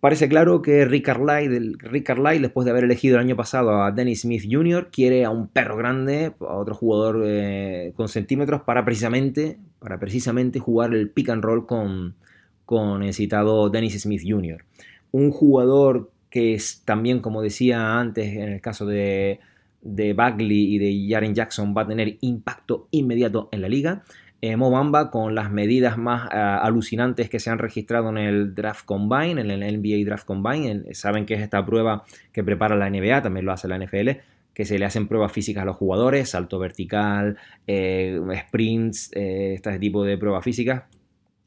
Parece 0.00 0.28
claro 0.28 0.62
que 0.62 0.84
Rick 0.84 1.06
Carlisle, 1.06 2.40
después 2.40 2.64
de 2.64 2.72
haber 2.72 2.82
elegido 2.82 3.14
el 3.14 3.20
año 3.20 3.36
pasado 3.36 3.84
a 3.84 3.92
Dennis 3.92 4.22
Smith 4.22 4.42
Jr., 4.50 4.88
quiere 4.90 5.24
a 5.24 5.30
un 5.30 5.46
perro 5.46 5.76
grande, 5.76 6.32
a 6.40 6.54
otro 6.56 6.74
jugador 6.74 7.22
eh, 7.24 7.92
con 7.94 8.08
centímetros, 8.08 8.62
para 8.62 8.84
precisamente, 8.84 9.58
para 9.78 10.00
precisamente 10.00 10.58
jugar 10.58 10.92
el 10.92 11.10
pick 11.10 11.28
and 11.28 11.44
roll 11.44 11.66
con, 11.66 12.16
con 12.64 13.04
el 13.04 13.14
citado 13.14 13.70
Dennis 13.70 14.02
Smith 14.02 14.22
Jr. 14.26 14.64
Un 15.12 15.30
jugador 15.30 16.10
que 16.32 16.54
es 16.54 16.82
también, 16.86 17.20
como 17.20 17.42
decía 17.42 18.00
antes, 18.00 18.34
en 18.34 18.48
el 18.48 18.62
caso 18.62 18.86
de, 18.86 19.38
de 19.82 20.14
Bagley 20.14 20.74
y 20.74 20.78
de 20.78 21.06
Jaren 21.12 21.34
Jackson, 21.34 21.74
va 21.76 21.82
a 21.82 21.86
tener 21.86 22.16
impacto 22.22 22.88
inmediato 22.90 23.50
en 23.52 23.60
la 23.60 23.68
liga. 23.68 24.02
Eh, 24.40 24.56
Mobamba, 24.56 25.10
con 25.10 25.34
las 25.34 25.52
medidas 25.52 25.98
más 25.98 26.30
ah, 26.32 26.58
alucinantes 26.64 27.28
que 27.28 27.38
se 27.38 27.50
han 27.50 27.58
registrado 27.58 28.08
en 28.08 28.16
el 28.16 28.54
Draft 28.54 28.86
Combine, 28.86 29.42
en 29.42 29.50
el 29.50 29.60
NBA 29.60 30.06
Draft 30.06 30.24
Combine, 30.24 30.94
saben 30.94 31.26
que 31.26 31.34
es 31.34 31.42
esta 31.42 31.62
prueba 31.66 32.02
que 32.32 32.42
prepara 32.42 32.76
la 32.76 32.88
NBA, 32.88 33.20
también 33.20 33.44
lo 33.44 33.52
hace 33.52 33.68
la 33.68 33.78
NFL, 33.78 34.08
que 34.54 34.64
se 34.64 34.78
le 34.78 34.86
hacen 34.86 35.06
pruebas 35.08 35.32
físicas 35.32 35.64
a 35.64 35.66
los 35.66 35.76
jugadores, 35.76 36.30
salto 36.30 36.58
vertical, 36.58 37.36
eh, 37.66 38.18
sprints, 38.48 39.10
eh, 39.14 39.52
este 39.54 39.78
tipo 39.78 40.02
de 40.02 40.16
pruebas 40.16 40.42
físicas 40.42 40.84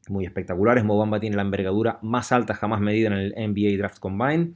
muy 0.08 0.24
espectaculares. 0.24 0.84
Mobamba 0.84 1.20
tiene 1.20 1.36
la 1.36 1.42
envergadura 1.42 1.98
más 2.02 2.32
alta 2.32 2.54
jamás 2.54 2.80
medida 2.80 3.08
en 3.08 3.14
el 3.14 3.34
NBA 3.36 3.76
Draft 3.78 3.98
Combine. 3.98 4.52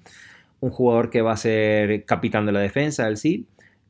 Un 0.60 0.70
jugador 0.70 1.10
que 1.10 1.22
va 1.22 1.32
a 1.32 1.36
ser 1.36 2.04
capitán 2.04 2.46
de 2.46 2.52
la 2.52 2.60
defensa, 2.60 3.08
el 3.08 3.16
sí. 3.16 3.46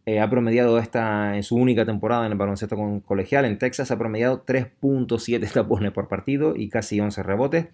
Eh, 0.06 0.18
ha 0.18 0.30
promediado 0.30 0.78
esta 0.78 1.36
en 1.36 1.42
su 1.42 1.56
única 1.56 1.84
temporada 1.84 2.26
en 2.26 2.32
el 2.32 2.38
baloncesto 2.38 2.76
colegial 3.04 3.44
en 3.44 3.58
Texas, 3.58 3.90
ha 3.90 3.98
promediado 3.98 4.44
3.7 4.44 5.52
tapones 5.52 5.92
por 5.92 6.08
partido 6.08 6.56
y 6.56 6.68
casi 6.68 7.00
11 7.00 7.22
rebotes. 7.22 7.66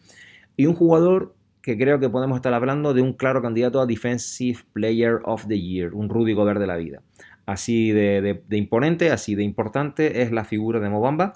Y 0.57 0.67
un 0.67 0.75
jugador 0.75 1.35
que 1.63 1.79
creo 1.79 2.01
que 2.01 2.09
podemos 2.09 2.37
estar 2.37 2.53
hablando 2.53 2.95
de 2.95 3.03
un 3.03 3.13
claro 3.13 3.43
candidato 3.43 3.81
a 3.81 3.87
Defensive 3.87 4.61
Player 4.73 5.19
of 5.25 5.47
the 5.47 5.61
Year, 5.61 5.95
un 5.95 6.09
Rudy 6.09 6.33
Gobert 6.33 6.61
de 6.61 6.67
la 6.67 6.77
vida. 6.77 7.03
Así 7.45 7.91
de, 7.93 8.43
de 8.47 8.57
imponente, 8.57 9.11
así 9.11 9.35
de 9.35 9.45
importante 9.45 10.23
es 10.23 10.33
la 10.33 10.45
figura 10.45 10.81
de 10.81 10.89
Mobamba 10.89 11.35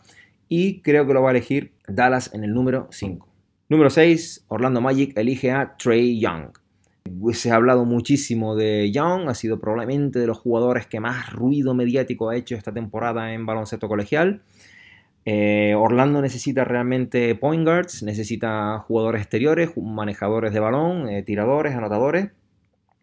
y 0.50 0.82
creo 0.82 1.06
que 1.06 1.14
lo 1.14 1.22
va 1.22 1.30
a 1.30 1.30
elegir 1.30 1.72
Dallas 1.86 2.34
en 2.34 2.42
el 2.42 2.52
número 2.52 2.88
5. 2.90 3.26
Número 3.68 3.88
6, 3.88 4.46
Orlando 4.48 4.80
Magic 4.80 5.16
elige 5.16 5.52
a 5.52 5.76
Trey 5.76 6.20
Young. 6.20 6.50
Se 7.32 7.52
ha 7.52 7.54
hablado 7.54 7.84
muchísimo 7.84 8.56
de 8.56 8.90
Young, 8.90 9.28
ha 9.28 9.34
sido 9.34 9.60
probablemente 9.60 10.18
de 10.18 10.26
los 10.26 10.38
jugadores 10.38 10.88
que 10.88 10.98
más 10.98 11.32
ruido 11.32 11.72
mediático 11.72 12.28
ha 12.28 12.36
hecho 12.36 12.56
esta 12.56 12.72
temporada 12.72 13.32
en 13.32 13.46
baloncesto 13.46 13.86
colegial. 13.86 14.42
Eh, 15.24 15.74
Orlando 15.76 16.20
necesita 16.20 16.64
realmente 16.64 17.36
point 17.36 17.64
guards, 17.64 18.02
necesita 18.02 18.76
jugadores 18.80 19.22
exteriores, 19.22 19.70
manejadores 19.76 20.52
de 20.52 20.58
balón, 20.58 21.08
eh, 21.08 21.22
tiradores, 21.22 21.76
anotadores. 21.76 22.30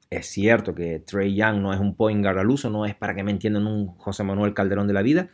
Es 0.10 0.28
cierto 0.28 0.76
que 0.76 1.00
Trey 1.00 1.34
Young 1.34 1.62
no 1.62 1.74
es 1.74 1.80
un 1.80 1.96
point 1.96 2.22
guard 2.22 2.40
al 2.40 2.50
uso, 2.50 2.70
no 2.70 2.86
es 2.86 2.94
para 2.94 3.16
que 3.16 3.24
me 3.24 3.32
entiendan 3.32 3.68
un 3.68 3.88
José 3.88 4.26
Manuel 4.26 4.54
Calderón 4.54 4.88
de 4.88 4.94
la 4.94 5.02
vida, 5.02 5.30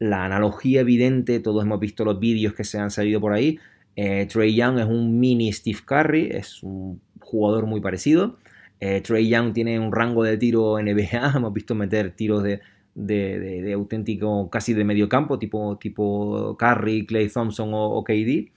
la 0.00 0.24
analogía 0.24 0.80
evidente, 0.80 1.40
todos 1.40 1.62
hemos 1.62 1.78
visto 1.78 2.04
los 2.04 2.18
vídeos 2.18 2.54
que 2.54 2.64
se 2.64 2.78
han 2.78 2.90
salido 2.90 3.20
por 3.20 3.34
ahí. 3.34 3.60
Eh, 3.96 4.26
Trey 4.26 4.56
Young 4.56 4.78
es 4.78 4.86
un 4.86 5.20
mini 5.20 5.52
Steve 5.52 5.80
Curry, 5.84 6.30
es 6.32 6.62
un 6.62 7.00
jugador 7.20 7.66
muy 7.66 7.82
parecido. 7.82 8.38
Eh, 8.80 9.02
Trey 9.02 9.28
Young 9.28 9.52
tiene 9.52 9.78
un 9.78 9.92
rango 9.92 10.24
de 10.24 10.38
tiro 10.38 10.80
NBA, 10.80 11.32
hemos 11.36 11.52
visto 11.52 11.74
meter 11.74 12.12
tiros 12.12 12.42
de, 12.42 12.60
de, 12.94 13.72
auténtico, 13.74 14.48
casi 14.48 14.72
de 14.72 14.84
medio 14.84 15.06
campo, 15.06 15.38
tipo, 15.38 15.76
tipo 15.76 16.56
Curry, 16.58 17.04
Clay 17.04 17.28
Thompson 17.28 17.68
o, 17.72 18.02
KD. 18.02 18.50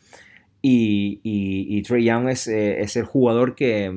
Y, 0.66 1.82
Trey 1.82 2.06
Young 2.06 2.30
es, 2.30 2.48
eh, 2.48 2.80
es 2.80 2.96
el 2.96 3.04
jugador 3.04 3.54
que, 3.54 3.92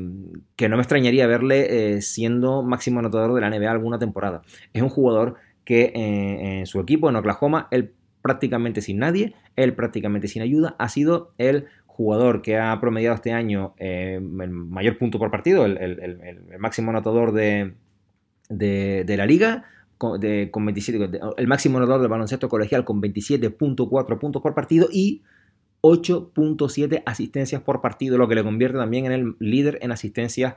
que, 0.57 0.69
no 0.69 0.75
me 0.75 0.83
extrañaría 0.83 1.29
verle 1.29 2.03
siendo 2.03 2.65
máximo 2.65 2.99
anotador 2.99 3.35
de 3.35 3.41
la 3.41 3.51
NBA 3.51 3.71
alguna 3.71 4.01
temporada. 4.01 4.43
Es 4.73 4.83
un 4.83 4.89
jugador 4.89 5.37
que 5.67 5.93
eh, 5.95 6.61
en 6.61 6.67
su 6.67 6.81
equipo 6.81 7.11
en 7.11 7.17
Oklahoma, 7.17 7.69
él 7.71 7.93
prácticamente 8.23 8.81
sin 8.81 8.99
nadie, 8.99 9.35
él 9.57 9.75
prácticamente 9.75 10.29
sin 10.29 10.41
ayuda, 10.41 10.77
ha 10.79 10.89
sido 10.89 11.35
el 11.37 11.67
jugador 11.87 12.41
que 12.41 12.57
ha 12.57 12.81
promediado 12.81 13.17
este 13.17 13.33
año 13.33 13.75
el 13.79 14.21
mayor 14.21 14.97
punto 14.97 15.19
por 15.19 15.31
partido, 15.31 15.67
el, 15.67 16.41
máximo 16.59 16.91
anotador 16.91 17.33
de, 17.33 17.75
de, 18.49 19.17
la 19.17 19.27
liga, 19.27 19.65
con, 19.99 20.21
con 20.51 20.67
27, 20.67 21.21
el 21.37 21.47
máximo 21.47 21.79
anotador 21.79 22.03
del 22.03 22.11
baloncesto 22.11 22.49
colegial 22.49 22.85
con 22.85 23.03
27.4 23.03 24.19
puntos 24.19 24.43
por 24.43 24.55
partido 24.55 24.89
y 24.93 25.23
8.7 25.83 27.03
asistencias 27.07 27.63
por 27.63 27.81
partido, 27.81 28.19
lo 28.19 28.29
que 28.29 28.35
le 28.35 28.45
convierte 28.45 28.79
también 28.79 29.07
en 29.07 29.13
el 29.13 29.37
líder 29.39 29.79
en 29.83 29.93
asistencias 29.93 30.55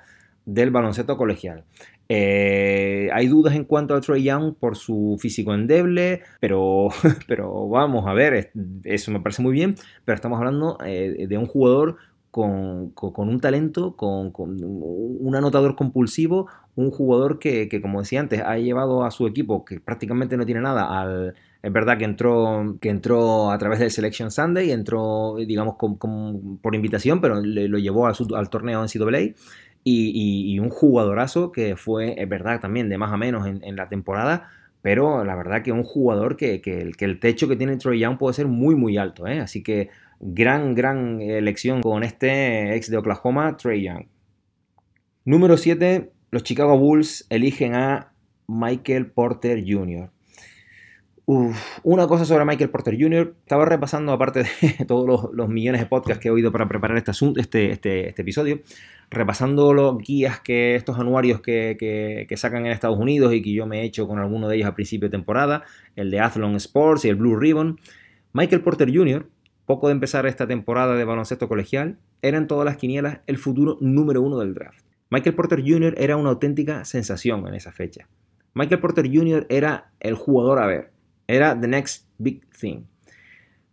del 0.54 0.72
baloncesto 0.72 1.18
colegial. 1.18 1.64
Eh, 2.08 3.10
hay 3.14 3.28
dudas 3.28 3.56
en 3.56 3.66
cuanto 3.66 3.94
a 3.94 4.02
Trey 4.02 4.24
Young 4.24 4.56
por 4.56 4.76
su 4.76 5.18
físico 5.20 5.54
endeble, 5.54 6.22
pero, 6.40 6.90
pero 7.28 7.70
vamos 7.70 8.08
a 8.08 8.14
ver, 8.14 8.52
eso 8.84 9.12
me 9.12 9.20
parece 9.20 9.44
muy 9.44 9.54
bien, 9.54 9.76
pero 10.06 10.16
estamos 10.16 10.40
hablando 10.40 10.78
eh, 10.84 11.28
de 11.30 11.38
un 11.38 11.46
jugador 11.46 11.98
con, 12.32 12.94
un 12.96 13.40
talento, 13.40 13.96
con, 13.96 14.32
un 14.38 15.36
anotador 15.36 15.76
compulsivo, 15.76 16.48
un 16.76 16.92
jugador 16.92 17.40
que, 17.40 17.68
como 17.82 18.00
decía 18.02 18.20
antes, 18.20 18.42
ha 18.42 18.58
llevado 18.58 19.04
a 19.04 19.12
su 19.12 19.28
equipo, 19.28 19.66
que 19.66 19.80
prácticamente 19.80 20.38
no 20.38 20.46
tiene 20.46 20.62
nada, 20.62 21.00
al, 21.00 21.36
es 21.62 21.74
verdad 21.74 21.98
que 21.98 22.06
entró, 22.06 22.78
que 22.80 22.90
entró 22.90 23.52
a 23.52 23.58
través 23.58 23.80
del 23.80 23.92
Selection 23.92 24.32
Sunday, 24.32 24.72
entró, 24.72 25.36
digamos, 25.46 25.76
por 26.62 26.76
invitación, 26.76 27.20
pero 27.20 27.42
lo 27.42 27.78
llevó 27.78 28.08
al, 28.08 28.50
torneo 28.50 28.82
en 28.82 28.88
CWA. 28.88 29.36
Y, 29.84 30.60
un 30.60 30.70
jugadorazo 30.70 31.52
que 31.52 31.76
fue, 31.76 32.22
es 32.22 32.30
verdad, 32.30 32.60
también 32.60 32.90
de 32.90 32.98
más 32.98 33.12
a 33.12 33.18
menos 33.18 33.48
en, 33.48 33.76
la 33.76 33.90
temporada, 33.90 34.50
pero 34.82 35.24
la 35.24 35.36
verdad 35.36 35.64
que 35.64 35.72
un 35.72 35.84
jugador 35.84 36.38
que, 36.38 36.62
que, 36.62 36.94
el 37.00 37.20
techo 37.20 37.48
que 37.48 37.56
tiene 37.56 37.78
Troy 37.78 38.00
Young 38.00 38.18
puede 38.18 38.34
ser 38.36 38.48
muy, 38.48 38.76
muy 38.76 38.98
alto. 38.98 39.26
¿eh? 39.26 39.40
Así 39.40 39.64
que 39.64 39.90
gran, 40.20 40.76
gran 40.76 41.22
elección 41.22 41.82
con 41.82 42.04
este 42.04 42.76
ex 42.76 42.92
de 42.92 42.98
Oklahoma, 42.98 43.58
Trey 43.58 43.84
Young. 43.84 44.06
Número 45.26 45.58
7, 45.58 46.12
los 46.32 46.44
Chicago 46.44 46.78
Bulls 46.78 47.26
eligen 47.30 47.76
a 47.76 48.14
Michael 48.48 49.08
Porter 49.08 49.64
Jr 49.66 50.12
una 51.84 52.08
cosa 52.08 52.26
sobre 52.26 52.44
Michael 52.44 52.72
Porter 52.72 52.98
Jr. 53.00 53.36
Estaba 53.42 53.64
repasando, 53.66 54.12
aparte 54.12 54.44
de 54.44 54.86
todos 54.88 55.30
los, 55.32 55.50
millones 55.50 55.82
de 55.82 55.86
podcasts 55.86 56.20
que 56.20 56.30
he 56.30 56.32
oído 56.32 56.52
para 56.52 56.68
preparar 56.68 56.98
este, 56.98 57.12
este, 57.12 57.72
este, 57.72 58.10
este 58.10 58.22
episodio, 58.24 58.62
repasando 59.12 59.74
los 59.74 60.00
guías 60.00 60.40
que 60.40 60.74
estos 60.74 60.98
anuarios 60.98 61.42
que, 61.42 62.28
sacan 62.36 62.66
en 62.66 62.72
Estados 62.72 62.98
Unidos 62.98 63.34
y 63.34 63.44
que 63.44 63.54
yo 63.54 63.68
me 63.68 63.82
he 63.82 63.84
hecho 63.84 64.08
con 64.08 64.18
alguno 64.18 64.48
de 64.48 64.56
ellos 64.56 64.68
a 64.68 64.74
principio 64.74 65.08
de 65.08 65.12
temporada, 65.12 65.64
el 65.96 66.10
de 66.10 66.20
Athlon 66.20 66.56
Sports 66.56 67.06
y 67.06 67.10
el 67.10 67.16
Blue 67.16 67.38
Ribbon. 67.38 67.80
Michael 68.34 68.62
Porter 68.62 68.92
Jr., 68.92 69.28
poco 69.68 69.88
de 69.88 69.94
empezar 69.94 70.26
esta 70.26 70.48
temporada 70.48 70.96
de 70.96 71.04
baloncesto 71.04 71.48
colegial, 71.48 72.00
era 72.24 72.40
en 72.40 72.48
todas 72.48 72.66
las 72.66 72.78
quinielas 72.78 73.20
el 73.28 73.38
futuro 73.38 73.78
número 73.82 74.24
uno 74.24 74.40
del 74.40 74.56
draft. 74.56 74.84
Michael 75.12 75.36
Porter 75.36 75.62
Jr. 75.62 75.94
era 75.98 76.18
una 76.18 76.30
auténtica 76.30 76.86
sensación 76.86 77.48
en 77.48 77.54
esa 77.54 77.72
fecha. 77.72 78.08
Michael 78.56 78.82
Porter 78.82 79.08
Jr. 79.08 79.46
era 79.50 79.92
el 80.00 80.16
jugador 80.16 80.58
a 80.60 80.66
ver 80.66 80.99
era 81.30 81.60
the 81.60 81.68
next 81.68 82.08
big 82.18 82.42
thing. 82.60 82.86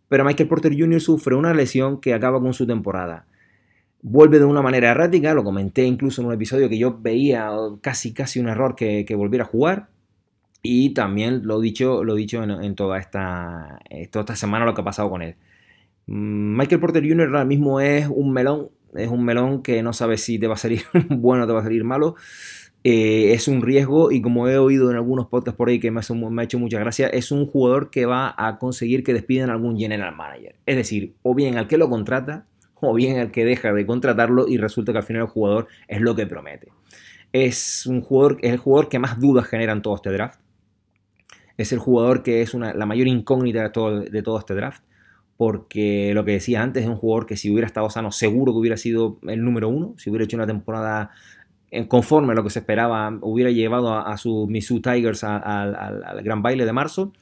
Pero 0.09 0.25
Michael 0.25 0.49
Porter 0.49 0.73
Jr. 0.77 1.01
sufre 1.01 1.35
una 1.35 1.55
lesión 1.55 2.01
que 2.01 2.15
acaba 2.15 2.41
con 2.41 2.53
su 2.53 2.67
temporada. 2.67 3.27
Vuelve 4.03 4.39
de 4.39 4.45
una 4.45 4.63
manera 4.63 4.91
errática, 4.91 5.35
lo 5.35 5.43
comenté 5.43 5.85
incluso 5.85 6.21
en 6.21 6.29
un 6.29 6.35
episodio 6.35 6.69
que 6.69 6.79
yo 6.79 6.99
veía 7.01 7.51
casi 7.81 8.13
casi 8.13 8.39
un 8.39 8.49
error 8.49 8.77
que, 8.77 9.07
volviera 9.17 9.45
a 9.45 9.49
jugar. 9.49 9.89
Y 10.63 10.91
también 10.95 11.47
lo 11.47 11.61
dicho, 11.61 12.05
lo 12.05 12.15
dicho 12.15 12.43
en, 12.43 12.75
toda, 12.75 12.99
esta, 12.99 13.81
toda 14.11 14.23
esta 14.23 14.37
semana 14.37 14.65
lo 14.65 14.75
que 14.75 14.83
ha 14.83 14.85
pasado 14.85 15.09
con 15.09 15.23
él. 15.23 15.37
Mm, 16.07 16.57
Michael 16.59 16.81
Porter 16.81 17.09
Jr. 17.09 17.27
ahora 17.27 17.45
mismo 17.45 17.81
es 17.81 18.07
un 18.09 18.33
melón, 18.33 18.69
es 18.95 19.09
un 19.09 19.25
melón 19.25 19.63
que 19.63 19.83
no 19.83 19.93
sabe 19.93 20.19
si 20.19 20.39
te 20.39 20.47
va 20.47 20.55
a 20.55 20.59
salir 20.59 20.83
bueno 21.09 21.45
o 21.45 21.47
te 21.47 21.53
va 21.55 21.61
a 21.61 21.65
salir 21.65 21.85
malo. 21.85 22.17
Eh, 22.89 23.33
es 23.33 23.49
un 23.49 23.63
riesgo 23.63 24.13
y 24.13 24.23
como 24.23 24.47
he 24.47 24.59
oído 24.59 24.93
en 24.93 24.97
algunos 24.97 25.27
podcasts 25.27 25.59
por 25.59 25.69
ahí 25.69 25.81
que 25.81 25.91
me, 25.91 25.99
ha 25.99 26.45
hecho 26.45 26.61
mucha 26.61 26.79
gracia, 26.79 27.09
es 27.09 27.33
un 27.33 27.45
jugador 27.45 27.91
que 27.91 28.07
va 28.07 28.33
a 28.39 28.61
conseguir 28.61 29.03
que 29.03 29.13
despidan 29.13 29.51
a 29.51 29.55
algún 29.55 29.77
general 29.77 30.15
manager. 30.15 30.55
Es 30.67 30.77
decir, 30.77 31.17
o 31.23 31.35
bien 31.35 31.59
al 31.59 31.67
que 31.67 31.79
lo 31.79 31.91
contrata 31.91 32.47
o 32.77 32.95
bien 32.95 33.19
al 33.19 33.33
que 33.33 33.45
deja 33.45 33.73
de 33.73 33.85
contratarlo 33.87 34.47
y 34.47 34.59
resulta 34.59 34.93
que 34.93 34.99
al 34.99 35.05
final 35.05 35.23
el 35.23 35.29
jugador 35.29 35.67
es 35.89 36.01
lo 36.01 36.15
que 36.15 36.29
promete. 36.29 36.69
Es, 37.33 37.87
un 37.87 38.03
jugador, 38.03 38.39
es 38.43 38.53
el 38.53 38.59
jugador 38.59 38.89
que 38.89 39.01
más 39.01 39.19
dudas 39.19 39.49
genera 39.49 39.73
en 39.73 39.83
todo 39.83 39.97
este 39.97 40.13
draft. 40.13 40.39
Es 41.57 41.73
el 41.73 41.81
jugador 41.81 42.23
que 42.23 42.41
es 42.41 42.55
una, 42.55 42.73
la 42.73 42.87
mayor 42.87 43.09
incógnita 43.09 43.65
de 43.65 43.71
todo, 43.71 43.99
de 44.03 44.23
todo 44.23 44.39
este 44.39 44.55
draft 44.55 44.85
porque 45.37 46.13
lo 46.15 46.25
que 46.25 46.33
decía 46.33 46.63
antes 46.63 46.85
es 46.85 46.89
un 46.89 46.97
jugador 46.97 47.27
que 47.27 47.37
si 47.37 47.51
hubiera 47.51 47.67
estado 47.67 47.91
sano 47.91 48.11
seguro 48.11 48.53
que 48.53 48.59
hubiera 48.59 48.77
sido 48.77 49.19
el 49.27 49.45
número 49.45 49.69
uno, 49.69 49.95
si 49.99 50.09
hubiera 50.09 50.25
hecho 50.25 50.37
una 50.37 50.47
temporada 50.47 51.11
conforme 51.89 52.33
a 52.33 52.35
lo 52.35 52.45
que 52.45 52.51
se 52.51 52.61
esperaba, 52.61 53.19
hubiera 53.23 53.51
llevado 53.51 53.95
a, 53.95 54.17
sus 54.17 54.49
Misu 54.49 54.81
Tigers 54.81 55.25
al 55.25 56.23
gran 56.23 56.43
baile 56.43 56.65
de 56.65 56.73
marzo 56.73 57.13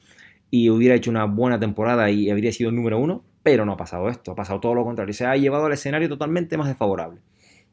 y 0.51 0.69
hubiera 0.69 0.95
hecho 0.95 1.11
una 1.11 1.25
buena 1.25 1.59
temporada 1.59 2.09
y 2.09 2.29
habría 2.29 2.51
sido 2.51 2.69
el 2.69 2.75
número 2.75 2.99
uno, 2.99 3.23
pero 3.43 3.65
no 3.65 3.73
ha 3.73 3.77
pasado 3.77 4.09
esto, 4.09 4.31
ha 4.31 4.35
pasado 4.35 4.59
todo 4.59 4.73
lo 4.73 4.83
contrario, 4.83 5.13
se 5.13 5.25
ha 5.25 5.35
llevado 5.35 5.65
al 5.65 5.73
escenario 5.73 6.09
totalmente 6.09 6.57
más 6.57 6.67
desfavorable. 6.67 7.21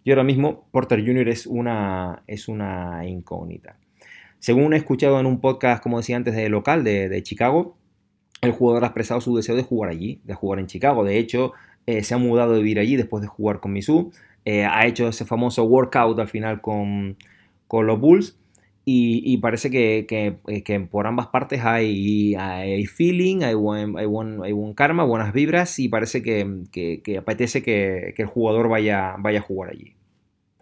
Y 0.04 0.10
ahora 0.10 0.24
mismo 0.24 0.66
Porter 0.70 1.04
Jr. 1.04 1.28
es 1.28 1.46
una, 1.46 2.24
es 2.26 2.48
una 2.48 3.06
incógnita. 3.06 3.76
Según 4.38 4.74
he 4.74 4.76
escuchado 4.76 5.20
en 5.20 5.26
un 5.26 5.40
podcast, 5.40 5.82
como 5.82 5.98
decía 5.98 6.16
antes, 6.16 6.34
de 6.34 6.48
local 6.48 6.82
de, 6.82 7.22
Chicago, 7.22 7.76
el 8.40 8.50
jugador 8.50 8.82
ha 8.82 8.88
expresado 8.88 9.20
su 9.20 9.36
deseo 9.36 9.54
de 9.54 9.62
jugar 9.62 9.90
allí, 9.90 10.20
de 10.24 10.34
jugar 10.34 10.58
en 10.58 10.66
Chicago. 10.66 11.04
De 11.04 11.18
hecho, 11.18 11.52
eh, 11.86 12.02
se 12.02 12.14
ha 12.14 12.18
mudado 12.18 12.54
de 12.54 12.58
vivir 12.58 12.80
allí 12.80 12.96
después 12.96 13.22
de 13.22 13.28
jugar 13.28 13.60
con 13.60 13.72
Misu. 13.72 14.10
Eh, 14.44 14.64
ha 14.64 14.86
hecho 14.86 15.08
ese 15.08 15.24
famoso 15.24 15.64
workout 15.64 16.18
al 16.18 16.28
final 16.28 16.60
con, 16.60 17.16
los 17.70 18.00
Bulls. 18.00 18.38
Y, 18.84 19.36
parece 19.36 19.70
que, 19.70 20.06
que, 20.64 20.80
por 20.80 21.06
ambas 21.06 21.28
partes 21.28 21.64
hay, 21.64 22.34
hay 22.34 22.84
feeling, 22.86 23.42
hay 23.42 23.54
buen, 23.54 23.96
hay, 23.96 24.06
buen, 24.06 24.74
karma, 24.74 25.04
buenas 25.04 25.32
vibras 25.32 25.78
y 25.78 25.88
parece 25.88 26.20
que, 26.22 27.16
apetece 27.16 27.62
que, 27.62 28.14
el 28.16 28.26
jugador 28.26 28.68
vaya, 28.68 29.14
vaya 29.18 29.38
a 29.38 29.42
jugar 29.42 29.70
allí. 29.70 29.94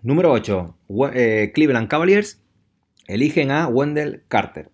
Número 0.03 0.33
8. 0.33 0.77
Eh, 1.14 1.51
Cleveland 1.55 1.88
Cavaliers 1.88 2.43
eligen 3.07 3.51
a 3.51 3.69
Wendell 3.69 4.23
Carter. 4.29 4.69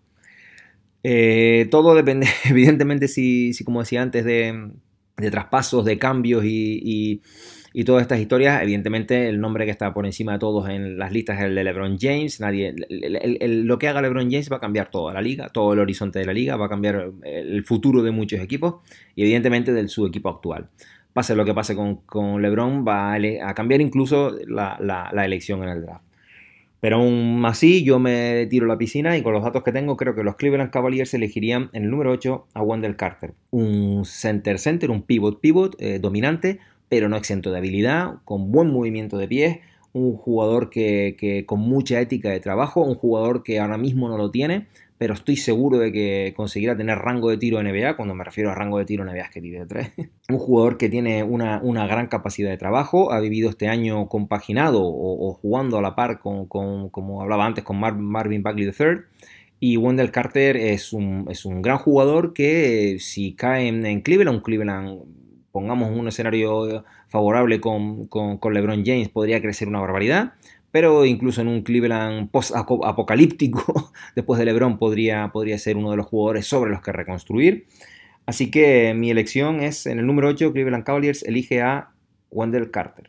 Eh, 1.04 1.68
todo 1.70 1.94
depende, 1.94 2.26
evidentemente, 2.50 3.06
si, 3.06 3.52
si, 3.52 3.62
como 3.62 3.80
decía 3.80 4.02
antes, 4.02 4.24
de, 4.24 4.72
de 5.16 5.30
traspasos, 5.30 5.84
de 5.84 5.98
cambios 5.98 6.44
y 6.44 7.22
y 7.78 7.84
todas 7.84 8.00
estas 8.00 8.20
historias, 8.20 8.62
evidentemente 8.62 9.28
el 9.28 9.38
nombre 9.38 9.66
que 9.66 9.70
está 9.70 9.92
por 9.92 10.06
encima 10.06 10.32
de 10.32 10.38
todos 10.38 10.66
en 10.70 10.96
las 10.96 11.12
listas 11.12 11.36
es 11.36 11.44
el 11.44 11.54
de 11.54 11.62
LeBron 11.62 11.98
James. 12.00 12.40
Nadie, 12.40 12.74
lo 12.88 13.78
que 13.78 13.86
haga 13.86 14.00
LeBron 14.00 14.30
James 14.30 14.50
va 14.50 14.56
a 14.56 14.60
cambiar 14.60 14.90
toda 14.90 15.12
la 15.12 15.20
liga, 15.20 15.50
todo 15.50 15.74
el 15.74 15.80
horizonte 15.80 16.18
de 16.18 16.24
la 16.24 16.32
liga, 16.32 16.56
va 16.56 16.64
a 16.64 16.68
cambiar 16.70 17.12
el 17.22 17.64
futuro 17.64 18.02
de 18.02 18.12
muchos 18.12 18.40
equipos 18.40 18.76
y 19.14 19.24
evidentemente 19.24 19.74
de 19.74 19.86
su 19.88 20.06
equipo 20.06 20.30
actual. 20.30 20.70
Pase 21.12 21.36
lo 21.36 21.44
que 21.44 21.52
pase 21.52 21.76
con, 21.76 22.40
LeBron, 22.40 22.82
va 22.88 23.12
a, 23.12 23.54
cambiar 23.54 23.82
incluso 23.82 24.34
la, 24.46 25.12
elección 25.26 25.62
en 25.62 25.68
el 25.68 25.82
draft. 25.82 26.05
Pero 26.80 26.96
aún 26.96 27.42
así, 27.46 27.84
yo 27.84 27.98
me 27.98 28.46
tiro 28.46 28.66
la 28.66 28.78
piscina 28.78 29.16
y 29.16 29.22
con 29.22 29.32
los 29.32 29.42
datos 29.42 29.62
que 29.62 29.72
tengo, 29.72 29.96
creo 29.96 30.14
que 30.14 30.22
los 30.22 30.36
Cleveland 30.36 30.70
Cavaliers 30.70 31.14
elegirían 31.14 31.70
en 31.72 31.84
el 31.84 31.90
número 31.90 32.12
8 32.12 32.46
a 32.54 32.62
Wendell 32.62 32.96
Carter. 32.96 33.34
Un 33.50 34.04
center 34.04 34.58
center, 34.58 34.90
un 34.90 35.02
pivot 35.02 35.40
pivot 35.40 35.74
eh, 35.78 35.98
dominante, 35.98 36.58
pero 36.88 37.08
no 37.08 37.16
exento 37.16 37.50
de 37.50 37.58
habilidad, 37.58 38.16
con 38.24 38.52
buen 38.52 38.70
movimiento 38.70 39.16
de 39.18 39.26
pies, 39.26 39.58
un 39.96 40.16
jugador 40.16 40.68
que, 40.68 41.44
con 41.46 41.60
mucha 41.60 42.00
ética 42.00 42.30
de 42.30 42.40
trabajo, 42.40 42.82
un 42.82 42.94
jugador 42.94 43.42
que 43.42 43.58
ahora 43.58 43.78
mismo 43.78 44.08
no 44.08 44.18
lo 44.18 44.30
tiene, 44.30 44.66
pero 44.98 45.14
estoy 45.14 45.36
seguro 45.36 45.78
de 45.78 45.92
que 45.92 46.32
conseguirá 46.36 46.76
tener 46.76 46.98
rango 46.98 47.30
de 47.30 47.36
tiro 47.36 47.62
NBA, 47.62 47.96
cuando 47.96 48.14
me 48.14 48.24
refiero 48.24 48.50
a 48.50 48.54
rango 48.54 48.78
de 48.78 48.84
tiro 48.84 49.04
NBA 49.04 49.22
es 49.22 49.30
que 49.30 49.40
vive 49.40 49.60
de 49.60 49.66
3. 49.66 49.92
un 50.30 50.38
jugador 50.38 50.78
que 50.78 50.88
tiene 50.88 51.22
una, 51.22 51.60
gran 51.86 52.06
capacidad 52.06 52.50
de 52.50 52.56
trabajo, 52.56 53.12
ha 53.12 53.20
vivido 53.20 53.50
este 53.50 53.68
año 53.68 54.08
compaginado 54.08 54.80
o, 54.82 55.32
jugando 55.34 55.78
a 55.78 55.82
la 55.82 55.94
par 55.94 56.18
con, 56.18 56.46
como 56.46 57.22
hablaba 57.22 57.46
antes, 57.46 57.64
con 57.64 57.78
Marvin 57.78 58.42
Bagley 58.42 58.66
III. 58.66 59.00
Y 59.58 59.78
Wendell 59.78 60.10
Carter 60.10 60.56
es 60.56 60.92
un, 60.92 61.26
es 61.30 61.46
un 61.46 61.62
gran 61.62 61.78
jugador 61.78 62.34
que 62.34 62.98
si 63.00 63.34
cae 63.34 63.68
en, 63.68 63.86
en 63.86 64.02
Cleveland, 64.02 64.42
Cleveland 64.42 65.00
pongamos 65.56 65.90
un 65.90 66.06
escenario 66.06 66.84
favorable 67.08 67.62
con, 67.62 68.10
LeBron 68.52 68.84
James, 68.84 69.08
podría 69.08 69.40
crecer 69.40 69.68
una 69.68 69.80
barbaridad. 69.80 70.34
Pero 70.76 71.06
incluso 71.06 71.40
en 71.40 71.48
un 71.48 71.62
Cleveland 71.62 72.30
post-apocalíptico, 72.30 73.92
después 74.14 74.38
de 74.38 74.44
LeBron, 74.44 74.76
podría, 74.76 75.30
podría 75.32 75.56
ser 75.56 75.78
uno 75.78 75.90
de 75.90 75.96
los 75.96 76.04
jugadores 76.04 76.46
sobre 76.46 76.70
los 76.70 76.82
que 76.82 76.92
reconstruir. 76.92 77.66
Así 78.26 78.50
que 78.50 78.92
mi 78.92 79.10
elección 79.10 79.60
es 79.60 79.86
en 79.86 80.00
el 80.00 80.06
número 80.06 80.28
8, 80.28 80.52
Cleveland 80.52 80.84
Cavaliers 80.84 81.22
elige 81.22 81.62
a 81.62 81.94
Wendell 82.30 82.70
Carter. 82.70 83.08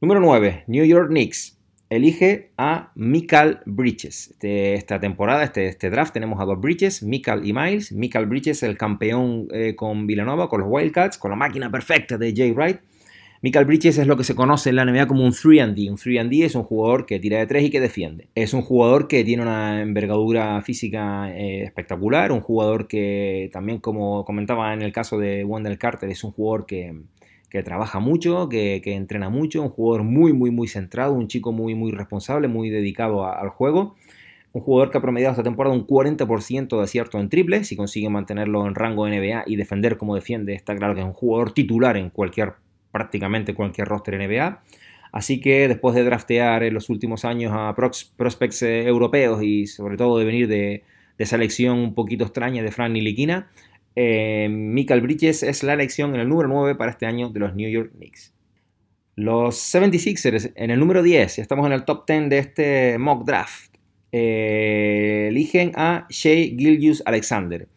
Número 0.00 0.18
9, 0.18 0.64
New 0.66 0.84
York 0.84 1.10
Knicks 1.10 1.60
elige 1.90 2.50
a 2.58 2.90
Michael 2.96 3.60
Bridges. 3.64 4.30
Este, 4.32 4.74
esta 4.74 4.98
temporada, 4.98 5.44
este, 5.44 5.68
este, 5.68 5.90
draft, 5.90 6.12
tenemos 6.12 6.40
a 6.40 6.44
dos 6.44 6.60
Bridges, 6.60 7.04
Michael 7.04 7.46
y 7.46 7.52
Miles. 7.52 7.92
Michael 7.92 8.26
Bridges, 8.26 8.64
el 8.64 8.76
campeón 8.76 9.46
eh, 9.52 9.76
con 9.76 10.08
Villanova, 10.08 10.48
con 10.48 10.58
los 10.62 10.68
Wildcats, 10.68 11.18
con 11.18 11.30
la 11.30 11.36
máquina 11.36 11.70
perfecta 11.70 12.18
de 12.18 12.34
Jay 12.34 12.50
Wright. 12.50 12.80
Michael 13.42 13.64
Bridges 13.64 13.96
es 13.96 14.06
lo 14.06 14.18
que 14.18 14.24
se 14.24 14.34
conoce 14.34 14.68
en 14.68 14.76
la 14.76 14.84
NBA 14.84 15.06
como 15.06 15.24
un 15.24 15.32
3D. 15.32 15.88
Un 15.88 15.96
3D 15.96 16.44
es 16.44 16.54
un 16.54 16.62
jugador 16.62 17.06
que 17.06 17.18
tira 17.18 17.38
de 17.38 17.46
tres 17.46 17.64
y 17.64 17.70
que 17.70 17.80
defiende. 17.80 18.28
Es 18.34 18.52
un 18.52 18.60
jugador 18.60 19.08
que 19.08 19.24
tiene 19.24 19.42
una 19.42 19.80
envergadura 19.80 20.60
física 20.60 21.34
eh, 21.34 21.62
espectacular, 21.62 22.32
un 22.32 22.40
jugador 22.40 22.86
que 22.86 23.48
también, 23.50 23.78
como 23.78 24.26
comentaba 24.26 24.74
en 24.74 24.82
el 24.82 24.92
caso 24.92 25.16
de 25.16 25.42
Wendell 25.44 25.78
Carter, 25.78 26.10
es 26.10 26.22
un 26.22 26.32
jugador 26.32 26.66
que, 26.66 26.94
trabaja 27.64 27.98
mucho, 27.98 28.50
que, 28.50 28.82
entrena 28.84 29.30
mucho, 29.30 29.62
un 29.62 29.70
jugador 29.70 30.02
muy, 30.04 30.34
muy, 30.34 30.50
muy 30.50 30.68
centrado, 30.68 31.14
un 31.14 31.26
chico 31.26 31.50
muy, 31.50 31.74
muy 31.74 31.92
responsable, 31.92 32.46
muy 32.46 32.68
dedicado 32.68 33.24
al 33.24 33.48
juego. 33.48 33.96
Un 34.52 34.60
jugador 34.60 34.90
que 34.90 34.98
ha 34.98 35.00
promediado 35.00 35.32
esta 35.32 35.42
temporada 35.42 35.74
un 35.74 35.86
40% 35.86 36.76
de 36.76 36.82
acierto 36.82 37.18
en 37.18 37.30
triple, 37.30 37.64
si 37.64 37.74
consigue 37.74 38.10
mantenerlo 38.10 38.66
en 38.66 38.74
rango 38.74 39.08
NBA 39.08 39.44
y 39.46 39.56
defender 39.56 39.96
como 39.96 40.14
defiende, 40.14 40.52
está 40.52 40.76
claro 40.76 40.94
que 40.94 41.00
es 41.00 41.06
un 41.06 41.14
jugador 41.14 41.52
titular 41.52 41.96
en 41.96 42.10
cualquier 42.10 42.52
prácticamente 42.92 43.54
cualquier 43.54 43.88
roster 43.88 44.18
NBA. 44.18 44.62
Así 45.12 45.40
que 45.40 45.68
después 45.68 45.94
de 45.94 46.04
draftear 46.04 46.62
en 46.62 46.74
los 46.74 46.88
últimos 46.88 47.24
años 47.24 47.52
a 47.54 47.74
prospects 47.74 48.62
eh, 48.62 48.86
europeos 48.86 49.42
y 49.42 49.66
sobre 49.66 49.96
todo 49.96 50.18
de 50.18 50.24
venir 50.24 50.46
de, 50.48 50.84
esa 51.18 51.36
elección 51.36 51.78
un 51.78 51.94
poquito 51.94 52.24
extraña 52.24 52.62
de 52.62 52.70
Fran 52.70 52.94
Niliquina, 52.94 53.50
eh, 53.94 54.48
Michael 54.48 55.02
Bridges 55.02 55.42
es 55.42 55.62
la 55.62 55.74
elección 55.74 56.14
en 56.14 56.20
el 56.20 56.28
número 56.28 56.48
9 56.48 56.76
para 56.76 56.92
este 56.92 57.06
año 57.06 57.28
de 57.28 57.40
los 57.40 57.54
New 57.54 57.68
York 57.68 57.92
Knicks. 57.96 58.32
Los 59.16 59.56
76ers 59.74 60.52
en 60.54 60.70
el 60.70 60.78
número 60.78 61.02
10, 61.02 61.36
ya 61.36 61.42
estamos 61.42 61.66
en 61.66 61.72
el 61.72 61.84
top 61.84 62.06
10 62.06 62.30
de 62.30 62.38
este 62.38 62.98
mock 62.98 63.26
draft, 63.26 63.74
eh, 64.12 65.26
eligen 65.28 65.72
a 65.74 66.06
Shea 66.08 66.56
Gilgius 66.56 67.02
Alexander 67.04 67.68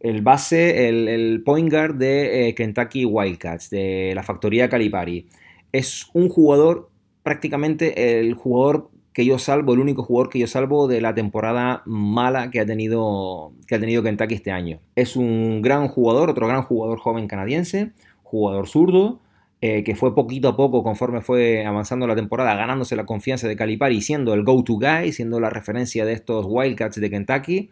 el 0.00 0.22
base, 0.22 0.88
el, 0.88 1.42
point 1.44 1.70
guard 1.70 1.94
de 1.94 2.48
eh, 2.48 2.54
Kentucky 2.54 3.04
Wildcats, 3.04 3.70
de 3.70 4.12
la 4.14 4.22
factoría 4.22 4.68
Calipari. 4.68 5.28
Es 5.72 6.08
un 6.14 6.28
jugador, 6.28 6.90
prácticamente 7.22 8.18
el 8.18 8.34
jugador 8.34 8.90
que 9.12 9.24
yo 9.24 9.38
salvo, 9.38 9.74
el 9.74 9.80
único 9.80 10.02
jugador 10.02 10.30
que 10.30 10.38
yo 10.38 10.46
salvo 10.46 10.88
de 10.88 11.00
la 11.00 11.14
temporada 11.14 11.82
mala 11.84 12.50
que 12.50 12.60
ha 12.60 12.66
tenido, 12.66 13.52
que 13.66 13.74
ha 13.74 13.80
tenido 13.80 14.02
Kentucky 14.02 14.34
este 14.34 14.52
año. 14.52 14.80
Es 14.96 15.16
un 15.16 15.62
gran 15.62 15.88
jugador, 15.88 16.30
otro 16.30 16.46
gran 16.46 16.62
jugador 16.62 16.98
joven 16.98 17.28
canadiense, 17.28 17.92
jugador 18.22 18.68
zurdo, 18.68 19.20
eh, 19.60 19.84
que 19.84 19.94
fue 19.94 20.14
poquito 20.14 20.48
a 20.48 20.56
poco 20.56 20.82
conforme 20.82 21.20
fue 21.20 21.66
avanzando 21.66 22.06
la 22.06 22.14
temporada, 22.14 22.54
ganándose 22.54 22.96
la 22.96 23.04
confianza 23.04 23.46
de 23.46 23.56
Calipari, 23.56 24.00
siendo 24.00 24.32
el 24.32 24.44
go-to 24.44 24.78
guy, 24.78 25.12
siendo 25.12 25.38
la 25.40 25.50
referencia 25.50 26.06
de 26.06 26.14
estos 26.14 26.46
Wildcats 26.48 26.98
de 26.98 27.10
Kentucky. 27.10 27.70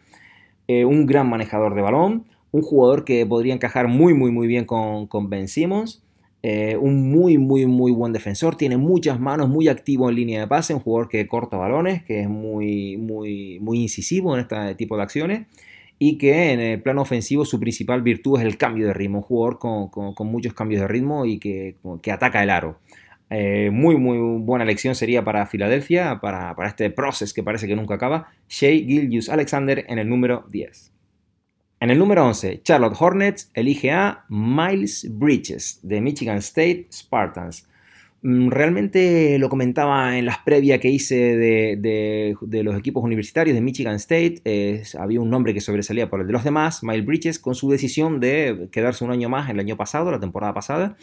Eh, 0.69 0.85
un 0.85 1.07
gran 1.07 1.29
manejador 1.29 1.75
de 1.75 1.81
balón, 1.81 2.27
un 2.53 2.61
jugador 2.63 3.05
que 3.05 3.25
podría 3.25 3.55
encajar 3.55 3.89
muy, 3.89 4.13
muy, 4.13 4.31
muy 4.31 4.47
bien 4.47 4.67
con, 4.67 5.07
con 5.07 5.31
Ben 5.31 5.49
Simmons. 5.49 6.03
Eh, 6.43 6.77
un 6.77 7.11
muy, 7.11 7.37
muy, 7.39 7.67
muy 7.67 7.91
buen 7.91 8.13
defensor. 8.13 8.55
Tiene 8.57 8.77
muchas 8.77 9.19
manos, 9.19 9.49
muy 9.49 9.69
activo 9.69 10.09
en 10.09 10.17
línea 10.17 10.41
de 10.41 10.47
pase. 10.47 10.75
Un 10.75 10.81
jugador 10.81 11.09
que 11.09 11.27
corta 11.27 11.57
balones, 11.57 12.03
que 12.05 12.21
es 12.21 12.29
muy, 12.29 12.97
muy, 12.97 13.59
muy 13.61 13.81
incisivo 13.81 14.35
en 14.35 14.43
este 14.43 14.75
tipo 14.75 14.97
de 14.97 15.03
acciones. 15.03 15.47
Y 15.99 16.17
que 16.17 16.53
en 16.53 16.61
el 16.61 16.83
plano 16.83 17.03
ofensivo 17.03 17.45
su 17.45 17.59
principal 17.59 18.03
virtud 18.03 18.39
es 18.39 18.45
el 18.45 18.57
cambio 18.57 18.87
de 18.87 18.93
ritmo. 18.93 19.19
Un 19.19 19.25
jugador 19.25 19.59
con, 19.59 20.31
muchos 20.31 20.53
cambios 20.55 20.83
de 20.83 20.89
ritmo 20.89 21.25
y 21.25 21.39
que, 21.39 21.77
que 22.03 22.13
ataca 22.13 22.43
el 22.43 22.51
aro. 22.51 22.79
Eh, 23.31 23.71
muy, 23.71 23.97
muy 23.97 24.19
buena 24.41 24.65
elección 24.65 24.95
sería 24.95 25.23
para 25.23 25.47
Filadelfia, 25.47 26.19
para, 26.21 26.55
este 26.67 26.91
proceso 26.91 27.35
que 27.35 27.43
parece 27.43 27.67
que 27.67 27.77
nunca 27.77 27.95
acaba. 27.95 28.29
Shea 28.49 28.73
Gilgius 28.73 29.29
Alexander 29.29 29.85
en 29.89 29.99
el 29.99 30.09
número 30.09 30.45
10. 30.51 30.93
En 31.81 31.91
el 31.91 31.99
número 31.99 32.27
11, 32.27 32.63
Charlotte 32.63 32.97
Hornets 32.99 33.51
elige 33.55 33.93
a 33.93 34.25
Miles 34.29 35.07
Bridges 35.11 35.81
de 35.83 36.01
Michigan 36.01 36.39
State 36.39 36.89
Spartans. 36.91 37.69
Mm, 38.23 38.51
realmente 38.51 39.39
lo 39.39 39.49
comentaba 39.49 40.19
en 40.19 40.27
las 40.27 40.39
previas 40.39 40.81
que 40.81 40.89
hice 40.89 41.37
de, 41.37 42.35
los 42.65 42.77
equipos 42.77 43.05
universitarios 43.05 43.55
de 43.55 43.61
Michigan 43.61 43.95
State. 43.97 44.43
había 44.99 45.21
un 45.21 45.31
nombre 45.31 45.55
que 45.55 45.61
sobresalía 45.61 46.11
por 46.11 46.21
el 46.21 46.27
de 46.27 46.33
los 46.33 46.43
demás, 46.43 46.83
Miles 46.83 47.07
Bridges, 47.07 47.39
con 47.39 47.55
su 47.55 47.71
decisión 47.71 48.19
de 48.19 48.69
quedarse 48.73 49.05
un 49.05 49.13
año 49.13 49.29
más 49.29 49.49
el 49.51 49.61
año 49.61 49.77
pasado, 49.77 50.11
la 50.11 50.19
temporada 50.19 50.53
pasada, 50.55 50.97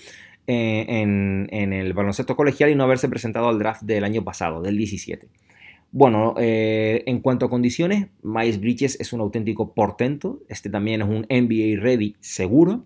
eh, 0.48 0.86
en, 0.88 1.74
el 1.74 1.94
baloncesto 1.94 2.36
colegial 2.36 2.70
y 2.70 2.76
no 2.76 2.84
haberse 2.84 3.10
presentado 3.10 3.48
al 3.48 3.58
draft 3.58 3.82
del 3.82 4.04
año 4.04 4.24
pasado, 4.24 4.62
del 4.62 4.78
17. 4.78 5.28
Bueno, 5.92 6.36
eh, 6.38 7.04
en 7.08 7.20
cuanto 7.20 7.46
a 7.46 7.50
condiciones, 7.50 8.08
Miles 8.22 8.60
Bridges 8.60 9.00
es 9.00 9.14
un 9.14 9.22
auténtico 9.22 9.74
portento. 9.74 10.42
Este 10.50 10.70
también 10.70 11.02
es 11.02 11.08
un 11.08 11.26
NBA 11.30 11.82
ready 11.82 12.16
seguro. 12.20 12.86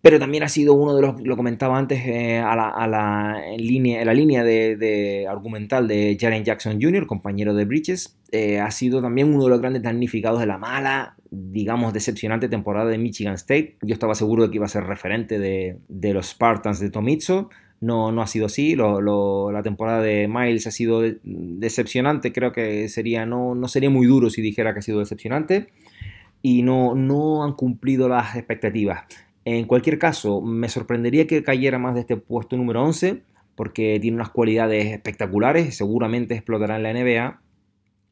Pero 0.00 0.18
también 0.18 0.42
ha 0.42 0.48
sido 0.50 0.74
uno 0.74 0.94
de 0.94 1.00
los, 1.00 1.20
lo 1.22 1.34
comentaba 1.34 1.78
antes, 1.78 2.06
eh, 2.06 2.38
a, 2.38 2.54
la, 2.54 3.42
línea, 3.56 4.04
la 4.04 4.12
línea 4.12 4.44
de, 4.44 5.26
argumental 5.28 5.88
de 5.88 6.16
Jaren 6.20 6.44
Jackson 6.44 6.78
Jr., 6.80 7.06
compañero 7.06 7.54
de 7.54 7.64
Bridges. 7.64 8.18
ha 8.60 8.70
sido 8.70 9.00
también 9.00 9.32
uno 9.32 9.44
de 9.44 9.50
los 9.50 9.60
grandes 9.60 9.82
damnificados 9.82 10.40
de 10.40 10.46
la 10.46 10.58
mala 10.58 11.16
digamos, 11.34 11.92
decepcionante 11.92 12.48
temporada 12.48 12.90
de 12.90 12.98
Michigan 12.98 13.34
State. 13.34 13.76
Yo 13.82 13.94
estaba 13.94 14.14
seguro 14.14 14.44
de 14.44 14.50
que 14.50 14.56
iba 14.56 14.66
a 14.66 14.68
ser 14.68 14.84
referente 14.84 15.38
de, 15.38 16.12
los 16.12 16.28
Spartans 16.30 16.80
de 16.80 16.90
Tomitsu. 16.90 17.48
No, 17.80 18.12
no 18.12 18.22
ha 18.22 18.26
sido 18.26 18.46
así. 18.46 18.76
la 18.76 19.62
temporada 19.62 20.00
de 20.00 20.28
Miles 20.28 20.66
ha 20.66 20.70
sido 20.70 21.02
decepcionante. 21.22 22.32
Creo 22.32 22.52
que 22.52 22.88
sería, 22.88 23.26
no, 23.26 23.54
no 23.54 23.68
sería 23.68 23.90
muy 23.90 24.06
duro 24.06 24.30
si 24.30 24.42
dijera 24.42 24.72
que 24.72 24.78
ha 24.78 24.82
sido 24.82 25.00
decepcionante. 25.00 25.68
Y 26.42 26.62
no, 26.62 26.94
no 26.94 27.44
han 27.44 27.54
cumplido 27.54 28.08
las 28.08 28.36
expectativas. 28.36 29.04
En 29.44 29.66
cualquier 29.66 29.98
caso, 29.98 30.40
me 30.40 30.68
sorprendería 30.68 31.26
que 31.26 31.42
cayera 31.42 31.78
más 31.78 31.94
de 31.94 32.00
este 32.00 32.16
puesto 32.16 32.56
número 32.56 32.82
11 32.82 33.22
porque 33.54 33.98
tiene 34.00 34.16
unas 34.16 34.30
cualidades 34.30 34.86
espectaculares, 34.86 35.76
seguramente 35.76 36.34
explotará 36.34 36.76
en 36.76 36.82
la 36.82 36.92
NBA 36.92 37.40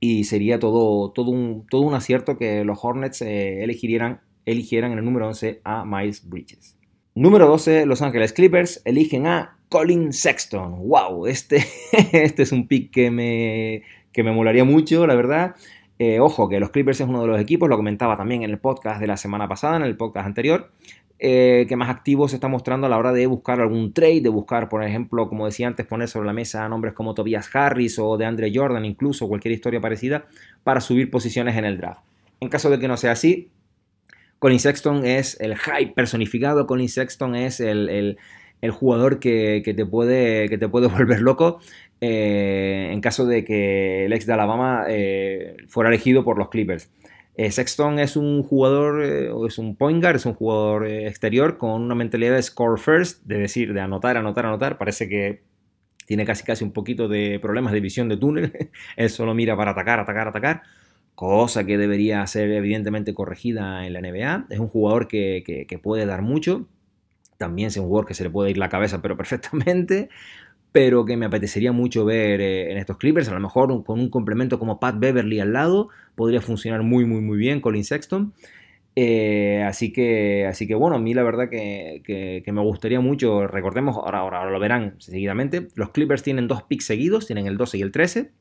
y 0.05 0.25
sería 0.25 0.59
todo, 0.59 1.13
todo, 1.13 1.31
un, 1.31 1.65
todo 1.71 1.83
un 1.83 1.95
acierto 1.95 2.37
que 2.37 2.65
los 2.65 2.77
Hornets 2.83 3.23
eh, 3.23 3.63
eligieran, 3.63 4.21
eligieran 4.47 4.91
en 4.91 4.99
el 4.99 5.05
número 5.05 5.29
11 5.29 5.61
a 5.63 5.85
Miles 5.85 6.29
Bridges. 6.29 6.77
Número 7.15 7.47
12, 7.47 7.87
Los 7.87 8.03
Angeles 8.03 8.33
Clippers 8.33 8.83
eligen 8.85 9.29
a 9.29 9.59
Colin 9.69 10.13
Sexton. 10.13 10.89
¡Wow! 10.89 11.29
Este, 11.29 11.65
este 12.13 12.43
es 12.43 12.51
un 12.51 12.67
pick 12.67 12.91
que 12.91 13.13
me, 13.13 13.85
que 14.11 14.25
me 14.25 14.33
molaría 14.33 14.65
mucho, 14.65 15.07
la 15.07 15.15
verdad. 15.15 15.55
Eh, 16.01 16.19
ojo, 16.19 16.49
que 16.49 16.59
los 16.59 16.71
Clippers 16.71 17.01
es 17.01 17.07
uno 17.07 17.21
de 17.21 17.29
los 17.29 17.41
equipos, 17.41 17.69
lo 17.69 17.77
comentaba 17.77 18.17
también 18.17 18.43
en 18.43 18.51
el 18.51 18.59
podcast 18.59 19.01
de 19.01 19.07
la 19.07 19.17
semana 19.17 19.47
pasada, 19.47 19.77
en 19.77 19.83
el 19.83 19.97
podcast 19.97 20.27
anterior, 20.27 20.73
eh, 21.25 21.67
que 21.69 21.77
más 21.77 21.89
activo 21.89 22.27
se 22.27 22.35
está 22.35 22.49
mostrando 22.49 22.89
a 22.89 22.91
la 22.91 22.99
hora 22.99 23.13
de 23.13 23.29
buscar 23.29 23.61
algún 23.61 23.93
trade, 23.93 24.23
de 24.23 24.29
buscar, 24.29 24.69
por 24.69 24.83
ejemplo, 24.83 25.29
como 25.29 25.47
decía 25.47 25.69
antes, 25.69 25.87
poner 25.87 26.09
sobre 26.09 26.27
la 26.27 26.33
mesa 26.33 26.69
nombres 26.69 26.95
como 26.95 27.15
Tobias 27.15 27.49
Harris 27.55 27.97
o 28.01 28.17
de 28.17 28.25
Andre 28.25 28.51
Jordan, 28.53 28.85
incluso 28.85 29.29
cualquier 29.29 29.55
historia 29.55 29.81
parecida, 29.81 30.27
para 30.65 30.81
subir 30.81 31.13
posiciones 31.13 31.57
en 31.57 31.65
el 31.65 31.79
draft. 31.79 32.03
En 32.41 32.49
caso 32.49 32.71
de 32.71 32.81
que 32.81 32.89
no 32.89 32.97
sea 32.97 33.13
así, 33.13 33.51
Colin 34.41 34.59
Sexton 34.59 35.07
es 35.07 35.41
el 35.41 35.57
hype 35.57 35.93
personificado, 35.93 36.67
Colin 36.67 36.89
Sexton 36.89 37.37
es 37.37 37.61
el, 37.61 38.19
jugador 38.73 39.21
que, 39.21 39.63
te 39.65 39.87
puede, 39.87 40.49
que 40.49 40.59
te 40.59 40.69
puede 40.69 40.87
volver 40.89 41.21
loco 41.21 41.61
eh, 42.01 42.89
en 42.91 43.01
caso 43.01 43.27
de 43.27 43.45
que 43.45 44.07
el 44.07 44.13
ex 44.13 44.27
de 44.27 44.33
Alabama 44.33 44.87
eh, 44.89 45.57
fuera 45.69 45.89
elegido 45.89 46.25
por 46.25 46.37
los 46.37 46.49
Clippers. 46.49 46.91
Eh, 47.35 47.51
Sexton 47.51 47.99
es 47.99 48.17
un 48.17 48.43
jugador, 48.43 49.03
eh, 49.03 49.31
es 49.47 49.59
un 49.59 49.77
point 49.77 50.03
guard, 50.03 50.17
es 50.17 50.27
un 50.27 50.35
jugador 50.35 50.87
eh, 50.87 51.09
exterior 51.09 51.57
con 51.57 51.81
una 51.83 51.95
mentalidad 51.95 52.35
de 52.35 52.43
score 52.43 52.79
first, 52.79 53.25
de 53.25 53.39
decir, 53.39 53.73
de 53.73 53.81
anotar, 53.81 54.17
anotar, 54.17 54.47
anotar. 54.47 54.79
Parece 54.79 55.09
que 55.09 55.43
tiene 56.07 56.27
casi 56.27 56.45
casi 56.45 56.65
un 56.65 56.73
poquito 56.73 57.09
de 57.09 57.39
problemas 57.41 57.73
de 57.73 57.81
visión 57.81 58.09
de 58.09 58.19
túnel. 58.19 58.71
Él 58.97 59.11
solo 59.11 59.35
mira 59.35 59.57
para 59.57 59.73
atacar, 59.73 60.01
atacar, 60.01 60.29
atacar. 60.29 60.63
Cosa 61.15 61.65
que 61.65 61.79
debería 61.79 62.27
ser 62.27 62.51
evidentemente 62.51 63.15
corregida 63.15 63.87
en 63.87 63.93
la 63.95 64.01
NBA. 64.01 64.47
Es 64.51 64.59
un 64.59 64.69
jugador 64.69 65.09
que, 65.09 65.45
que 65.69 65.79
puede 65.79 66.07
dar 66.07 66.23
mucho. 66.23 66.69
También 67.39 67.69
es 67.69 67.77
un 67.77 67.87
jugador 67.87 68.07
que 68.07 68.15
se 68.15 68.25
le 68.25 68.31
puede 68.31 68.51
ir 68.51 68.59
la 68.59 68.69
cabeza, 68.69 69.03
pero 69.03 69.17
perfectamente 69.19 70.09
pero 70.73 71.05
que 71.05 71.17
me 71.17 71.27
apetecería 71.27 71.71
mucho 71.71 72.05
ver 72.05 72.41
eh, 72.41 72.73
en 72.73 72.79
estos 72.79 72.97
Clippers. 72.97 73.29
A 73.29 73.35
lo 73.35 73.41
mejor 73.41 73.85
con 73.85 74.01
un 74.01 74.09
complemento 74.09 74.59
como 74.59 74.81
Pat 74.81 74.99
Beverly 74.99 75.39
al 75.39 75.53
lado 75.53 75.91
podría 76.15 76.41
funcionar 76.41 76.83
muy, 76.83 77.05
muy, 77.05 77.21
muy 77.21 77.37
bien 77.37 77.61
Colin 77.61 77.85
Sexton. 77.85 78.33
Eh, 78.95 79.63
así, 79.67 79.93
que, 79.93 80.47
así 80.47 80.67
que 80.67 80.75
bueno, 80.75 80.97
a 80.97 80.99
mí 80.99 81.15
la 81.15 81.23
verdad 81.23 81.49
que, 81.49 82.43
me 82.47 82.61
gustaría 82.61 83.01
mucho, 83.01 83.47
recordemos, 83.47 83.97
ahora, 83.97 84.19
ahora, 84.19 84.51
lo 84.51 84.61
verán 84.61 84.97
seguidamente, 84.99 85.69
los 85.75 85.91
Clippers 85.91 86.23
tienen 86.23 86.47
dos 86.47 86.65
picks 86.65 86.85
seguidos, 86.85 87.27
tienen 87.27 87.47
el 87.47 87.57
12 87.57 87.79
y 87.79 87.83
el 87.83 87.91
13, 87.91 88.33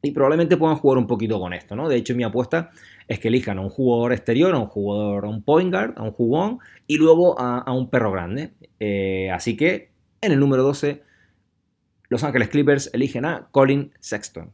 y 0.00 0.10
probablemente 0.12 0.56
puedan 0.56 0.76
jugar 0.76 0.96
un 0.96 1.06
poquito 1.06 1.38
con 1.38 1.52
esto, 1.52 1.76
¿no? 1.76 1.90
De 1.90 1.96
hecho, 1.96 2.14
mi 2.14 2.24
apuesta 2.24 2.70
es 3.06 3.18
que 3.18 3.28
elijan 3.28 3.58
a 3.58 3.60
un 3.60 3.68
jugador 3.68 4.14
exterior, 4.14 4.54
a 4.54 4.58
un 4.58 4.66
jugador, 4.66 5.26
a 5.26 5.28
un 5.28 5.42
point 5.42 5.70
guard, 5.70 5.92
a 5.96 6.02
un 6.02 6.12
jugón, 6.12 6.58
y 6.86 6.96
luego 6.96 7.38
a, 7.38 7.70
un 7.72 7.90
perro 7.90 8.10
grande. 8.10 8.52
Eh, 8.80 9.30
así 9.30 9.56
que 9.56 9.90
en 10.22 10.32
el 10.32 10.40
número 10.40 10.62
12 10.62 11.02
Los 12.12 12.24
Ángeles 12.24 12.50
Clippers 12.50 12.90
eligen 12.92 13.24
a 13.24 13.48
Colin 13.52 13.90
Sexton. 13.98 14.50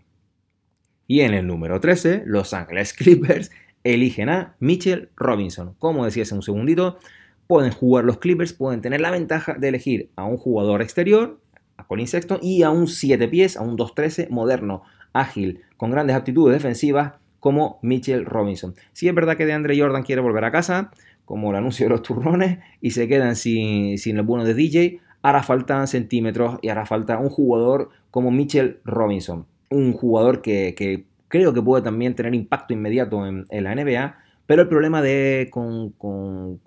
Y 1.09 1.23
en 1.23 1.35
el 1.35 1.45
número 1.45 1.81
13, 1.81 2.23
Los 2.25 2.55
Ángeles 2.55 2.93
Clippers 2.97 3.51
eligen 3.83 4.29
a 4.29 4.55
Mitchell 4.61 5.09
Robinson. 5.17 5.75
Como 5.81 6.05
decía 6.05 6.23
hace 6.23 6.37
un 6.37 6.43
segundito, 6.43 7.01
pueden 7.49 7.73
jugar 7.73 8.05
los 8.05 8.19
Clippers, 8.19 8.53
pueden 8.53 8.81
tener 8.81 9.01
la 9.01 9.11
ventaja 9.11 9.55
de 9.55 9.71
elegir 9.71 10.09
a 10.15 10.25
un 10.25 10.37
jugador 10.37 10.83
exterior, 10.83 11.41
a 11.77 11.85
Colin 11.85 12.07
Sexton, 12.07 12.39
y 12.43 12.63
a 12.63 12.71
un 12.71 12.87
7 12.87 13.27
pies, 13.27 13.57
a 13.57 13.63
un 13.63 13.77
2-13 13.77 14.29
moderno, 14.31 14.85
ágil, 15.13 15.63
con 15.77 15.91
grandes 15.91 16.15
aptitudes 16.15 16.55
defensivas, 16.55 17.15
como 17.41 17.81
Mitchell 17.83 18.25
Robinson. 18.25 18.77
Si 18.93 19.09
es 19.09 19.15
verdad 19.17 19.37
que 19.37 19.47
de 19.47 19.53
Andre 19.55 19.77
Jordan 19.77 20.05
quiere 20.05 20.23
volver 20.23 20.45
a 20.45 20.53
casa, 20.53 20.93
como 21.25 21.51
el 21.51 21.57
anuncio 21.57 21.87
de 21.87 21.91
los 21.91 22.03
turrones, 22.03 22.61
y 22.81 22.93
se 22.93 23.09
quedan 23.09 23.35
sin, 23.35 23.99
sin 23.99 24.25
bueno 24.25 24.45
de 24.45 24.55
DJ, 24.55 25.01
hará 25.31 25.43
falta 25.43 25.87
centímetros 25.87 26.59
y 26.63 26.69
hará 26.69 26.87
falta 26.87 27.19
un 27.19 27.29
jugador 27.29 27.91
como 28.11 28.31
Mitchell 28.31 28.81
Robinson. 28.85 29.47
Un 29.71 29.93
jugador 29.93 30.43
que, 30.43 31.07
creo 31.29 31.53
que 31.53 31.63
puede 31.63 31.83
también 31.83 32.15
tener 32.15 32.35
impacto 32.35 32.73
inmediato 32.73 33.27
en 33.27 33.65
la 33.65 33.75
NBA 33.75 34.28
pero 34.49 34.63
el 34.63 34.69
problema 34.69 35.03
de, 35.03 35.49
con, 35.51 35.91
con, 35.91 36.59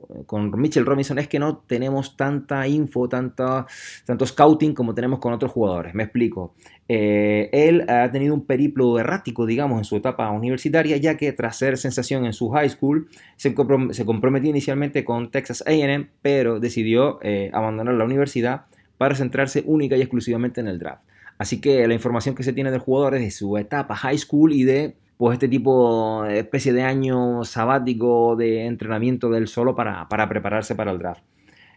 Mitchell 0.55 0.85
Robinson 0.85 1.17
es 1.17 1.27
que 1.27 1.39
no 1.39 1.57
tenemos 1.57 2.15
tanta 2.15 2.67
info, 2.67 3.09
tanta, 3.09 3.65
tanto 4.05 4.23
scouting 4.23 4.75
como 4.75 4.93
tenemos 4.93 5.17
con 5.17 5.33
otros 5.33 5.51
jugadores. 5.51 5.95
Me 5.95 6.03
explico. 6.03 6.53
Eh, 6.87 7.49
él 7.51 7.89
ha 7.89 8.11
tenido 8.11 8.35
un 8.35 8.45
periplo 8.45 8.99
errático, 8.99 9.47
digamos, 9.47 9.79
en 9.79 9.85
su 9.85 9.95
etapa 9.95 10.29
universitaria, 10.29 10.97
ya 10.97 11.17
que 11.17 11.33
tras 11.33 11.57
ser 11.57 11.75
sensación 11.79 12.23
en 12.25 12.33
su 12.33 12.51
high 12.51 12.69
school, 12.69 13.09
se, 13.35 13.55
comprometió 13.55 14.51
inicialmente 14.51 15.03
con 15.03 15.31
Texas 15.31 15.63
AM, 15.65 16.07
pero 16.21 16.59
decidió 16.59 17.17
eh, 17.23 17.49
abandonar 17.51 17.95
la 17.95 18.05
universidad 18.05 18.65
para 18.99 19.15
centrarse 19.15 19.63
única 19.65 19.97
y 19.97 20.01
exclusivamente 20.01 20.61
en 20.61 20.67
el 20.67 20.77
draft. 20.77 21.01
Así 21.39 21.59
que 21.59 21.87
la 21.87 21.95
información 21.95 22.35
que 22.35 22.43
se 22.43 22.53
tiene 22.53 22.69
del 22.69 22.79
jugador 22.79 23.15
es 23.15 23.21
de 23.21 23.31
su 23.31 23.57
etapa 23.57 23.95
high 23.95 24.19
school 24.19 24.53
y 24.53 24.65
de 24.65 24.97
pues 25.21 25.35
este 25.35 25.47
tipo, 25.47 26.23
de 26.23 26.39
especie 26.39 26.73
de 26.73 26.81
año 26.81 27.43
sabático 27.43 28.35
de 28.35 28.65
entrenamiento 28.65 29.29
del 29.29 29.47
solo 29.47 29.75
para, 29.75 30.07
prepararse 30.27 30.73
para 30.73 30.89
el 30.89 30.97
draft. 30.97 31.21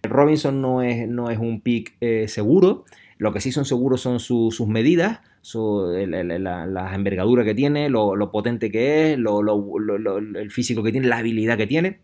Robinson 0.02 0.62
no 0.62 0.80
es, 0.80 1.06
no 1.06 1.28
es 1.28 1.38
un 1.38 1.60
pick 1.60 1.94
eh, 2.00 2.26
seguro, 2.26 2.86
lo 3.18 3.34
que 3.34 3.42
sí 3.42 3.52
son 3.52 3.66
seguros 3.66 4.00
son 4.00 4.18
sus 4.18 4.66
medidas, 4.66 5.20
la, 5.52 6.90
envergadura 6.94 7.44
que 7.44 7.54
tiene, 7.54 7.90
lo, 7.90 8.30
potente 8.32 8.70
que 8.70 9.12
es, 9.12 9.18
el 9.18 10.50
físico 10.50 10.82
que 10.82 10.92
tiene, 10.92 11.06
la 11.06 11.18
habilidad 11.18 11.58
que 11.58 11.66
tiene 11.66 12.00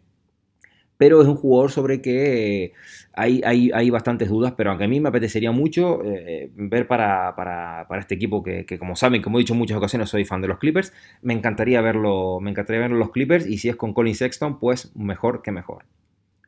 pero 1.00 1.22
es 1.22 1.28
un 1.28 1.36
jugador 1.36 1.70
sobre 1.70 2.02
que 2.02 2.74
hay, 3.14 3.40
hay, 3.42 3.88
bastantes 3.88 4.28
dudas, 4.28 4.52
pero 4.54 4.68
aunque 4.68 4.84
a 4.84 4.88
mí 4.88 5.00
me 5.00 5.08
apetecería 5.08 5.50
mucho 5.50 6.04
eh, 6.04 6.50
ver 6.54 6.86
para, 6.86 7.86
este 7.98 8.16
equipo 8.16 8.42
que, 8.42 8.66
como 8.78 8.94
saben, 8.96 9.22
como 9.22 9.38
he 9.38 9.40
dicho 9.40 9.54
en 9.54 9.60
muchas 9.60 9.78
ocasiones, 9.78 10.10
soy 10.10 10.26
fan 10.26 10.42
de 10.42 10.48
los 10.48 10.58
Clippers, 10.58 10.92
me 11.22 11.32
encantaría 11.32 11.80
verlo, 11.80 12.38
me 12.40 12.50
encantaría 12.50 12.82
verlo 12.82 12.98
los 12.98 13.12
Clippers 13.12 13.46
y 13.46 13.56
si 13.56 13.70
es 13.70 13.76
con 13.76 13.94
Colin 13.94 14.14
Sexton, 14.14 14.60
pues 14.60 14.94
mejor 14.94 15.40
que 15.40 15.52
mejor. 15.52 15.86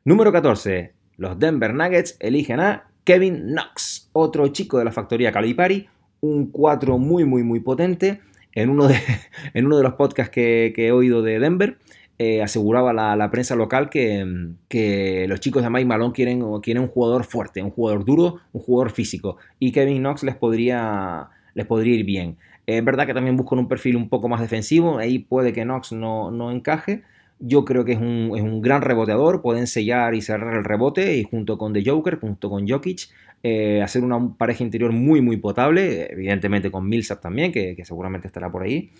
Número 0.05 0.31
14. 0.31 0.93
Los 1.17 1.39
Denver 1.39 1.73
Nuggets 1.73 2.15
eligen 2.19 2.59
a 2.59 2.91
Kevin 3.05 3.47
Knox, 3.47 4.11
otro 4.13 4.47
chico 4.49 4.77
de 4.77 4.85
la 4.85 4.91
factoría 4.91 5.31
Calipari, 5.31 5.89
un 6.21 6.51
4 6.51 6.99
muy, 6.99 7.25
muy, 7.25 7.41
muy 7.41 7.59
potente. 7.59 8.21
En 8.55 8.69
uno 8.69 8.87
de, 8.87 8.99
en 9.55 9.65
uno 9.65 9.77
de 9.77 9.83
los 9.83 9.93
podcasts 9.93 10.31
que, 10.31 10.73
que 10.75 10.89
he 10.89 10.91
oído 10.91 11.23
de 11.23 11.39
Denver, 11.39 11.79
eh, 12.19 12.41
aseguraba 12.41 12.93
la, 12.93 13.31
prensa 13.31 13.55
local 13.55 13.89
que, 13.89 15.25
los 15.27 15.39
chicos 15.39 15.63
de 15.63 15.69
Mike 15.69 15.85
Malone 15.85 16.13
quieren, 16.13 16.43
quieren 16.61 16.83
un 16.83 16.89
jugador 16.89 17.23
fuerte, 17.23 17.61
un 17.61 17.71
jugador 17.71 18.05
duro, 18.05 18.39
un 18.53 18.61
jugador 18.61 18.91
físico. 18.91 19.37
Y 19.59 19.71
Kevin 19.71 19.99
Knox 19.99 20.23
les 20.23 20.35
podría, 20.35 21.29
les 21.53 21.65
podría 21.65 21.95
ir 21.95 22.05
bien. 22.05 22.37
Es 22.65 22.83
verdad 22.83 23.05
que 23.05 23.13
también 23.13 23.35
buscan 23.35 23.59
un 23.59 23.67
perfil 23.67 23.97
un 23.97 24.09
poco 24.09 24.29
más 24.29 24.39
defensivo, 24.39 24.97
ahí 24.97 25.19
puede 25.19 25.53
que 25.53 25.63
Knox 25.63 25.91
no, 25.91 26.31
no 26.31 26.51
encaje. 26.51 27.03
Yo 27.39 27.65
creo 27.65 27.83
que 27.83 27.93
es 27.93 27.99
un, 27.99 28.61
gran 28.61 28.81
reboteador, 28.81 29.41
pueden 29.41 29.67
sellar 29.67 30.15
y 30.15 30.21
cerrar 30.21 30.55
el 30.55 30.63
rebote 30.63 31.17
y 31.17 31.23
junto 31.23 31.57
con 31.57 31.73
The 31.73 31.83
Joker, 31.85 32.19
junto 32.19 32.49
con 32.49 32.67
Jokic, 32.67 33.09
eh, 33.41 33.81
hacer 33.81 34.03
una 34.03 34.33
pareja 34.37 34.63
interior 34.63 34.93
muy 34.93 35.19
muy 35.19 35.35
potable, 35.35 36.09
evidentemente 36.13 36.71
con 36.71 36.87
Millsap 36.87 37.21
también, 37.21 37.51
que, 37.51 37.75
seguramente 37.83 38.27
estará 38.27 38.49
por 38.49 38.63
ahí. 38.63 38.91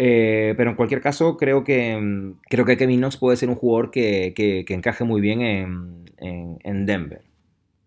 Eh, 0.00 0.54
pero 0.56 0.70
en 0.70 0.76
cualquier 0.76 1.00
caso, 1.00 1.36
creo 1.36 1.64
que, 1.64 1.98
mm, 2.00 2.40
creo 2.48 2.64
que 2.64 2.76
Kevin 2.76 3.00
Knox 3.00 3.16
puede 3.16 3.36
ser 3.36 3.48
un 3.48 3.56
jugador 3.56 3.90
que, 3.90 4.64
encaje 4.68 5.02
muy 5.02 5.20
bien 5.20 5.40
en, 5.42 6.86
Denver. 6.86 7.22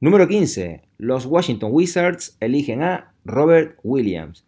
Número 0.02 0.28
15. 0.28 0.82
Los 0.98 1.26
Washington 1.26 1.70
Wizards 1.74 2.36
eligen 2.42 2.84
a 2.84 3.14
Robert 3.24 3.80
Williams. 3.84 4.46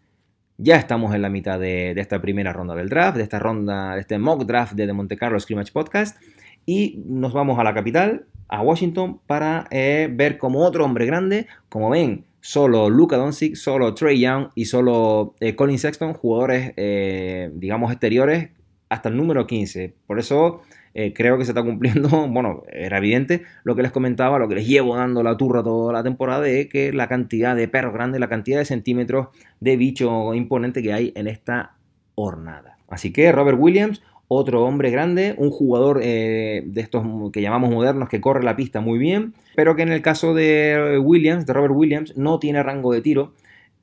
Ya 0.57 0.75
estamos 0.75 1.15
en 1.15 1.21
la 1.21 1.29
mitad 1.29 1.57
de, 1.57 1.91
esta 1.91 2.21
primera 2.21 2.51
ronda 2.51 2.75
del 2.75 2.89
draft, 2.89 3.15
de 3.15 3.23
esta 3.23 3.39
ronda, 3.39 3.95
de 3.95 4.01
este 4.01 4.17
mock 4.19 4.43
draft 4.43 4.73
de 4.73 4.85
The 4.85 4.93
Monte 4.93 5.15
Carlo 5.15 5.39
Scrimmage 5.39 5.71
Podcast. 5.71 6.21
Y 6.65 7.01
nos 7.05 7.31
vamos 7.31 7.57
a 7.59 7.63
la 7.63 7.73
capital, 7.73 8.25
a 8.49 8.61
Washington, 8.61 9.21
para 9.25 9.67
eh, 9.71 10.09
ver 10.11 10.37
como 10.37 10.59
otro 10.59 10.83
hombre 10.83 11.05
grande, 11.05 11.47
como 11.69 11.89
ven, 11.89 12.25
solo 12.43 12.89
Luca 12.89 13.15
Doncic, 13.15 13.55
solo 13.55 13.93
Trey 13.93 14.19
Young 14.19 14.49
y 14.53 14.65
solo 14.65 15.33
eh, 15.39 15.55
Colin 15.55 15.79
Sexton, 15.79 16.13
jugadores, 16.13 16.73
eh, 16.75 17.49
digamos, 17.53 17.89
exteriores 17.89 18.49
hasta 18.89 19.07
el 19.07 19.15
número 19.15 19.47
15. 19.47 19.95
Por 20.05 20.19
eso 20.19 20.61
eh, 20.93 21.13
creo 21.13 21.37
que 21.37 21.45
se 21.45 21.51
está 21.51 21.63
cumpliendo, 21.63 22.09
bueno, 22.27 22.63
era 22.69 22.97
evidente 22.97 23.43
lo 23.63 23.77
que 23.77 23.81
les 23.81 23.93
comentaba, 23.93 24.39
lo 24.39 24.49
que 24.49 24.55
les 24.55 24.67
llevo 24.67 24.97
dando 24.97 25.23
la 25.23 25.37
turra 25.37 25.63
toda 25.63 25.93
la 25.93 26.03
temporada, 26.03 26.41
de 26.41 26.67
que 26.67 26.91
la 26.91 27.07
cantidad 27.07 27.55
de 27.55 27.69
perros 27.69 27.93
grandes, 27.93 28.19
la 28.19 28.27
cantidad 28.27 28.59
de 28.59 28.65
centímetros 28.65 29.29
de 29.61 29.77
bicho 29.77 30.33
imponente 30.33 30.83
que 30.83 30.91
hay 30.91 31.13
en 31.15 31.27
esta 31.27 31.77
hornada. 32.15 32.77
Así 32.89 33.13
que 33.13 33.31
Robert 33.31 33.57
Williams, 33.57 34.03
otro 34.27 34.63
hombre 34.65 34.89
grande, 34.89 35.35
un 35.37 35.51
jugador 35.51 35.99
de 35.99 36.63
estos 36.75 37.03
que 37.31 37.41
llamamos 37.41 37.71
modernos 37.71 38.09
que 38.09 38.21
corre 38.21 38.43
la 38.43 38.55
pista 38.55 38.81
muy 38.81 38.97
bien, 38.97 39.33
pero 39.55 39.75
que 39.75 39.83
en 39.83 39.91
el 39.91 40.01
caso 40.01 40.33
de 40.33 40.99
Williams, 41.03 41.45
de 41.45 41.53
Robert 41.53 41.73
Williams, 41.75 42.17
no 42.17 42.39
tiene 42.39 42.63
rango 42.63 42.91
de 42.93 43.01
tiro, 43.01 43.33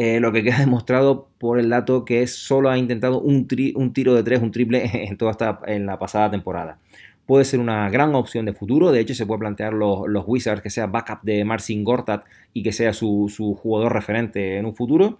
eh, 0.03 0.18
lo 0.18 0.32
que 0.32 0.43
queda 0.43 0.59
demostrado 0.61 1.28
por 1.36 1.59
el 1.59 1.68
dato 1.68 2.07
que 2.07 2.26
solo 2.26 2.70
ha 2.70 2.78
intentado 2.78 3.20
un, 3.20 3.47
tiro 3.47 4.14
de 4.14 4.22
tres, 4.22 4.41
un 4.41 4.51
triple 4.51 4.88
en 5.07 5.18
toda 5.18 5.32
esta, 5.32 5.61
en 5.66 5.84
la 5.84 5.99
pasada 5.99 6.30
temporada. 6.30 6.78
Puede 7.26 7.45
ser 7.45 7.61
una 7.61 7.91
gran 7.91 8.14
opción 8.14 8.47
de 8.47 8.55
futuro, 8.55 8.93
de 8.93 9.01
hecho 9.01 9.14
se 9.14 9.26
puede 9.26 9.41
plantear 9.41 9.74
los, 9.74 10.07
Wizards 10.26 10.62
que 10.62 10.70
sea 10.70 10.86
backup 10.86 11.20
de 11.22 11.45
Marcin 11.45 11.84
Gortat 11.84 12.24
y 12.55 12.62
que 12.62 12.72
sea 12.72 12.95
su, 12.95 13.30
jugador 13.61 13.93
referente 13.93 14.57
en 14.57 14.64
un 14.64 14.74
futuro. 14.74 15.18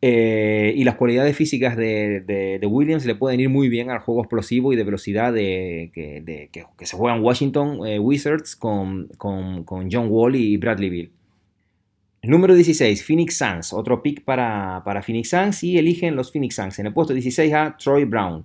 Eh, 0.00 0.74
y 0.76 0.84
las 0.84 0.94
cualidades 0.94 1.36
físicas 1.36 1.76
de, 1.76 2.60
Williams 2.70 3.04
le 3.04 3.16
pueden 3.16 3.40
ir 3.40 3.48
muy 3.48 3.68
bien 3.68 3.90
al 3.90 3.98
juego 3.98 4.20
explosivo 4.20 4.72
y 4.72 4.76
de 4.76 4.84
velocidad 4.84 5.32
de, 5.32 5.90
que, 5.92 6.86
se 6.86 6.96
juega 6.96 7.16
en 7.16 7.24
Washington 7.24 7.80
eh, 7.84 7.98
Wizards 7.98 8.54
con, 8.54 9.08
John 9.18 10.06
Wall 10.08 10.36
y 10.36 10.56
Bradley 10.56 10.90
Bill. 10.90 11.12
Número 12.22 12.54
16, 12.54 13.04
Phoenix 13.04 13.38
Suns. 13.38 13.72
Otro 13.72 14.02
pick 14.02 14.24
para, 14.24 14.82
para, 14.84 15.02
Phoenix 15.02 15.30
Suns 15.30 15.64
y 15.64 15.78
eligen 15.78 16.14
los 16.14 16.32
Phoenix 16.32 16.54
Suns. 16.56 16.78
En 16.78 16.86
el 16.86 16.92
puesto 16.92 17.12
16 17.14 17.52
a 17.54 17.76
Troy 17.76 18.04
Brown. 18.04 18.44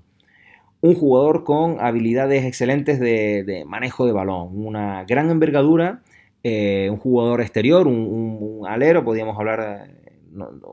Un 0.81 0.95
jugador 0.95 1.43
con 1.43 1.79
habilidades 1.79 2.45
excelentes 2.45 2.99
de, 2.99 3.63
manejo 3.67 4.05
de 4.05 4.11
balón. 4.11 4.49
Una 4.53 5.05
gran 5.05 5.29
envergadura. 5.29 6.01
Eh, 6.43 6.89
un 6.91 6.97
jugador 6.97 7.39
exterior, 7.41 7.87
un 7.87 8.65
alero, 8.67 9.05
podríamos 9.05 9.39
hablar 9.39 9.87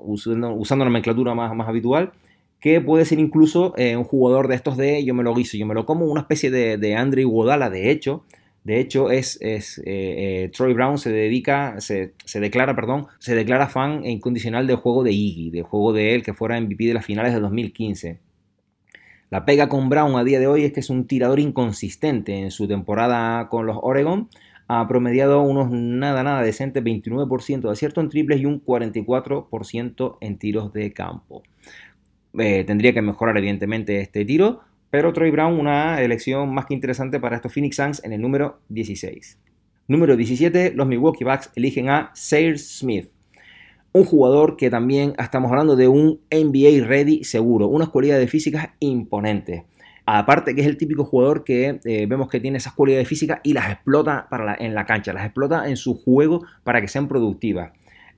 usando, 0.03 0.55
usando 0.55 0.85
nomenclatura 0.85 1.35
más, 1.35 1.55
más 1.55 1.69
habitual, 1.69 2.13
que 2.61 2.81
puede 2.81 3.05
ser 3.05 3.19
incluso 3.19 3.75
eh, 3.77 3.97
un 3.97 4.05
jugador 4.05 4.49
de 4.49 4.55
estos 4.55 4.77
de 4.77 5.05
yo 5.05 5.15
me 5.15 5.23
lo 5.23 5.35
guiso, 5.35 5.57
yo 5.57 5.67
me 5.67 5.75
lo 5.75 5.87
como, 5.87 6.05
una 6.07 6.21
especie 6.21 6.51
de, 6.51 6.77
de 6.77 6.95
Andre 6.97 7.23
Iguodala, 7.23 7.71
de 7.71 7.91
hecho. 7.91 8.25
De 8.63 8.79
hecho, 8.79 9.11
es, 9.11 9.39
es 9.41 9.79
eh, 9.79 9.85
eh, 9.87 10.51
Troy 10.55 10.75
Brown 10.75 10.99
se 10.99 11.11
dedica, 11.11 11.81
se, 11.81 12.13
declara, 12.35 12.77
perdón, 12.77 13.07
se 13.19 13.35
declara 13.35 13.69
fan 13.69 14.05
incondicional 14.05 14.67
del 14.67 14.77
juego 14.77 15.03
de 15.03 15.13
Iggy, 15.13 15.51
del 15.51 15.63
juego 15.63 15.95
de 15.95 16.15
él 16.15 16.23
que 16.23 16.35
fuera 16.35 16.61
MVP 16.61 16.85
de 16.85 16.95
las 16.95 17.07
finales 17.07 17.33
de 17.33 17.41
2015. 17.41 18.19
La 19.31 19.47
pega 19.47 19.71
con 19.71 19.89
Brown 19.89 20.17
a 20.17 20.25
día 20.25 20.41
de 20.41 20.47
hoy 20.47 20.65
es 20.65 20.73
que 20.73 20.81
es 20.81 20.91
un 20.91 21.07
tirador 21.07 21.41
inconsistente 21.41 22.39
en 22.39 22.51
su 22.51 22.69
temporada 22.69 23.49
con 23.49 23.65
los 23.65 23.79
Oregon, 23.81 24.29
ha 24.73 24.87
promediado 24.87 25.43
unos 25.43 25.69
nada, 25.73 26.23
nada 26.23 26.43
decentes, 26.43 26.85
29% 26.85 27.63
de 27.63 27.71
acierto 27.73 28.01
en 28.01 28.09
triples 28.09 28.41
y 28.41 28.47
un 28.47 28.65
44% 28.65 30.19
en 30.21 30.39
tiros 30.39 30.73
de 30.73 30.93
campo. 30.93 31.43
Eh, 32.39 32.63
tendría 32.63 32.95
que 32.95 33.03
mejorar 33.03 33.37
evidentemente 33.37 34.01
este 34.01 34.25
tiro, 34.25 34.61
pero 34.89 35.13
Troy 35.13 35.33
Brown 35.33 35.59
una 35.59 36.01
elección 36.01 36.55
más 36.55 36.67
que 36.67 36.75
interesante 36.75 37.19
para 37.19 37.35
estos 37.35 37.53
Phoenix 37.53 37.75
Suns 37.75 38.05
en 38.05 38.13
el 38.13 38.21
número 38.21 38.61
16. 38.69 39.41
Número 39.89 40.17
17, 40.17 40.73
los 40.77 40.87
Milwaukee 40.87 41.25
Bucks 41.25 41.51
eligen 41.57 41.89
a 41.89 42.13
Sayers 42.15 42.79
Smith. 42.79 43.11
Un 43.93 44.05
jugador 44.05 44.57
que 44.57 44.71
también 44.71 45.15
estamos 45.19 45.51
hablando 45.51 45.75
de 45.75 45.89
un 45.89 46.21
NBA 46.31 46.87
ready 46.87 47.25
seguro, 47.25 47.67
unas 47.67 47.89
cualidades 47.89 48.31
físicas 48.31 48.69
imponentes. 48.79 49.65
Aparte 50.19 50.57
que 50.57 50.61
es 50.63 50.67
el 50.67 50.77
típico 50.77 51.05
jugador 51.05 51.45
que 51.45 51.79
eh, 51.85 52.07
vemos 52.07 52.29
que 52.29 52.41
tiene 52.41 52.59
esas 52.59 52.73
cualidades 52.73 53.07
físicas 53.07 53.39
y 53.45 53.53
las 53.53 53.71
explota 53.71 54.27
para 54.29 54.57
en 54.59 54.75
la 54.75 54.85
cancha, 54.85 55.13
las 55.13 55.25
explota 55.25 55.69
en 55.69 55.77
su 55.77 55.95
juego 55.95 56.45
para 56.65 56.81
que 56.81 56.89
sean 56.89 57.07
productivas. 57.07 57.71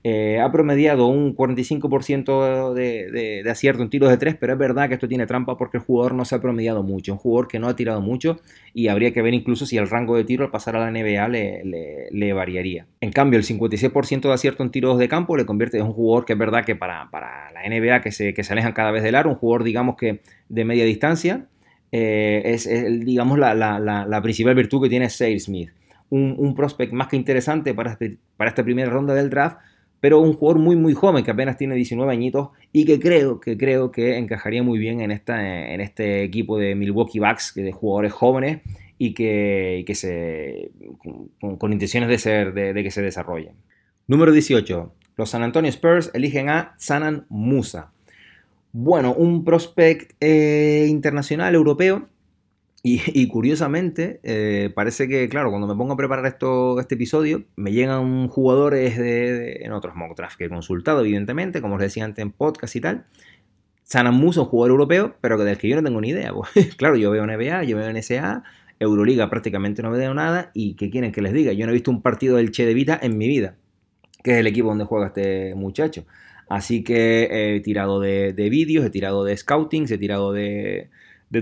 Eh, 0.05 0.41
ha 0.41 0.51
promediado 0.51 1.07
un 1.07 1.37
45% 1.37 2.73
de, 2.73 3.45
acierto 3.49 3.83
en 3.83 3.91
tiros 3.91 4.09
de 4.09 4.17
3, 4.17 4.37
pero 4.41 4.55
es 4.55 4.59
verdad 4.59 4.89
que 4.89 4.95
esto 4.95 5.07
tiene 5.07 5.27
trampa 5.27 5.59
porque 5.59 5.77
el 5.77 5.85
jugador 5.85 6.15
no 6.15 6.25
se 6.25 6.35
ha 6.35 6.41
promediado 6.41 6.83
mucho, 6.83 7.13
un 7.13 7.19
jugador 7.19 7.47
que 7.47 7.59
no 7.59 7.69
ha 7.69 7.77
tirado 7.77 8.01
mucho 8.01 8.41
y 8.73 8.89
habría 8.89 9.13
que 9.13 9.21
ver 9.21 9.35
incluso 9.35 9.67
si 9.67 9.77
el 9.77 9.89
rango 9.89 10.17
de 10.17 10.25
tiro 10.25 10.45
al 10.45 10.51
pasar 10.51 10.75
a 10.75 10.81
la 10.81 10.91
NBA 10.91 11.29
le, 11.29 12.33
variaría. 12.33 12.87
En 13.03 13.13
cambio, 13.13 13.39
el 13.39 13.45
56% 13.45 14.23
de 14.23 14.33
acierto 14.33 14.63
en 14.63 14.71
tiros 14.71 14.99
de 14.99 15.09
campo 15.09 15.37
le 15.37 15.45
convierte 15.45 15.77
en 15.77 15.85
un 15.85 15.93
jugador 15.93 16.25
que 16.25 16.33
es 16.33 16.39
verdad 16.39 16.65
que 16.65 16.75
para, 16.75 17.09
la 17.13 17.69
NBA 17.69 18.01
que 18.01 18.13
se, 18.13 18.33
que 18.33 18.43
se 18.43 18.55
alejan 18.55 18.73
cada 18.73 18.91
vez 18.93 19.03
del 19.03 19.15
aro, 19.15 19.29
un 19.29 19.37
jugador 19.37 19.63
digamos 19.63 19.97
que 19.97 20.23
de 20.49 20.65
media 20.65 20.85
distancia, 20.85 21.47
eh, 21.93 22.43
es, 22.45 22.69
digamos 23.05 23.39
la, 23.39 24.21
principal 24.23 24.55
virtud 24.55 24.83
que 24.83 24.89
tiene 24.89 25.09
Sale 25.09 25.39
Smith. 25.39 25.71
Un, 26.11 26.55
prospect 26.55 26.93
más 26.93 27.09
que 27.09 27.17
interesante 27.17 27.73
para, 27.73 27.93
este, 27.93 28.19
para 28.37 28.51
esta 28.51 28.65
primera 28.65 28.91
ronda 28.91 29.15
del 29.15 29.31
draft 29.31 29.59
pero 30.03 30.19
un 30.19 30.33
jugador 30.33 30.61
muy 30.61 30.75
muy 30.75 30.95
joven 30.95 31.23
que 31.25 31.31
apenas 31.31 31.57
tiene 31.57 31.77
19 31.77 32.13
añitos 32.13 32.49
y 32.73 32.85
que 32.85 32.99
creo 32.99 33.39
que 33.39 33.57
creo 33.57 33.93
que 33.93 34.19
encajaría 34.19 34.61
muy 34.65 34.81
bien 34.81 35.01
en, 35.01 35.13
esta, 35.13 35.73
en 35.73 35.81
este 35.81 36.25
equipo 36.25 36.59
de 36.59 36.75
Milwaukee 36.75 37.21
Bucks 37.21 37.55
de 37.55 37.71
jugadores 37.71 38.13
jóvenes 38.13 38.63
y 38.99 39.15
que, 39.15 39.85
que 39.87 39.95
se 39.95 40.73
con, 41.59 41.73
intenciones 41.73 42.09
de 42.09 42.19
ser 42.19 42.53
de, 42.53 42.83
que 42.83 42.91
se 42.91 43.01
desarrollen. 43.01 43.55
Número 44.09 44.33
18. 44.33 44.93
Los 45.17 45.31
San 45.31 45.45
Antonio 45.45 45.69
Spurs 45.69 46.11
eligen 46.15 46.49
a 46.49 46.75
Sanan 46.79 47.27
Musa. 47.29 47.92
Bueno, 48.73 49.13
un 49.15 49.45
prospect 49.45 50.13
eh, 50.21 50.87
internacional 50.89 51.55
europeo 51.55 52.09
y, 52.85 53.29
curiosamente, 53.29 54.19
eh, 54.25 54.71
parece 54.75 55.07
que, 55.07 55.29
claro, 55.29 55.51
cuando 55.51 55.69
me 55.69 55.77
pongo 55.77 55.93
a 55.93 55.97
preparar 55.97 56.27
esto, 56.27 56.81
este 56.81 56.97
episodio, 56.97 57.45
me 57.55 57.71
llegan 57.71 58.27
jugadores 58.27 58.99
de, 58.99 59.61
en 59.63 59.73
otros 59.73 59.95
mock 59.95 60.17
drafts 60.17 60.37
que 60.37 60.47
he 60.47 60.49
consultado, 60.49 61.01
evidentemente, 61.01 61.61
como 61.61 61.77
os 61.77 61.81
decía 61.81 62.05
antes 62.05 62.23
en 62.23 62.33
podcast 62.33 62.75
y 62.75 62.81
tal. 62.81 63.07
Sanan 63.85 64.15
Musa, 64.15 64.41
un 64.41 64.47
jugador 64.47 64.73
europeo, 64.73 65.15
pero 65.21 65.39
del 65.39 65.59
que 65.59 65.69
yo 65.69 65.77
no 65.77 65.83
tengo 65.85 66.01
ni 66.01 66.09
idea. 66.09 66.33
Pues, 66.33 66.75
claro, 66.77 66.97
yo 66.97 67.13
veo 67.13 67.25
NBA, 67.25 67.63
yo 67.65 67.77
veo 67.77 67.93
NSA, 67.93 68.43
Euroliga 68.81 69.31
prácticamente 69.31 69.83
no 69.83 69.93
veo 69.93 70.15
nada, 70.15 70.51
y 70.55 70.75
¿qué 70.75 70.91
quieren 70.91 71.13
que 71.13 71.23
les 71.23 71.35
diga? 71.35 71.53
Yo 71.53 71.67
no 71.67 71.71
he 71.71 71.75
visto 71.75 71.93
un 71.93 72.03
partido 72.03 72.37
del 72.39 72.51
Che 72.51 72.67
de 72.67 72.75
Vita 72.75 72.99
en 73.01 73.17
mi 73.17 73.29
vida, 73.29 73.55
que 74.25 74.33
es 74.33 74.39
el 74.39 74.47
equipo 74.49 74.69
donde 74.71 74.87
juega 74.87 75.07
este 75.07 75.55
muchacho. 75.55 76.05
Así 76.53 76.85
que 76.85 77.57
he 77.57 77.61
tirado 77.61 77.99
de, 77.99 78.35
de 78.35 78.51
vídeos, 78.51 78.85
he 78.85 78.91
tirado 78.91 79.25
de 79.25 79.35
scouting, 79.35 79.87
he 79.91 79.97
tirado 79.97 80.35
de, 80.35 80.91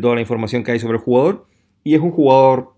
toda 0.00 0.14
la 0.14 0.20
información 0.20 0.62
que 0.62 0.70
hay 0.70 0.78
sobre 0.78 0.98
el 0.98 1.02
jugador. 1.02 1.46
Y 1.82 1.96
es 1.96 2.00
un 2.00 2.12
jugador, 2.12 2.74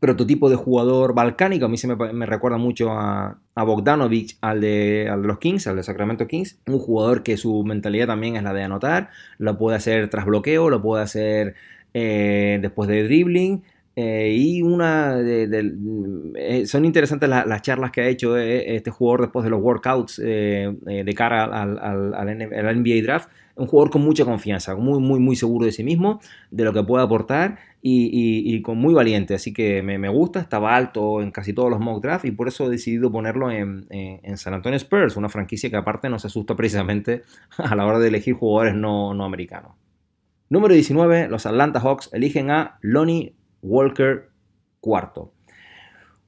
prototipo 0.00 0.50
de 0.50 0.56
jugador 0.56 1.14
balcánico. 1.14 1.66
A 1.66 1.68
mí 1.68 1.76
se 1.76 1.86
me, 1.86 2.26
recuerda 2.26 2.58
mucho 2.58 2.90
a, 2.90 3.38
a 3.54 3.62
Bogdanovich, 3.62 4.38
al 4.40 4.60
de, 4.60 5.08
al 5.08 5.22
de, 5.22 5.28
los 5.28 5.38
Kings, 5.38 5.68
al 5.68 5.76
de 5.76 5.84
Sacramento 5.84 6.26
Kings. 6.26 6.58
Un 6.66 6.80
jugador 6.80 7.22
que 7.22 7.36
su 7.36 7.62
mentalidad 7.62 8.08
también 8.08 8.34
es 8.34 8.42
la 8.42 8.52
de 8.52 8.64
anotar. 8.64 9.10
Lo 9.38 9.56
puede 9.56 9.76
hacer 9.76 10.10
tras 10.10 10.26
bloqueo, 10.26 10.68
lo 10.68 10.82
puede 10.82 11.04
hacer 11.04 11.54
eh, 11.94 12.58
después 12.60 12.88
de 12.88 13.04
dribbling. 13.04 13.62
Eh, 13.94 14.34
y 14.38 14.62
una 14.62 15.16
de, 15.16 15.74
eh, 16.36 16.66
son 16.66 16.84
interesantes 16.84 17.28
las 17.28 17.62
charlas 17.62 17.92
que 17.92 18.00
ha 18.00 18.08
hecho 18.08 18.38
este 18.38 18.90
jugador 18.90 19.22
después 19.22 19.44
de 19.44 19.50
los 19.50 19.60
workouts 19.60 20.16
de 20.16 21.14
cara 21.14 21.44
al, 21.44 22.82
NBA 22.82 23.02
Draft 23.02 23.28
un 23.54 23.66
jugador 23.66 23.90
con 23.90 24.02
mucha 24.02 24.24
confianza, 24.24 24.74
muy, 24.76 24.98
muy, 25.00 25.20
muy 25.20 25.36
seguro 25.36 25.66
de 25.66 25.72
sí 25.72 25.84
mismo, 25.84 26.20
de 26.50 26.64
lo 26.64 26.72
que 26.72 26.82
puede 26.82 27.04
aportar 27.04 27.58
y, 27.82 28.60
con 28.62 28.78
muy 28.78 28.94
valiente. 28.94 29.34
Así 29.34 29.52
que 29.52 29.82
me, 29.82 30.08
gusta, 30.08 30.40
estaba 30.40 30.74
alto 30.74 31.20
en 31.20 31.30
casi 31.30 31.52
todos 31.52 31.70
los 31.70 31.80
mock 31.80 32.02
drafts 32.02 32.24
y 32.24 32.30
por 32.30 32.48
eso 32.48 32.66
he 32.66 32.70
decidido 32.70 33.10
ponerlo 33.12 33.50
en, 33.50 33.86
San 34.36 34.54
Antonio 34.54 34.76
Spurs, 34.76 35.16
una 35.16 35.28
franquicia 35.28 35.70
que 35.70 35.76
aparte 35.76 36.08
nos 36.08 36.24
asusta 36.24 36.56
precisamente 36.56 37.22
a 37.58 37.74
la 37.74 37.86
hora 37.86 37.98
de 37.98 38.08
elegir 38.08 38.34
jugadores 38.34 38.74
no, 38.74 39.14
no 39.14 39.24
americanos. 39.24 39.72
Número 40.48 40.74
19, 40.74 41.28
los 41.28 41.46
Atlanta 41.46 41.80
Hawks 41.80 42.10
eligen 42.12 42.50
a 42.50 42.76
Lonnie 42.82 43.34
Walker 43.62 44.28
cuarto. 44.80 45.32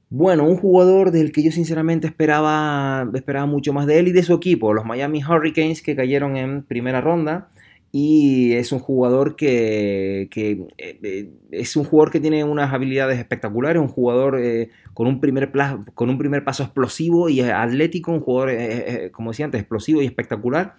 Bueno, 0.09 0.47
un 0.47 0.55
jugador 0.55 1.11
del 1.11 1.31
que 1.31 1.43
yo 1.43 1.51
sinceramente 1.51 2.07
esperaba, 2.07 3.09
esperaba 3.13 3.45
mucho 3.47 3.73
más 3.73 3.85
de 3.85 3.99
él 3.99 4.07
y 4.07 4.11
de 4.11 4.23
su 4.23 4.33
equipo, 4.33 4.73
los 4.73 4.85
Miami 4.85 5.21
Hurricanes 5.23 5.81
que 5.81 5.95
cayeron 5.95 6.37
en 6.37 6.63
primera 6.63 7.01
ronda. 7.01 7.49
Y 7.91 8.53
es 8.53 8.73
un 8.73 8.79
jugador 8.79 9.37
que, 9.37 10.29
eh, 10.77 11.29
es 11.51 11.75
un 11.77 11.85
jugador 11.85 12.11
que 12.11 12.19
tiene 12.19 12.43
unas 12.43 12.73
habilidades 12.73 13.17
espectaculares, 13.17 13.81
un 13.81 13.87
jugador 13.87 14.37
eh, 14.37 14.69
con, 14.93 15.07
un 15.07 15.21
primer 15.21 15.51
con 15.93 16.17
primer 16.17 16.43
paso 16.43 16.63
explosivo 16.63 17.29
y 17.29 17.39
atlético, 17.39 18.11
un 18.11 18.19
jugador, 18.19 18.49
eh, 18.51 19.11
como 19.13 19.31
decía 19.31 19.45
antes, 19.45 19.61
explosivo 19.61 20.01
y 20.01 20.05
espectacular 20.05 20.75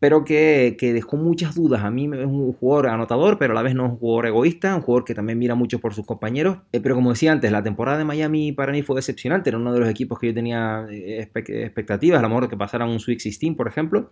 pero 0.00 0.24
que, 0.24 0.74
dejó 0.80 1.16
muchas 1.18 1.54
dudas. 1.54 1.84
A 1.84 1.90
mí 1.90 2.04
es 2.06 2.26
un 2.26 2.52
jugador 2.54 2.88
anotador, 2.88 3.38
pero 3.38 3.52
a 3.52 3.54
la 3.54 3.62
vez 3.62 3.74
no 3.74 3.84
es 3.84 3.92
un 3.92 3.98
jugador 3.98 4.26
egoísta, 4.26 4.74
un 4.74 4.80
jugador 4.80 5.04
que 5.04 5.14
también 5.14 5.38
mira 5.38 5.54
mucho 5.54 5.78
por 5.78 5.94
sus 5.94 6.06
compañeros. 6.06 6.58
Eh, 6.72 6.80
pero 6.80 6.94
como 6.94 7.10
decía 7.10 7.32
antes, 7.32 7.52
la 7.52 7.62
temporada 7.62 7.98
de 7.98 8.04
Miami 8.04 8.52
para 8.52 8.72
mí 8.72 8.82
fue 8.82 8.96
decepcionante, 8.96 9.50
era 9.50 9.58
uno 9.58 9.74
de 9.74 9.80
los 9.80 9.88
equipos 9.88 10.18
que 10.18 10.28
yo 10.28 10.34
tenía 10.34 10.86
eh, 10.90 11.20
expectativas, 11.20 12.18
a 12.18 12.22
lo 12.22 12.30
mejor 12.30 12.48
que 12.48 12.56
pasaran 12.56 12.88
un 12.88 12.98
Sweet 12.98 13.18
16, 13.18 13.54
por 13.54 13.68
ejemplo. 13.68 14.10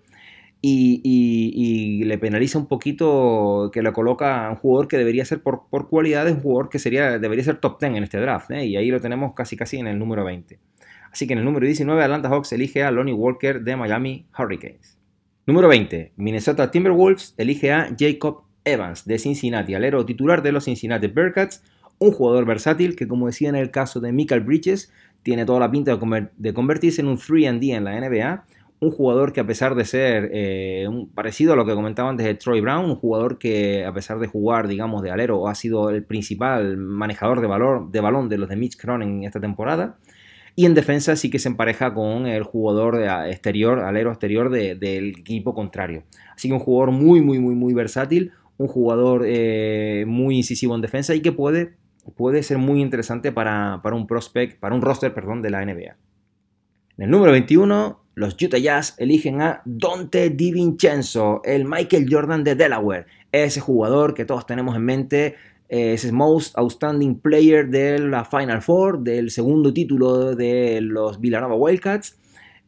Y, 0.61 2.05
le 2.05 2.18
penaliza 2.18 2.59
un 2.59 2.66
poquito 2.66 3.70
que 3.72 3.82
lo 3.82 3.93
coloca 3.93 4.47
a 4.47 4.51
un 4.51 4.57
jugador 4.57 4.89
que 4.89 4.99
debería 4.99 5.24
ser 5.24 5.43
por, 5.43 5.68
por 5.70 5.89
cualidades, 5.89 6.34
un 6.34 6.41
jugador 6.41 6.68
que 6.68 6.78
sería, 6.78 7.18
debería 7.18 7.45
ser 7.45 7.61
top 7.61 7.78
10 7.80 7.97
en 7.97 8.03
este 8.05 8.18
draft, 8.18 8.51
¿eh? 8.51 8.66
y 8.66 8.76
ahí 8.76 8.91
lo 8.91 9.01
tenemos 9.01 9.34
casi 9.34 9.57
casi 9.57 9.78
en 9.78 9.86
el 9.86 9.99
número 9.99 10.24
20. 10.24 10.59
Así 11.12 11.26
que 11.26 11.34
en 11.34 11.41
el 11.41 11.45
número 11.45 11.64
19 11.66 12.03
Atlanta 12.03 12.28
Hawks 12.28 12.53
elige 12.53 12.82
a 12.82 12.91
Lonnie 12.91 13.14
Walker 13.14 13.62
de 13.62 13.76
Miami 13.76 14.26
Hurricanes. 14.36 14.98
Número 15.49 15.67
20. 15.69 16.13
Minnesota 16.17 16.71
Timberwolves 16.71 17.33
elige 17.39 17.73
a 17.73 17.89
Jacob 17.99 18.43
Evans 18.67 19.07
de 19.07 19.19
Cincinnati, 19.19 19.75
alero 19.75 20.05
titular 20.05 20.43
de 20.43 20.53
los 20.53 20.65
Cincinnati 20.65 21.07
Bearcats, 21.07 21.63
un 21.97 22.13
jugador 22.13 22.45
versátil 22.45 22.95
que 22.97 23.09
como 23.09 23.29
decía 23.29 23.49
en 23.49 23.55
el 23.55 23.71
caso 23.71 23.99
de 23.99 24.13
Michael 24.13 24.43
Bridges, 24.43 24.93
tiene 25.23 25.47
toda 25.47 25.61
la 25.61 25.71
pinta 25.71 25.99
de 26.37 26.53
convertirse 26.53 27.01
en 27.01 27.09
un 27.09 27.17
3D 27.17 27.75
en 27.75 27.85
la 27.85 27.99
NBA, 27.99 28.45
un 28.81 28.91
jugador 28.91 29.33
que 29.33 29.41
a 29.41 29.47
pesar 29.47 29.75
de 29.75 29.87
ser 29.87 30.29
eh, 30.35 30.87
parecido 31.15 31.55
a 31.55 31.57
lo 31.57 31.65
que 31.65 31.73
comentaba 31.73 32.11
antes 32.11 32.27
de 32.27 32.35
Troy 32.35 32.61
Brown, 32.61 32.85
un 32.85 32.97
jugador 32.97 33.39
que 33.39 33.87
a 33.87 33.95
pesar 33.95 34.19
de 34.19 34.27
jugar, 34.27 34.69
digamos, 34.69 35.01
de 35.01 35.13
alero, 35.13 35.49
ha 35.49 35.55
sido 35.55 35.89
el 35.89 36.05
principal 36.05 36.77
manejador 36.77 37.41
de, 37.41 37.47
valor, 37.47 37.91
de 37.91 38.01
balón 38.03 38.29
de 38.29 38.37
los 38.37 38.51
de 38.51 38.57
Mitch 38.57 38.77
Cronin 38.77 39.25
esta 39.25 39.41
temporada, 39.41 39.97
y 40.59 40.67
en 40.67 40.75
defensa 40.75 41.15
sí 41.15 41.31
que 41.31 41.39
se 41.39 41.49
empareja 41.49 41.95
con 41.95 42.27
el 42.27 42.43
jugador 42.43 43.01
exterior, 43.29 43.79
alero 43.79 44.11
exterior 44.11 44.51
del 44.51 45.11
equipo 45.11 45.55
contrario. 45.55 46.03
Así 46.35 46.49
que 46.49 46.55
un 46.55 46.59
jugador 46.59 46.91
muy, 46.91 47.21
muy, 47.21 47.39
muy, 47.39 47.55
muy 47.55 47.75
versátil, 47.75 48.33
un 48.57 48.67
jugador 48.67 49.23
eh, 49.25 50.03
muy 50.09 50.39
incisivo 50.39 50.75
en 50.75 50.81
defensa 50.81 51.15
y 51.15 51.21
que 51.21 51.31
puede, 51.31 51.77
puede 52.17 52.43
ser 52.43 52.59
muy 52.59 52.83
interesante 52.83 53.31
para, 53.31 53.81
un 53.85 54.09
prospect, 54.09 54.59
para 54.59 54.75
un 54.75 54.83
roster, 54.83 55.15
perdón, 55.15 55.43
de 55.43 55.51
la 55.51 55.65
NBA. 55.65 55.97
En 56.97 57.05
el 57.05 57.11
número 57.11 57.31
21, 57.31 58.01
los 58.17 58.35
Utah 58.43 58.59
Jazz 58.59 58.97
eligen 58.99 59.41
a 59.41 59.63
Dante 59.65 60.29
DiVincenzo, 60.29 61.41
el 61.45 61.67
Michael 61.67 62.09
Jordan 62.11 62.43
de 62.43 62.57
Delaware. 62.57 63.07
Ese 63.31 63.61
jugador 63.61 64.13
que 64.13 64.25
todos 64.25 64.45
tenemos 64.45 64.75
en 64.75 64.85
mente 64.85 65.37
es 65.69 66.11
Most 66.12 66.57
Outstanding 66.57 67.21
Player 67.21 67.69
de 67.69 67.99
la 67.99 68.25
Final 68.25 68.62
Four, 68.62 69.01
del 69.01 69.31
segundo 69.31 69.73
título 69.73 70.35
de 70.35 70.81
los 70.81 71.21
Villanova 71.21 71.55
Wildcats. 71.55 72.19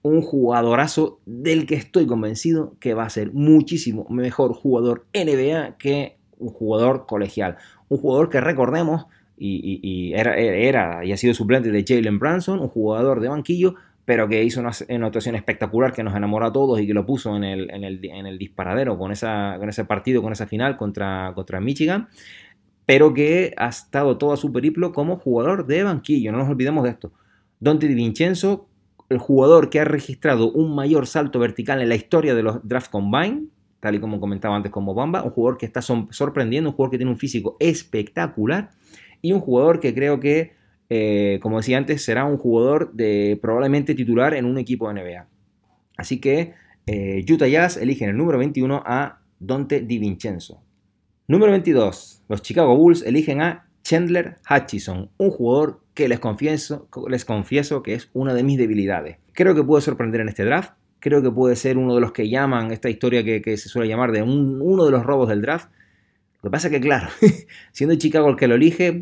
Un 0.03 0.23
jugadorazo 0.23 1.21
del 1.27 1.67
que 1.67 1.75
estoy 1.75 2.07
convencido 2.07 2.75
que 2.79 2.95
va 2.95 3.05
a 3.05 3.11
ser 3.11 3.33
muchísimo 3.33 4.07
mejor 4.09 4.55
jugador 4.55 5.07
NBA 5.15 5.77
que 5.79 6.17
un 6.39 6.51
jugador 6.51 7.07
colegial. 7.07 7.57
Un 7.89 7.99
jugador 7.99 8.29
que 8.29 8.41
recordemos, 8.41 9.07
y, 9.43 10.13
era, 10.15 10.37
era, 10.37 11.05
y 11.05 11.13
ha 11.13 11.17
sido 11.17 11.33
suplente 11.33 11.71
de 11.71 11.85
Jalen 11.87 12.19
Branson, 12.19 12.61
un 12.61 12.69
jugador 12.69 13.21
de 13.21 13.29
banquillo, 13.29 13.75
pero 14.05 14.29
que 14.29 14.43
hizo 14.43 14.61
una, 14.61 14.71
actuación 15.07 15.37
espectacular 15.37 15.93
que 15.93 16.03
nos 16.03 16.15
enamoró 16.15 16.47
a 16.47 16.53
todos 16.53 16.81
y 16.81 16.87
que 16.87 16.93
lo 16.93 17.07
puso 17.07 17.37
en 17.37 17.45
el, 17.45 17.71
en 17.71 17.85
el, 18.27 18.39
disparadero 18.39 18.99
con, 18.99 19.13
esa, 19.13 19.57
con 19.59 19.69
ese 19.69 19.85
partido, 19.85 20.21
con 20.21 20.33
esa 20.33 20.47
final 20.47 20.77
contra, 20.77 21.33
contra 21.35 21.61
Michigan 21.61 22.09
pero 22.91 23.15
que 23.15 23.55
ha 23.57 23.69
estado 23.69 24.19
todo 24.19 24.37
su 24.37 24.53
periplo 24.53 24.91
como 24.91 25.17
jugador 25.17 25.65
de 25.65 25.85
banquillo, 25.85 26.33
no 26.33 26.39
nos 26.39 26.49
olvidemos 26.49 26.83
de 26.83 26.91
esto. 26.91 27.13
Dante 27.61 27.87
Di 27.87 27.95
Vincenzo, 27.95 28.67
el 29.09 29.19
jugador 29.19 29.71
que 29.71 29.79
ha 29.79 29.85
registrado 29.85 30.51
un 30.51 30.75
mayor 30.75 31.07
salto 31.07 31.39
vertical 31.39 31.81
en 31.81 31.89
la 31.89 31.95
historia 31.95 32.35
de 32.35 32.43
los 32.43 32.67
Draft 32.67 32.91
Combine, 32.91 33.45
tal 33.79 33.95
y 33.95 34.01
como 34.01 34.19
comentaba 34.19 34.57
antes 34.57 34.73
como 34.73 34.93
Bamba, 34.93 35.23
un 35.23 35.31
jugador 35.31 35.57
que 35.57 35.67
está 35.67 35.81
sorprendiendo, 35.83 36.71
un 36.71 36.75
jugador 36.75 36.91
que 36.91 36.99
tiene 36.99 37.13
un 37.13 37.17
físico 37.17 37.57
espectacular 37.61 38.71
y 39.23 39.31
un 39.35 39.39
jugador 39.39 39.79
que 39.79 39.95
creo 39.95 40.19
que, 40.19 40.55
eh, 40.89 41.39
como 41.43 41.59
decía 41.59 41.79
antes, 41.79 42.05
será 42.05 42.25
un 42.25 42.39
jugador 42.39 42.93
de 42.93 43.39
probablemente 43.41 43.95
titular 43.95 44.35
en 44.35 44.47
un 44.47 44.59
equipo 44.59 44.89
de 44.89 45.01
NBA. 45.01 45.29
Así 45.97 46.21
que 46.21 46.55
eh, 46.89 47.25
Utah 47.31 47.47
Jazz 47.47 47.77
elige 47.77 48.03
en 48.03 48.11
el 48.11 48.17
número 48.17 48.39
21 48.39 48.83
a 48.85 49.21
Dante 49.39 49.81
Di 49.81 50.01
Vincenzo. 50.01 50.61
Número 51.31 51.53
22. 51.53 52.25
Los 52.29 52.43
Chicago 52.43 52.77
Bulls 52.77 53.03
eligen 53.03 53.41
a 53.41 53.69
Chandler 53.85 54.39
Hutchison, 54.51 55.11
un 55.17 55.31
jugador 55.31 55.81
que 55.95 56.09
les 56.09 56.19
confieso, 56.19 56.89
les 57.09 57.25
confieso 57.25 57.85
que 57.85 57.95
es 57.95 58.11
una 58.13 58.35
de 58.35 58.43
mis 58.43 58.59
debilidades. 58.59 59.19
Creo 59.33 59.55
que 59.55 59.63
puede 59.63 59.81
sorprender 59.81 60.23
en 60.23 60.29
este 60.29 60.45
draft, 60.45 60.73
creo 60.99 61.23
que 61.23 61.31
puede 61.31 61.55
ser 61.55 61.79
uno 61.79 61.95
de 61.95 62.01
los 62.01 62.11
que 62.11 62.29
llaman 62.29 62.73
esta 62.73 62.91
historia 62.91 63.23
que, 63.23 63.57
se 63.57 63.69
suele 63.69 63.89
llamar 63.89 64.11
de 64.11 64.23
uno 64.23 64.85
de 64.85 64.91
los 64.91 65.07
robos 65.07 65.29
del 65.29 65.41
draft. 65.41 65.71
Lo 66.43 66.51
que 66.51 66.51
pasa 66.51 66.67
es 66.67 66.73
que, 66.73 66.81
claro, 66.81 67.07
siendo 67.71 67.95
Chicago 67.95 68.29
el 68.29 68.35
que 68.35 68.49
lo 68.49 68.57
elige, 68.57 69.01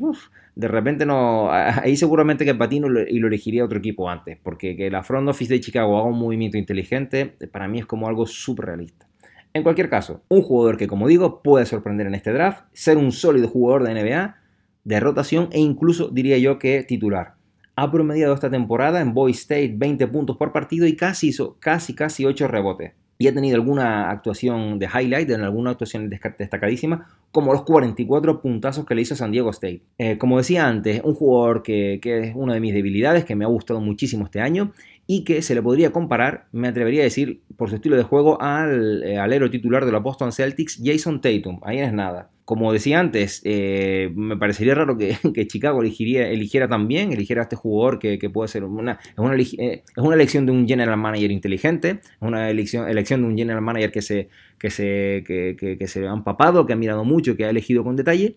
de 0.54 0.68
repente 0.68 1.06
no. 1.06 1.50
Ahí 1.50 1.96
seguramente 1.96 2.44
que 2.44 2.54
Patino 2.54 2.88
y 3.08 3.20
lo 3.20 3.28
elegiría 3.28 3.64
otro 3.64 3.78
equipo 3.78 4.10
antes, 4.10 4.36
porque 4.42 4.76
que 4.76 4.90
la 4.90 5.02
front 5.02 5.30
office 5.30 5.54
de 5.54 5.60
Chicago 5.60 5.96
haga 5.96 6.08
un 6.08 6.18
movimiento 6.18 6.58
inteligente, 6.58 7.38
para 7.50 7.68
mí 7.68 7.78
es 7.78 7.86
como 7.86 8.06
algo 8.06 8.26
súper 8.26 8.66
realista. 8.66 9.07
En 9.54 9.62
cualquier 9.62 9.88
caso, 9.88 10.22
un 10.28 10.42
jugador 10.42 10.76
que, 10.76 10.86
como 10.86 11.08
digo, 11.08 11.42
puede 11.42 11.66
sorprender 11.66 12.06
en 12.06 12.14
este 12.14 12.32
draft, 12.32 12.64
ser 12.72 12.96
un 12.96 13.12
sólido 13.12 13.48
jugador 13.48 13.84
de 13.84 13.94
NBA, 13.94 14.36
de 14.84 15.00
rotación 15.00 15.48
e 15.52 15.60
incluso 15.60 16.08
diría 16.08 16.38
yo 16.38 16.58
que 16.58 16.82
titular. 16.82 17.34
Ha 17.76 17.90
promediado 17.90 18.34
esta 18.34 18.50
temporada 18.50 19.00
en 19.00 19.14
Boy 19.14 19.32
State 19.32 19.74
20 19.76 20.06
puntos 20.08 20.36
por 20.36 20.52
partido 20.52 20.86
y 20.86 20.96
casi 20.96 21.28
hizo 21.28 21.56
casi 21.60 21.94
casi 21.94 22.24
8 22.24 22.48
rebotes. 22.48 22.92
Y 23.20 23.26
ha 23.26 23.34
tenido 23.34 23.56
alguna 23.56 24.10
actuación 24.10 24.78
de 24.78 24.86
highlight, 24.86 25.28
en 25.30 25.40
alguna 25.40 25.72
actuación 25.72 26.08
destacadísima, 26.08 27.08
como 27.32 27.52
los 27.52 27.64
44 27.64 28.40
puntazos 28.40 28.86
que 28.86 28.94
le 28.94 29.02
hizo 29.02 29.16
San 29.16 29.32
Diego 29.32 29.50
State. 29.50 29.82
Eh, 29.98 30.18
como 30.18 30.38
decía 30.38 30.68
antes, 30.68 31.00
un 31.02 31.14
jugador 31.14 31.62
que, 31.64 31.98
que, 32.00 32.20
es 32.20 32.32
una 32.36 32.54
de 32.54 32.60
mis 32.60 32.72
debilidades, 32.72 33.24
que 33.24 33.34
me 33.34 33.44
ha 33.44 33.48
gustado 33.48 33.80
muchísimo 33.80 34.24
este 34.24 34.40
año 34.40 34.72
y 35.10 35.24
que 35.24 35.40
se 35.40 35.54
le 35.54 35.62
podría 35.62 35.90
comparar, 35.90 36.48
me 36.52 36.68
atrevería 36.68 37.00
a 37.00 37.04
decir, 37.04 37.40
por 37.56 37.70
su 37.70 37.76
estilo 37.76 37.96
de 37.96 38.02
juego, 38.02 38.40
al 38.42 39.02
eh, 39.02 39.16
alero 39.16 39.50
titular 39.50 39.86
de 39.86 39.90
los 39.90 40.02
Boston 40.02 40.32
Celtics, 40.32 40.78
Jason 40.84 41.22
Tatum. 41.22 41.60
Ahí 41.62 41.78
no 41.78 41.86
es 41.86 41.94
nada. 41.94 42.30
Como 42.44 42.70
decía 42.74 43.00
antes, 43.00 43.40
eh, 43.44 44.12
me 44.14 44.36
parecería 44.36 44.74
raro 44.74 44.98
que, 44.98 45.16
Chicago 45.48 45.80
elegiría, 45.80 46.28
eligiera 46.28 46.68
también, 46.68 47.10
eligiera 47.10 47.40
a 47.40 47.44
este 47.44 47.56
jugador 47.56 47.98
que, 47.98 48.18
puede 48.28 48.48
ser 48.48 48.64
una 48.64 48.98
es, 49.02 49.18
una, 49.18 49.34
eh, 49.34 49.82
es 49.82 49.96
una 49.96 50.14
elección 50.14 50.44
de 50.44 50.52
un 50.52 50.68
general 50.68 50.98
manager 50.98 51.30
inteligente, 51.30 52.00
es 52.02 52.08
una 52.20 52.50
elección, 52.50 52.86
elección 52.86 53.22
de 53.22 53.28
un 53.28 53.36
general 53.36 53.62
manager 53.62 53.90
que 53.90 54.02
se, 54.02 54.28
que 54.58 54.68
se, 54.68 55.24
que, 55.26 55.76
que 55.78 55.88
se 55.88 56.06
ha 56.06 56.12
empapado, 56.12 56.66
que 56.66 56.74
ha 56.74 56.76
mirado 56.76 57.04
mucho, 57.04 57.34
que 57.34 57.46
ha 57.46 57.50
elegido 57.50 57.82
con 57.82 57.96
detalle. 57.96 58.36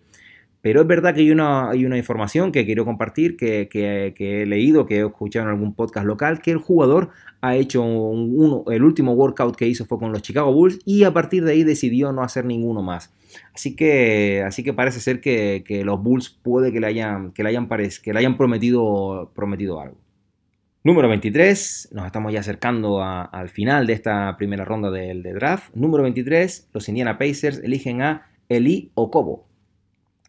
Pero 0.62 0.82
es 0.82 0.86
verdad 0.86 1.12
que 1.12 1.22
hay 1.22 1.32
una, 1.32 1.70
hay 1.70 1.84
una 1.84 1.98
información 1.98 2.52
que 2.52 2.64
quiero 2.64 2.84
compartir, 2.84 3.36
que, 3.36 3.68
he 4.16 4.46
leído, 4.46 4.86
que 4.86 5.00
he 5.00 5.04
escuchado 5.04 5.46
en 5.46 5.50
algún 5.50 5.74
podcast 5.74 6.06
local, 6.06 6.40
que 6.40 6.52
el 6.52 6.58
jugador 6.58 7.10
ha 7.40 7.56
hecho 7.56 7.82
el 7.82 8.84
último 8.84 9.12
workout 9.14 9.56
que 9.56 9.66
hizo 9.66 9.86
fue 9.86 9.98
con 9.98 10.12
los 10.12 10.22
Chicago 10.22 10.52
Bulls 10.52 10.78
y 10.84 11.02
a 11.02 11.12
partir 11.12 11.44
de 11.44 11.52
ahí 11.52 11.64
decidió 11.64 12.12
no 12.12 12.22
hacer 12.22 12.44
ninguno 12.44 12.80
más. 12.80 13.12
Así 13.52 13.74
que, 13.74 14.44
así 14.46 14.62
que 14.62 14.72
parece 14.72 15.00
ser 15.00 15.20
que, 15.20 15.82
los 15.84 16.00
Bulls 16.00 16.30
puede 16.30 16.72
que 16.72 16.78
le 16.78 16.86
hayan, 16.86 17.32
que 17.32 17.42
le 17.42 17.48
hayan, 17.48 17.68
que 17.68 18.12
le 18.12 18.18
hayan 18.20 18.36
prometido, 18.36 19.32
prometido 19.34 19.80
algo. 19.80 19.98
Número 20.84 21.08
23, 21.08 21.88
nos 21.92 22.06
estamos 22.06 22.32
ya 22.32 22.38
acercando 22.38 23.02
al 23.02 23.48
final 23.48 23.88
de 23.88 23.94
esta 23.94 24.36
primera 24.36 24.64
ronda 24.64 24.92
del 24.92 25.24
draft. 25.24 25.74
Número 25.74 26.04
23, 26.04 26.68
los 26.72 26.88
Indiana 26.88 27.18
Pacers 27.18 27.58
eligen 27.64 28.02
a 28.02 28.28
Eli 28.48 28.92
Okobo 28.94 29.51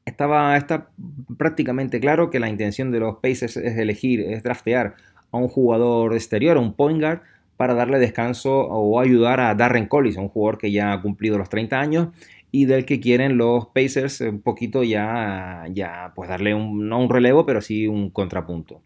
estaba, 0.06 0.58
está 0.58 0.90
prácticamente 1.38 2.00
claro 2.00 2.30
que 2.30 2.40
la 2.40 2.50
intención 2.50 2.92
de 2.92 3.00
los 3.00 3.18
Pacers 3.18 3.58
es 3.58 3.78
elegir, 3.78 4.22
es 4.22 4.44
draftear 4.44 4.96
a 5.32 5.38
un 5.38 5.48
jugador 5.48 6.14
exterior, 6.14 6.58
a 6.58 6.60
un 6.60 6.74
point 6.74 7.00
guard, 7.00 7.22
para 7.58 7.74
darle 7.74 8.00
descanso 8.00 8.52
o 8.52 9.00
ayudar 9.00 9.40
a 9.40 9.56
Darren 9.56 9.88
Collins, 9.88 10.18
un 10.18 10.28
jugador 10.28 10.58
que 10.58 10.72
ya 10.72 10.92
ha 10.92 11.02
cumplido 11.02 11.38
los 11.38 11.50
30 11.50 11.80
años 11.80 12.08
y 12.52 12.66
del 12.66 12.86
que 12.86 13.00
quieren 13.00 13.38
los 13.38 13.68
Pacers 13.68 14.22
un 14.22 14.42
poquito 14.42 14.84
ya, 14.84 15.66
ya 15.72 16.12
pues 16.16 16.30
darle 16.30 16.54
un, 16.54 16.88
no 16.88 17.00
un 17.00 17.10
relevo, 17.10 17.46
pero 17.46 17.62
sí 17.62 17.88
un 17.88 18.10
contrapunto. 18.10 18.82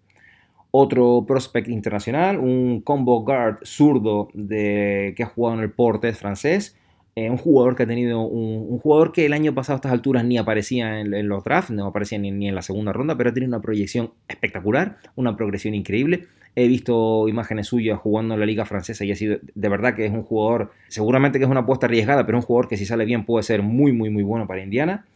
Otro 0.71 1.25
prospect 1.27 1.69
internacional, 1.69 2.37
un 2.37 2.81
combo 2.81 3.23
guard 3.23 3.57
zurdo 3.65 4.29
de, 4.33 5.13
que 5.17 5.23
ha 5.23 5.27
jugado 5.27 5.57
en 5.57 5.63
el 5.63 5.71
Portes 5.71 6.17
francés, 6.17 6.77
eh, 7.17 7.31
un 7.31 7.37
jugador 7.37 7.75
que 7.75 7.81
ha 7.81 7.87
tenido 7.87 8.21
un, 8.21 8.77
jugador 8.77 9.11
que 9.11 9.25
el 9.25 9.33
año 9.33 9.51
pasado 9.55 9.73
a 9.73 9.77
estas 9.77 9.91
alturas 9.91 10.23
ni 10.23 10.37
aparecía 10.37 10.99
en, 10.99 11.27
los 11.27 11.43
drafts, 11.43 11.71
no 11.71 11.87
aparecía 11.87 12.19
ni, 12.19 12.47
en 12.47 12.53
la 12.53 12.61
segunda 12.61 12.93
ronda, 12.93 13.17
pero 13.17 13.31
ha 13.31 13.33
tenido 13.33 13.47
una 13.47 13.59
proyección 13.59 14.11
espectacular, 14.27 14.97
una 15.15 15.35
progresión 15.35 15.73
increíble. 15.73 16.27
He 16.55 16.67
visto 16.67 17.27
imágenes 17.27 17.65
suyas 17.65 17.97
jugando 17.97 18.35
en 18.35 18.39
la 18.39 18.45
liga 18.45 18.65
francesa 18.65 19.03
y 19.03 19.11
ha 19.11 19.15
sido 19.15 19.39
de 19.55 19.67
verdad 19.67 19.95
que 19.95 20.05
es 20.05 20.11
un 20.11 20.21
jugador, 20.21 20.71
seguramente 20.89 21.39
que 21.39 21.45
es 21.45 21.49
una 21.49 21.61
apuesta 21.61 21.87
arriesgada, 21.87 22.23
pero 22.23 22.37
un 22.37 22.43
jugador 22.43 22.69
que 22.69 22.77
si 22.77 22.85
sale 22.85 23.03
bien 23.03 23.25
puede 23.25 23.41
ser 23.41 23.63
muy, 23.63 23.93
muy, 23.93 24.11
muy 24.11 24.21
bueno 24.21 24.45
para 24.45 24.61
Indiana. 24.61 25.07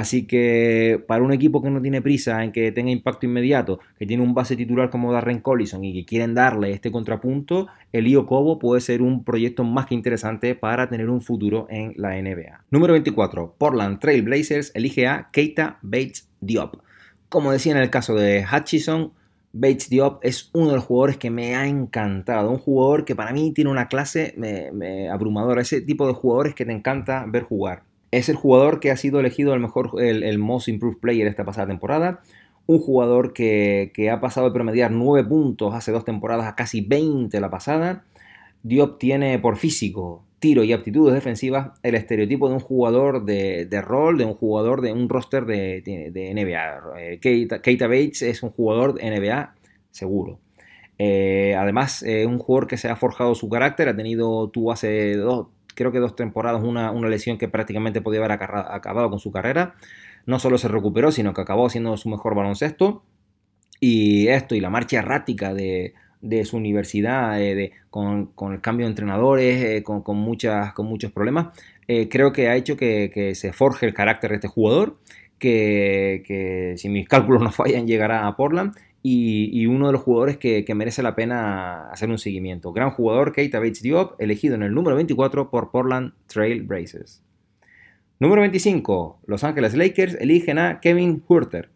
Así 0.00 0.26
que 0.26 1.04
para 1.06 1.22
un 1.22 1.30
equipo 1.30 1.60
que 1.60 1.68
no 1.68 1.82
tiene 1.82 2.00
prisa 2.00 2.42
en 2.42 2.52
que 2.52 2.72
tenga 2.72 2.90
impacto 2.90 3.26
inmediato, 3.26 3.80
que 3.98 4.06
tiene 4.06 4.22
un 4.22 4.32
base 4.32 4.56
titular 4.56 4.88
como 4.88 5.12
Darren 5.12 5.40
Collison 5.40 5.84
y 5.84 5.92
que 5.92 6.06
quieren 6.06 6.34
darle 6.34 6.72
este 6.72 6.90
contrapunto, 6.90 7.66
el 7.92 8.06
IO 8.06 8.24
Cobo 8.24 8.58
puede 8.58 8.80
ser 8.80 9.02
un 9.02 9.24
proyecto 9.24 9.62
más 9.62 9.84
que 9.84 9.94
interesante 9.94 10.54
para 10.54 10.88
tener 10.88 11.10
un 11.10 11.20
futuro 11.20 11.66
en 11.68 11.92
la 11.98 12.18
NBA. 12.18 12.64
Número 12.70 12.94
24. 12.94 13.56
Portland 13.58 13.98
Trail 13.98 14.22
Blazers 14.22 14.72
elige 14.74 15.06
a 15.06 15.28
Keita 15.30 15.78
Bates 15.82 16.30
Diop. 16.40 16.76
Como 17.28 17.52
decía 17.52 17.72
en 17.72 17.78
el 17.82 17.90
caso 17.90 18.14
de 18.14 18.46
Hutchison, 18.50 19.12
Bates 19.52 19.90
Diop 19.90 20.24
es 20.24 20.48
uno 20.54 20.68
de 20.68 20.76
los 20.76 20.84
jugadores 20.84 21.18
que 21.18 21.28
me 21.28 21.56
ha 21.56 21.66
encantado. 21.66 22.50
Un 22.50 22.56
jugador 22.56 23.04
que 23.04 23.14
para 23.14 23.34
mí 23.34 23.52
tiene 23.52 23.70
una 23.70 23.86
clase 23.86 24.34
abrumadora. 25.12 25.60
Ese 25.60 25.82
tipo 25.82 26.06
de 26.06 26.14
jugadores 26.14 26.54
que 26.54 26.64
te 26.64 26.72
encanta 26.72 27.26
ver 27.28 27.42
jugar. 27.42 27.82
Es 28.10 28.28
el 28.28 28.36
jugador 28.36 28.80
que 28.80 28.90
ha 28.90 28.96
sido 28.96 29.20
elegido 29.20 29.54
el 29.54 29.60
mejor, 29.60 29.92
el, 30.02 30.38
Most 30.38 30.68
Improved 30.68 30.98
Player 30.98 31.26
esta 31.26 31.44
pasada 31.44 31.68
temporada. 31.68 32.22
Un 32.66 32.78
jugador 32.78 33.32
que, 33.32 33.92
ha 34.12 34.20
pasado 34.20 34.48
de 34.48 34.52
promediar 34.52 34.90
9 34.90 35.28
puntos 35.28 35.74
hace 35.74 35.92
dos 35.92 36.04
temporadas 36.04 36.46
a 36.46 36.54
casi 36.56 36.80
20 36.80 37.40
la 37.40 37.50
pasada. 37.50 38.04
Diop 38.62 38.98
tiene 38.98 39.38
por 39.38 39.56
físico, 39.56 40.24
tiro 40.38 40.64
y 40.64 40.72
aptitudes 40.72 41.14
defensivas 41.14 41.70
el 41.82 41.94
estereotipo 41.94 42.48
de 42.48 42.54
un 42.54 42.60
jugador 42.60 43.24
de, 43.24 43.82
rol, 43.82 44.18
de 44.18 44.24
un 44.24 44.34
jugador 44.34 44.80
de 44.80 44.92
un 44.92 45.08
roster 45.08 45.46
de, 45.46 45.82
NBA. 46.34 47.00
Eh, 47.00 47.18
Keita, 47.20 47.86
Bates 47.86 48.22
es 48.22 48.42
un 48.42 48.50
jugador 48.50 48.94
de 48.94 49.08
NBA 49.10 49.54
seguro. 49.90 50.40
Eh, 50.98 51.54
además, 51.56 52.02
es 52.02 52.26
un 52.26 52.38
jugador 52.38 52.66
que 52.66 52.76
se 52.76 52.88
ha 52.88 52.96
forjado 52.96 53.34
su 53.34 53.48
carácter, 53.48 53.88
ha 53.88 53.96
tenido, 53.96 54.50
tú 54.50 54.70
hace 54.70 55.16
dos, 55.16 55.46
creo 55.80 55.92
que 55.92 55.98
dos 55.98 56.14
temporadas, 56.14 56.62
una, 56.62 56.92
lesión 57.08 57.38
que 57.38 57.48
prácticamente 57.48 58.02
podía 58.02 58.20
haber 58.20 58.32
acabado 58.32 59.08
con 59.08 59.18
su 59.18 59.32
carrera. 59.32 59.76
No 60.26 60.38
solo 60.38 60.58
se 60.58 60.68
recuperó, 60.68 61.10
sino 61.10 61.32
que 61.32 61.40
acabó 61.40 61.70
siendo 61.70 61.96
su 61.96 62.10
mejor 62.10 62.34
baloncesto. 62.34 63.02
Y 63.80 64.28
esto 64.28 64.54
y 64.54 64.60
la 64.60 64.68
marcha 64.68 64.98
errática 64.98 65.54
de, 65.54 65.94
su 66.44 66.58
universidad, 66.58 67.40
eh, 67.40 67.72
con, 67.88 68.34
el 68.52 68.60
cambio 68.60 68.84
de 68.84 68.90
entrenadores, 68.90 69.64
eh, 69.64 69.82
con, 69.82 70.02
muchas, 70.18 70.74
con 70.74 70.84
muchos 70.84 71.12
problemas, 71.12 71.46
eh, 71.88 72.10
creo 72.10 72.30
que 72.30 72.50
ha 72.50 72.56
hecho 72.56 72.76
que, 72.76 73.32
se 73.34 73.54
forje 73.54 73.86
el 73.86 73.94
carácter 73.94 74.32
de 74.32 74.36
este 74.36 74.48
jugador, 74.48 74.98
que, 75.38 76.22
que, 76.26 76.74
si 76.76 76.90
mis 76.90 77.08
cálculos 77.08 77.42
no 77.42 77.50
fallan 77.52 77.86
llegará 77.86 78.26
a 78.26 78.36
Portland 78.36 78.74
y, 79.02 79.66
uno 79.66 79.86
de 79.86 79.92
los 79.92 80.02
jugadores 80.02 80.36
que, 80.36 80.64
merece 80.74 81.02
la 81.02 81.14
pena 81.14 81.90
hacer 81.90 82.10
un 82.10 82.18
seguimiento. 82.18 82.72
Gran 82.72 82.90
jugador, 82.90 83.32
Keita 83.32 83.58
Bates 83.58 83.82
Diop, 83.82 84.20
elegido 84.20 84.54
en 84.54 84.62
el 84.62 84.74
número 84.74 84.96
24 84.96 85.50
por 85.50 85.70
Portland 85.70 86.12
Trail 86.26 86.62
Blazers. 86.62 87.22
Número 88.18 88.42
25, 88.42 89.20
Los 89.26 89.44
Ángeles 89.44 89.74
Lakers 89.74 90.14
eligen 90.20 90.58
a 90.58 90.80
Kevin 90.80 91.22
Hurter. 91.26 91.70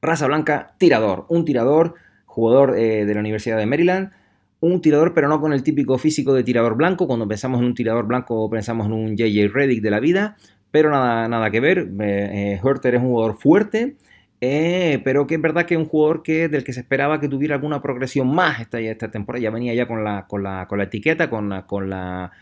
Raza 0.00 0.26
blanca, 0.26 0.74
tirador. 0.78 1.26
Un 1.28 1.44
tirador, 1.44 1.94
jugador 2.24 2.78
eh, 2.78 3.04
de 3.04 3.14
la 3.14 3.20
Universidad 3.20 3.58
de 3.58 3.66
Maryland. 3.66 4.12
Un 4.60 4.80
tirador, 4.80 5.12
pero 5.12 5.28
no 5.28 5.40
con 5.40 5.52
el 5.52 5.62
típico 5.62 5.98
físico 5.98 6.32
de 6.32 6.44
tirador 6.44 6.76
blanco. 6.76 7.06
Cuando 7.06 7.28
pensamos 7.28 7.60
en 7.60 7.66
un 7.66 7.74
tirador 7.74 8.06
blanco, 8.06 8.48
pensamos 8.48 8.86
en 8.86 8.94
un 8.94 9.16
JJ 9.16 9.48
Reddick 9.52 9.82
de 9.82 9.90
la 9.90 10.00
vida. 10.00 10.36
Pero 10.70 10.90
nada, 10.90 11.28
nada 11.28 11.50
que 11.50 11.60
ver. 11.60 11.90
Eh, 12.00 12.54
eh, 12.54 12.60
Hurter 12.62 12.94
es 12.94 13.02
un 13.02 13.08
jugador 13.08 13.36
fuerte 13.36 13.96
eh, 14.44 15.00
pero 15.04 15.28
que 15.28 15.36
es 15.36 15.40
verdad 15.40 15.66
que 15.66 15.74
es 15.74 15.78
un 15.78 15.86
jugador 15.86 16.24
que, 16.24 16.48
del 16.48 16.64
que 16.64 16.72
se 16.72 16.80
esperaba 16.80 17.20
que 17.20 17.28
tuviera 17.28 17.54
alguna 17.54 17.80
progresión 17.80 18.34
más 18.34 18.58
esta, 18.60 18.80
esta 18.80 19.08
temporada. 19.08 19.40
Ya 19.40 19.50
venía 19.50 19.72
ya 19.72 19.86
con 19.86 20.02
la, 20.02 20.26
con 20.26 20.42
la, 20.42 20.66
con 20.66 20.78
la 20.78 20.84
etiqueta, 20.84 21.30
con, 21.30 21.48
la, 21.48 21.64
con, 21.64 21.88
la, 21.88 22.32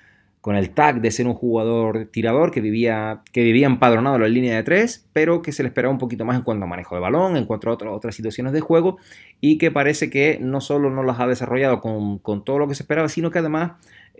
con 0.40 0.56
el 0.56 0.70
tag 0.70 1.02
de 1.02 1.10
ser 1.10 1.26
un 1.26 1.34
jugador 1.34 2.06
tirador 2.06 2.52
que 2.52 2.62
vivía, 2.62 3.20
que 3.32 3.42
vivía 3.42 3.66
empadronado 3.66 4.16
en 4.16 4.22
la 4.22 4.28
línea 4.28 4.56
de 4.56 4.62
tres, 4.62 5.06
pero 5.12 5.42
que 5.42 5.52
se 5.52 5.62
le 5.62 5.68
esperaba 5.68 5.92
un 5.92 5.98
poquito 5.98 6.24
más 6.24 6.36
en 6.36 6.42
cuanto 6.42 6.64
a 6.64 6.68
manejo 6.68 6.94
de 6.94 7.02
balón, 7.02 7.36
en 7.36 7.44
cuanto 7.44 7.68
a 7.68 7.90
otras 7.92 8.14
situaciones 8.14 8.54
de 8.54 8.60
juego, 8.60 8.96
y 9.42 9.58
que 9.58 9.70
parece 9.70 10.08
que 10.08 10.38
no 10.40 10.62
solo 10.62 10.88
no 10.88 11.02
las 11.02 11.20
ha 11.20 11.26
desarrollado 11.26 11.82
con, 11.82 12.16
con 12.18 12.46
todo 12.46 12.58
lo 12.58 12.66
que 12.66 12.74
se 12.74 12.82
esperaba, 12.82 13.10
sino 13.10 13.30
que 13.30 13.40
además 13.40 13.72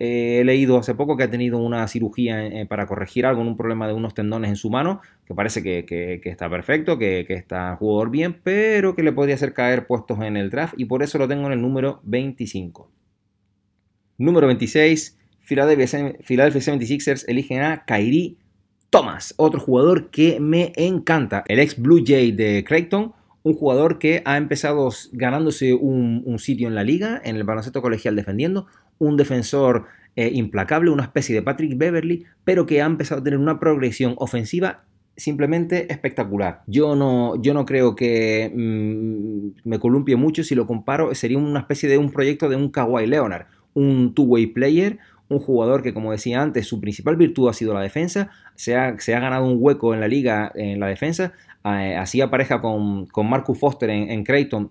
eh, 0.03 0.40
he 0.40 0.44
leído 0.44 0.78
hace 0.78 0.94
poco 0.94 1.18
que 1.18 1.24
ha 1.24 1.30
tenido 1.30 1.59
una 1.59 1.86
cirugía 1.86 2.46
eh, 2.46 2.64
para 2.64 2.86
corregir 2.86 3.26
algo, 3.26 3.42
un 3.42 3.59
problema 3.59 3.86
de 3.86 3.92
unos 3.92 4.14
tendones 4.14 4.48
en 4.48 4.57
su 4.57 4.70
mano, 4.70 5.03
que 5.26 5.34
parece 5.34 5.62
que, 5.62 6.20
está 6.24 6.48
perfecto, 6.48 6.96
que, 6.98 7.26
está 7.28 7.76
jugador 7.76 8.11
bien, 8.11 8.40
pero 8.42 8.96
que 8.96 9.03
le 9.03 9.12
podría 9.12 9.34
hacer 9.34 9.53
caer 9.53 9.86
puestos 9.86 10.18
en 10.20 10.38
el 10.38 10.48
draft 10.48 10.72
y 10.78 10.86
por 10.86 11.03
eso 11.03 11.18
lo 11.18 11.28
tengo 11.28 11.46
en 11.48 11.53
el 11.53 11.61
número 11.61 12.01
25. 12.05 12.90
Número 14.16 14.46
26, 14.46 15.18
Philadelphia, 15.40 15.86
76ers 15.86 17.26
eligen 17.28 17.61
a 17.61 17.84
Kyrie 17.84 18.38
Thomas, 18.88 19.34
otro 19.36 19.61
jugador 19.61 20.11
que 20.11 20.40
me 20.40 20.72
encanta, 20.76 21.44
el 21.46 21.59
ex 21.61 21.78
Blue 21.78 22.03
Jay 22.07 22.32
de 22.32 22.64
Creighton, 22.66 23.12
un 23.42 23.55
jugador 23.55 23.98
que 23.98 24.22
ha 24.24 24.38
empezado 24.38 24.88
ganándose 25.12 25.74
un, 25.74 26.38
sitio 26.38 26.68
en 26.68 26.74
la 26.74 26.84
liga, 26.84 27.20
en 27.22 27.36
el 27.36 27.44
baloncesto 27.44 27.82
colegial 27.82 28.16
defendiendo, 28.16 28.66
un 29.01 29.16
defensor 29.16 29.86
eh, 30.14 30.30
implacable, 30.32 30.90
una 30.90 31.03
especie 31.03 31.34
de 31.34 31.42
Patrick 31.42 31.76
Beverly, 31.76 32.24
pero 32.44 32.66
que 32.66 32.80
ha 32.80 32.86
empezado 32.86 33.20
a 33.20 33.24
tener 33.24 33.40
una 33.40 33.59
progresión 33.59 34.14
ofensiva 34.18 34.84
simplemente 35.16 35.92
espectacular. 35.92 36.62
Yo 36.66 36.94
no, 36.94 37.40
yo 37.42 37.53
no 37.55 37.64
creo 37.66 37.96
que 37.96 38.53
mm, 38.55 39.68
me 39.68 39.78
columpie 39.78 40.16
mucho 40.16 40.44
si 40.44 40.55
lo 40.55 40.66
comparo, 40.66 41.14
sería 41.14 41.38
una 41.38 41.61
especie 41.61 41.88
de 41.88 41.98
un 41.98 42.11
proyecto 42.11 42.48
de 42.48 42.57
un 42.57 42.70
Kawhi 42.70 43.07
Leonard, 43.07 43.46
un 43.74 44.14
two-way 44.14 44.46
player, 44.46 44.98
un 45.28 45.38
jugador 45.38 45.82
que, 45.82 45.94
como 45.94 46.11
decía 46.11 46.42
antes, 46.42 46.66
su 46.66 46.80
principal 46.80 47.16
virtud 47.16 47.48
ha 47.48 47.53
sido 47.53 47.72
la 47.72 47.80
defensa, 47.80 48.30
se 48.57 48.76
ha, 48.76 48.98
se 48.98 49.14
ha 49.14 49.20
ganado 49.20 49.46
un 49.46 49.57
hueco 49.59 49.94
en 49.94 50.01
la 50.01 50.09
liga 50.09 50.51
en 50.55 50.80
la 50.80 50.88
defensa, 50.88 51.32
eh, 51.64 51.96
hacía 51.96 52.30
pareja 52.30 52.61
con, 52.61 53.07
con 53.07 53.28
Marcus 53.28 53.59
Foster 53.59 53.90
en, 53.90 54.11
en, 54.11 54.24
Creighton, 54.24 54.70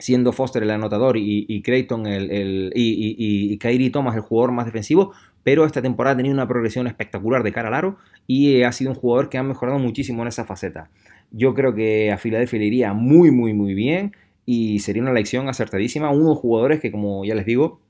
siendo 0.00 0.32
Foster 0.32 0.62
el 0.62 0.70
anotador 0.70 1.16
y, 1.16 1.62
Creighton 1.62 2.06
el, 2.06 2.72
y, 2.74 3.56
y, 3.56 3.90
Thomas 3.90 4.16
el 4.16 4.22
jugador 4.22 4.52
más 4.52 4.66
defensivo, 4.66 5.12
pero 5.42 5.64
esta 5.64 5.80
temporada 5.80 6.14
ha 6.14 6.16
tenido 6.16 6.34
una 6.34 6.48
progresión 6.48 6.86
espectacular 6.86 7.42
de 7.42 7.52
cara 7.52 7.68
al 7.68 7.74
aro 7.74 7.96
y 8.26 8.62
ha 8.62 8.72
sido 8.72 8.90
un 8.90 8.96
jugador 8.96 9.28
que 9.28 9.38
ha 9.38 9.42
mejorado 9.42 9.78
muchísimo 9.78 10.22
en 10.22 10.28
esa 10.28 10.44
faceta. 10.44 10.90
Yo 11.30 11.54
creo 11.54 11.74
que 11.74 12.10
a 12.10 12.18
Filadelfia 12.18 12.58
le 12.58 12.66
iría 12.66 12.92
muy, 12.92 13.30
muy, 13.30 13.54
muy 13.54 13.74
bien 13.74 14.12
y 14.44 14.80
sería 14.80 15.02
una 15.02 15.12
elección 15.12 15.48
acertadísima. 15.48 16.10
Uno 16.10 16.24
de 16.24 16.30
los 16.30 16.38
jugadores 16.38 16.80
que, 16.80 16.90
como 16.90 17.24
ya 17.24 17.34
les 17.34 17.46
digo, 17.46 17.80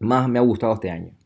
más 0.00 0.28
me 0.28 0.38
ha 0.38 0.42
gustado 0.42 0.74
este 0.74 0.90
año. 0.90 1.17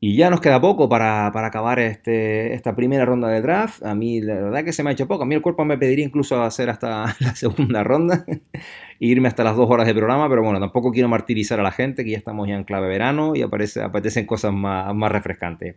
Y 0.00 0.16
ya 0.16 0.30
nos 0.30 0.40
queda 0.40 0.60
poco 0.60 0.88
para, 0.88 1.26
acabar 1.26 1.80
este, 1.80 2.54
esta 2.54 2.76
primera 2.76 3.04
ronda 3.04 3.28
de 3.28 3.42
draft. 3.42 3.82
A 3.84 3.96
mí 3.96 4.20
la 4.20 4.34
verdad 4.34 4.64
que 4.64 4.72
se 4.72 4.84
me 4.84 4.90
ha 4.90 4.92
hecho 4.92 5.08
poco. 5.08 5.24
A 5.24 5.26
mí 5.26 5.34
el 5.34 5.42
cuerpo 5.42 5.64
me 5.64 5.76
pediría 5.76 6.04
incluso 6.04 6.40
hacer 6.40 6.70
hasta 6.70 7.16
la 7.20 7.34
segunda 7.34 7.82
ronda 7.82 8.24
e 8.28 8.52
irme 9.00 9.26
hasta 9.26 9.42
las 9.42 9.56
dos 9.56 9.68
horas 9.68 9.86
de 9.86 9.94
programa, 9.94 10.28
pero 10.28 10.42
bueno, 10.42 10.60
tampoco 10.60 10.92
quiero 10.92 11.08
martirizar 11.08 11.58
a 11.58 11.64
la 11.64 11.72
gente, 11.72 12.04
que 12.04 12.12
ya 12.12 12.18
estamos 12.18 12.46
ya 12.46 12.54
en 12.54 12.62
clave 12.62 12.86
verano 12.86 13.34
y 13.34 13.42
aparece, 13.42 13.82
apetecen 13.82 14.24
cosas 14.24 14.52
más, 14.52 14.94
más 14.94 15.10
refrescantes. 15.10 15.74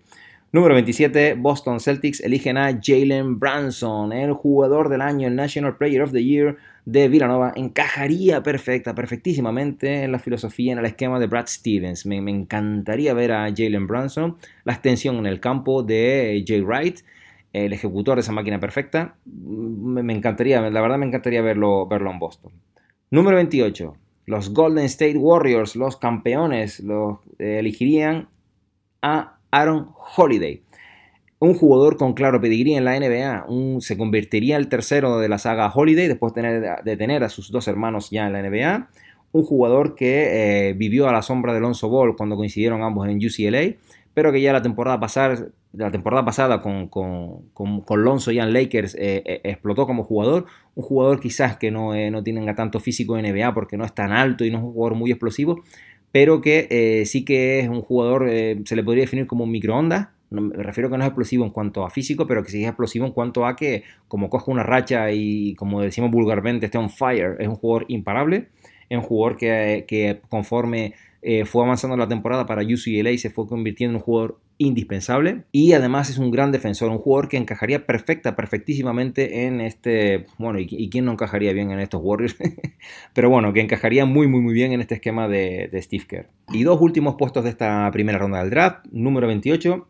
Número 0.52 0.76
27, 0.76 1.36
Boston 1.36 1.80
Celtics 1.80 2.20
eligen 2.20 2.58
a 2.58 2.78
Jalen 2.80 3.40
Branson, 3.40 4.12
el 4.12 4.34
jugador 4.34 4.90
del 4.90 5.02
año, 5.02 5.30
el 5.30 5.36
National 5.36 5.78
Player 5.78 6.04
of 6.04 6.12
the 6.12 6.24
Year 6.24 6.58
de 6.86 7.08
Villanova. 7.08 7.54
Encajaría 7.56 8.44
perfecta, 8.44 8.96
perfectísimamente 8.96 10.04
en 10.04 10.12
la 10.12 10.20
filosofía, 10.20 10.74
en 10.74 10.80
el 10.80 10.86
esquema 10.86 11.20
de 11.20 11.28
Brad 11.28 11.48
Stevens. 11.48 12.06
Me, 12.06 12.18
encantaría 12.18 13.14
ver 13.14 13.32
a 13.32 13.52
Jalen 13.56 13.88
Branson, 13.88 14.38
la 14.64 14.74
extensión 14.74 15.18
en 15.18 15.26
el 15.26 15.40
campo 15.40 15.84
de 15.84 16.44
Jay 16.48 16.62
Wright, 16.62 17.00
el 17.54 17.74
ejecutor 17.74 18.16
de 18.16 18.22
esa 18.22 18.32
máquina 18.32 18.60
perfecta. 18.60 19.16
Me, 19.26 20.14
encantaría, 20.14 20.62
la 20.62 20.82
verdad 20.82 20.98
me 20.98 21.06
encantaría 21.06 21.42
verlo, 21.42 21.88
verlo 21.88 22.12
en 22.12 22.20
Boston. 22.20 22.52
Número 23.10 23.36
28, 23.38 23.96
los 24.26 24.54
Golden 24.54 24.86
State 24.86 25.18
Warriors, 25.18 25.76
los 25.76 25.98
campeones, 25.98 26.80
los 26.80 27.20
eh, 27.40 27.58
elegirían 27.60 28.30
a 29.02 29.38
Aaron 29.52 29.90
Holiday. 30.16 30.64
Un 31.44 31.56
jugador 31.56 31.98
con 31.98 32.14
claro 32.14 32.40
pedigrí 32.40 32.76
en 32.76 32.86
la 32.86 33.00
NBA, 33.00 33.48
se 33.80 33.98
convertiría 33.98 34.58
el 34.58 34.68
tercero 34.68 35.18
de 35.18 35.28
la 35.28 35.40
saga 35.40 35.72
Holiday 35.74 36.08
después 36.08 36.36
de 36.36 36.98
tener, 36.98 37.24
a 37.24 37.30
sus 37.30 37.50
dos 37.50 37.68
hermanos 37.68 38.12
ya 38.12 38.28
en 38.28 38.34
la 38.34 38.44
NBA. 38.44 38.90
Un 39.32 39.44
jugador 39.44 39.96
que 39.96 40.70
eh, 40.70 40.74
vivió 40.74 41.10
a 41.10 41.12
la 41.12 41.24
sombra 41.24 41.56
de 41.56 41.60
Lonzo 41.60 41.90
Ball 41.90 42.16
cuando 42.16 42.36
coincidieron 42.36 42.84
ambos 42.84 43.08
en 43.10 43.18
UCLA, 43.18 43.74
pero 44.14 44.32
que 44.32 44.40
ya 44.40 44.54
la 44.54 44.62
temporada 44.62 45.00
pasada, 45.00 45.48
la 45.74 45.90
temporada 45.90 46.24
pasada 46.24 46.62
con, 46.62 46.88
con, 46.90 47.50
con, 47.56 48.04
Lonzo 48.04 48.32
ya 48.32 48.44
en 48.44 48.54
Lakers 48.54 48.94
eh, 48.94 49.24
eh, 49.26 49.42
explotó 49.44 49.88
como 49.88 50.04
jugador. 50.04 50.46
Un 50.76 50.84
jugador 50.84 51.20
quizás 51.20 51.58
que 51.58 51.72
no, 51.72 51.96
no 52.12 52.24
tenga 52.24 52.54
tanto 52.54 52.80
físico 52.80 53.18
en 53.18 53.26
NBA 53.26 53.52
porque 53.56 53.78
no 53.78 53.84
es 53.86 53.96
tan 53.96 54.12
alto 54.12 54.46
y 54.46 54.52
no 54.52 54.60
es 54.60 54.64
un 54.64 54.74
jugador 54.74 54.96
muy 54.96 55.10
explosivo, 55.10 55.64
pero 56.12 56.40
que 56.40 57.02
sí 57.08 57.26
que 57.26 57.62
es 57.62 57.68
un 57.68 57.82
jugador, 57.82 58.30
se 58.30 58.76
le 58.76 58.84
podría 58.84 59.06
definir 59.06 59.26
como 59.26 59.46
un 59.46 59.50
microondas. 59.50 60.10
Me 60.32 60.64
refiero 60.64 60.90
que 60.90 60.98
no 60.98 61.04
es 61.04 61.10
explosivo 61.10 61.46
en 61.46 61.52
cuanto 61.52 61.86
a 61.86 61.90
físico, 61.90 62.26
pero 62.26 62.44
que 62.44 62.52
sí 62.52 62.64
es 62.64 62.70
explosivo 62.70 63.06
en 63.06 63.12
cuanto 63.12 63.46
a 63.46 63.56
que, 63.56 63.84
como 64.08 64.30
coge 64.30 64.50
una 64.50 64.64
racha 64.64 65.12
y, 65.12 65.56
como 65.56 65.82
decimos 65.82 66.10
vulgarmente, 66.10 66.66
está 66.66 66.80
on 66.80 66.90
fire, 66.90 67.36
es 67.40 67.48
un 67.48 67.56
jugador 67.56 67.86
imparable. 67.90 68.50
Es 68.90 68.98
un 68.98 69.04
jugador 69.04 69.38
que, 69.38 69.86
que 69.88 70.20
conforme 70.28 70.96
eh, 71.22 71.46
fue 71.46 71.64
avanzando 71.64 71.96
la 71.96 72.08
temporada 72.08 72.46
para 72.46 72.64
UCLA 72.64 73.12
y 73.12 73.18
se 73.18 73.30
fue 73.30 73.48
convirtiendo 73.48 73.92
en 73.92 73.96
un 73.98 74.02
jugador 74.02 74.40
indispensable 74.58 75.44
y 75.52 75.74
además 75.74 76.10
es 76.10 76.18
un 76.18 76.32
gran 76.32 76.52
defensor, 76.52 76.90
un 76.90 76.98
jugador 76.98 77.30
que 77.30 77.38
encajaría 77.38 77.86
perfecta, 77.86 78.36
perfectísimamente 78.36 79.46
en 79.46 79.62
este, 79.62 80.26
bueno, 80.40 80.60
y, 80.60 80.90
quién 80.90 81.06
no 81.06 81.12
encajaría 81.12 81.54
bien 81.54 81.72
en 81.72 81.80
estos 81.80 82.02
Warriors, 82.04 82.36
pero 83.14 83.30
bueno, 83.30 83.54
que 83.54 83.62
encajaría 83.62 84.06
muy, 84.06 84.28
muy, 84.28 84.42
muy 84.42 84.54
bien 84.54 84.72
en 84.72 84.82
este 84.82 84.96
esquema 84.96 85.28
de, 85.28 85.70
de 85.72 85.82
Steve 85.82 86.06
Kerr. 86.08 86.28
Y 86.52 86.64
dos 86.64 86.82
últimos 86.82 87.16
puestos 87.18 87.44
de 87.44 87.52
esta 87.52 87.90
primera 87.92 88.18
ronda 88.18 88.40
del 88.40 88.50
draft, 88.50 88.86
número 88.92 89.28
28, 89.28 89.88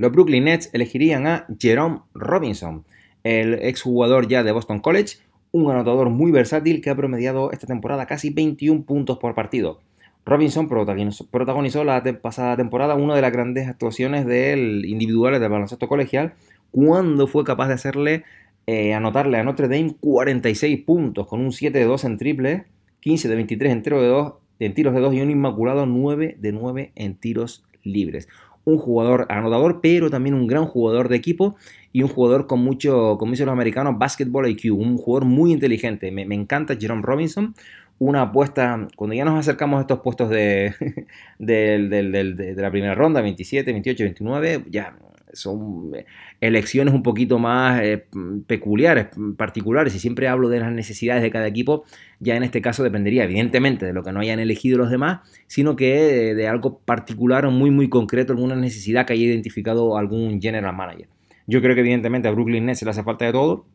los 0.00 0.12
Brooklyn 0.12 0.44
Nets 0.44 0.70
elegirían 0.72 1.26
a 1.26 1.46
Jerome 1.60 2.00
Robinson, 2.14 2.86
el 3.22 3.52
exjugador 3.52 4.28
ya 4.28 4.42
de 4.42 4.50
Boston 4.50 4.80
College, 4.80 5.18
un 5.52 5.70
anotador 5.70 6.08
muy 6.08 6.30
versátil 6.30 6.80
que 6.80 6.88
ha 6.88 6.96
promediado 6.96 7.52
esta 7.52 7.66
temporada 7.66 8.06
casi 8.06 8.30
21 8.30 8.84
puntos 8.84 9.18
por 9.18 9.34
partido. 9.34 9.80
Robinson 10.24 10.68
protagonizó, 10.68 11.84
la 11.84 12.02
pasada 12.22 12.56
temporada 12.56 12.94
una 12.94 13.14
de 13.14 13.20
las 13.20 13.30
grandes 13.30 13.68
actuaciones 13.68 14.24
del 14.24 14.86
individuales 14.86 15.38
del 15.38 15.50
baloncesto 15.50 15.86
colegial 15.86 16.32
cuando 16.70 17.26
fue 17.26 17.44
capaz 17.44 17.68
de 17.68 17.74
hacerle 17.74 18.24
eh, 18.66 18.94
anotarle 18.94 19.36
a 19.36 19.44
Notre 19.44 19.68
Dame 19.68 19.96
46 20.00 20.82
puntos 20.82 21.26
con 21.26 21.40
un 21.40 21.52
7 21.52 21.78
de 21.78 21.84
2 21.84 22.04
en 22.04 22.16
triple, 22.16 22.64
15 23.00 23.28
de 23.28 23.34
23 23.34 23.72
en, 23.72 23.82
de 23.82 23.90
2, 23.90 24.32
en 24.60 24.72
tiros 24.72 24.94
de 24.94 25.00
2 25.00 25.12
y 25.12 25.20
un 25.20 25.30
inmaculado 25.30 25.84
9 25.84 26.38
de 26.40 26.52
9 26.52 26.92
en 26.94 27.16
tiros 27.16 27.64
libres. 27.82 28.28
Un 28.64 28.78
jugador 28.78 29.26
anotador, 29.30 29.80
pero 29.80 30.10
también 30.10 30.34
un 30.34 30.46
gran 30.46 30.66
jugador 30.66 31.08
de 31.08 31.16
equipo 31.16 31.56
y 31.92 32.02
un 32.02 32.08
jugador 32.08 32.46
con 32.46 32.60
mucho, 32.60 33.16
como 33.18 33.32
dicen 33.32 33.46
los 33.46 33.52
americanos, 33.52 33.98
basketball 33.98 34.48
IQ, 34.48 34.72
un 34.74 34.96
jugador 34.96 35.26
muy 35.26 35.52
inteligente. 35.52 36.10
Me, 36.10 36.22
encanta 36.34 36.76
Jerome 36.78 37.02
Robinson, 37.02 37.54
una 37.98 38.22
apuesta, 38.22 38.88
cuando 38.96 39.14
ya 39.14 39.24
nos 39.24 39.38
acercamos 39.38 39.78
a 39.78 39.80
estos 39.82 40.00
puestos 40.00 40.30
de, 40.30 40.74
de, 41.38 42.54
la 42.56 42.70
primera 42.70 42.94
ronda, 42.94 43.20
27, 43.20 43.72
28, 43.72 44.04
29, 44.04 44.64
ya 44.70 44.96
son 45.32 45.92
elecciones 46.40 46.94
un 46.94 47.02
poquito 47.02 47.38
más 47.38 47.80
eh, 47.82 48.04
peculiares, 48.46 49.08
particulares, 49.36 49.94
y 49.94 49.98
siempre 49.98 50.28
hablo 50.28 50.48
de 50.48 50.60
las 50.60 50.72
necesidades 50.72 51.22
de 51.22 51.30
cada 51.30 51.46
equipo, 51.46 51.84
ya 52.18 52.36
en 52.36 52.42
este 52.42 52.62
caso 52.62 52.82
dependería 52.82 53.24
evidentemente 53.24 53.86
de 53.86 53.92
lo 53.92 54.02
que 54.02 54.12
no 54.12 54.20
hayan 54.20 54.40
elegido 54.40 54.78
los 54.78 54.90
demás, 54.90 55.20
sino 55.46 55.76
que 55.76 56.34
de, 56.34 56.48
algo 56.48 56.78
particular 56.80 57.46
o 57.46 57.50
muy 57.50 57.70
muy 57.70 57.88
concreto, 57.88 58.32
alguna 58.32 58.56
necesidad 58.56 59.06
que 59.06 59.12
haya 59.12 59.24
identificado 59.24 59.96
algún 59.96 60.40
general 60.40 60.74
manager. 60.74 61.08
Yo 61.46 61.60
creo 61.60 61.74
que 61.74 61.80
evidentemente 61.80 62.28
a 62.28 62.30
Brooklyn 62.30 62.66
Nets 62.66 62.82
le 62.82 62.90
hace 62.90 63.02
falta 63.02 63.24
de 63.24 63.32
todo, 63.32 63.66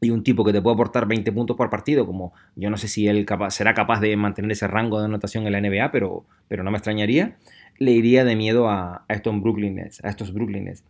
y 0.00 0.10
un 0.10 0.22
tipo 0.22 0.44
que 0.44 0.52
te 0.52 0.60
puede 0.60 0.74
aportar 0.74 1.06
20 1.06 1.32
puntos 1.32 1.56
por 1.56 1.70
partido, 1.70 2.06
como 2.06 2.32
yo 2.56 2.70
no 2.70 2.76
sé 2.76 2.88
si 2.88 3.06
él 3.06 3.26
será 3.48 3.74
capaz 3.74 4.00
de 4.00 4.16
mantener 4.16 4.52
ese 4.52 4.66
rango 4.66 4.98
de 4.98 5.06
anotación 5.06 5.46
en 5.46 5.52
la 5.52 5.60
NBA, 5.60 5.90
pero, 5.90 6.26
pero 6.48 6.62
no 6.62 6.70
me 6.70 6.78
extrañaría, 6.78 7.36
le 7.78 7.92
iría 7.92 8.24
de 8.24 8.36
miedo 8.36 8.68
a, 8.68 9.04
estos 9.08 9.40
Brooklyn 9.40 9.76
Nets, 9.76 10.04
a 10.04 10.10
estos 10.10 10.32
Brooklyn 10.32 10.64
Nets. 10.64 10.84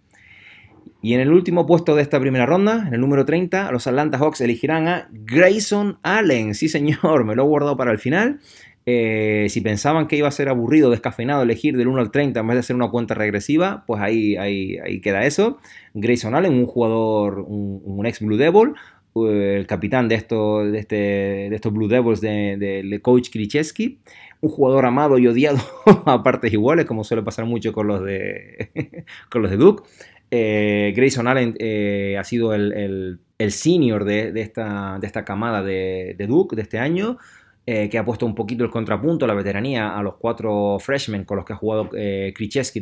Y 1.03 1.15
en 1.15 1.21
el 1.21 1.33
último 1.33 1.67
puesto 1.67 1.95
de 1.95 2.03
esta 2.03 2.19
primera 2.21 2.47
ronda, 2.47 2.85
en 2.87 2.95
el 2.95 3.01
número 3.01 3.25
30, 3.25 3.71
los 3.73 3.87
Atlanta 3.87 4.19
Hawks 4.19 4.41
elegirán 4.41 4.89
a 4.89 5.09
Grayson 5.11 5.99
Allen. 6.03 6.55
Sí, 6.55 6.69
señor, 6.69 7.25
me 7.25 7.35
lo 7.35 7.45
he 7.45 7.47
guardado 7.47 7.77
para 7.77 7.93
el 7.93 7.99
final. 7.99 8.41
Eh, 8.87 9.47
si 9.49 9.63
pensaban 9.63 10.07
que 10.07 10.17
iba 10.17 10.29
a 10.29 10.31
ser 10.31 10.51
aburrido, 10.51 10.91
descafeinado 10.91 11.43
elegir 11.43 11.77
del 11.77 11.89
1 11.89 12.01
al 12.01 12.11
30 12.11 12.39
en 12.39 12.47
vez 12.47 12.57
de 12.57 12.61
hacer 12.61 12.77
una 12.77 12.91
cuenta 12.91 13.15
regresiva, 13.15 13.85
pues 13.87 14.03
ahí, 14.03 14.37
ahí, 14.37 14.77
ahí 14.79 15.01
queda 15.01 15.25
eso. 15.25 15.59
Grayson 15.95 16.35
Allen, 16.35 16.53
un 16.53 16.67
jugador, 16.67 17.41
un, 17.41 18.05
ex 18.05 18.21
Blue 18.21 18.37
Devil, 18.37 18.75
el 19.17 19.67
capitán 19.67 20.09
de, 20.09 20.17
esto, 20.17 20.65
de, 20.65 20.79
este, 20.79 20.97
de 20.97 21.55
estos 21.55 21.73
Blue 21.73 21.89
Devils 21.89 22.21
de, 22.21 22.57
de, 22.57 23.01
coach 23.01 23.31
Krichewski, 23.31 24.01
un 24.41 24.51
jugador 24.51 24.87
amado 24.87 25.19
y 25.19 25.27
odiado 25.27 25.59
a 26.07 26.23
partes 26.23 26.53
iguales, 26.53 26.87
como 26.87 27.05
suele 27.05 27.23
pasar 27.23 27.47
mucho 27.47 27.73
con 27.73 27.87
los 27.87 28.05
de, 28.05 28.71
con 29.31 29.43
los 29.43 29.51
de 29.51 29.57
Duke. 29.57 29.85
Eh, 30.31 30.93
Grayson 30.97 31.29
Allen 31.29 31.55
eh, 31.59 32.17
ha 32.19 32.25
sido 32.25 32.55
el, 32.55 33.21
el, 33.39 33.53
senior 33.53 34.05
de, 34.05 34.33
de, 34.33 34.41
esta, 34.41 34.99
de 34.99 35.07
esta 35.07 35.25
camada 35.25 35.63
de, 35.63 36.15
de 36.19 36.27
Duke 36.27 36.57
de 36.57 36.63
este 36.63 36.79
año. 36.79 37.19
Eh, 37.67 37.89
que 37.89 37.97
ha 37.97 38.05
puesto 38.05 38.27
un 38.27 38.35
poquito 38.35 38.63
el 38.63 38.71
contrapunto, 38.71 39.27
la 39.27 39.33
veteranía 39.33 39.97
a 39.97 40.03
los 40.03 40.17
cuatro 40.17 40.79
freshmen 40.79 41.25
con 41.25 41.39
los 41.39 41.47
que 41.47 41.55
ha 41.55 41.57
jugado 41.57 41.89
eh, 41.97 42.35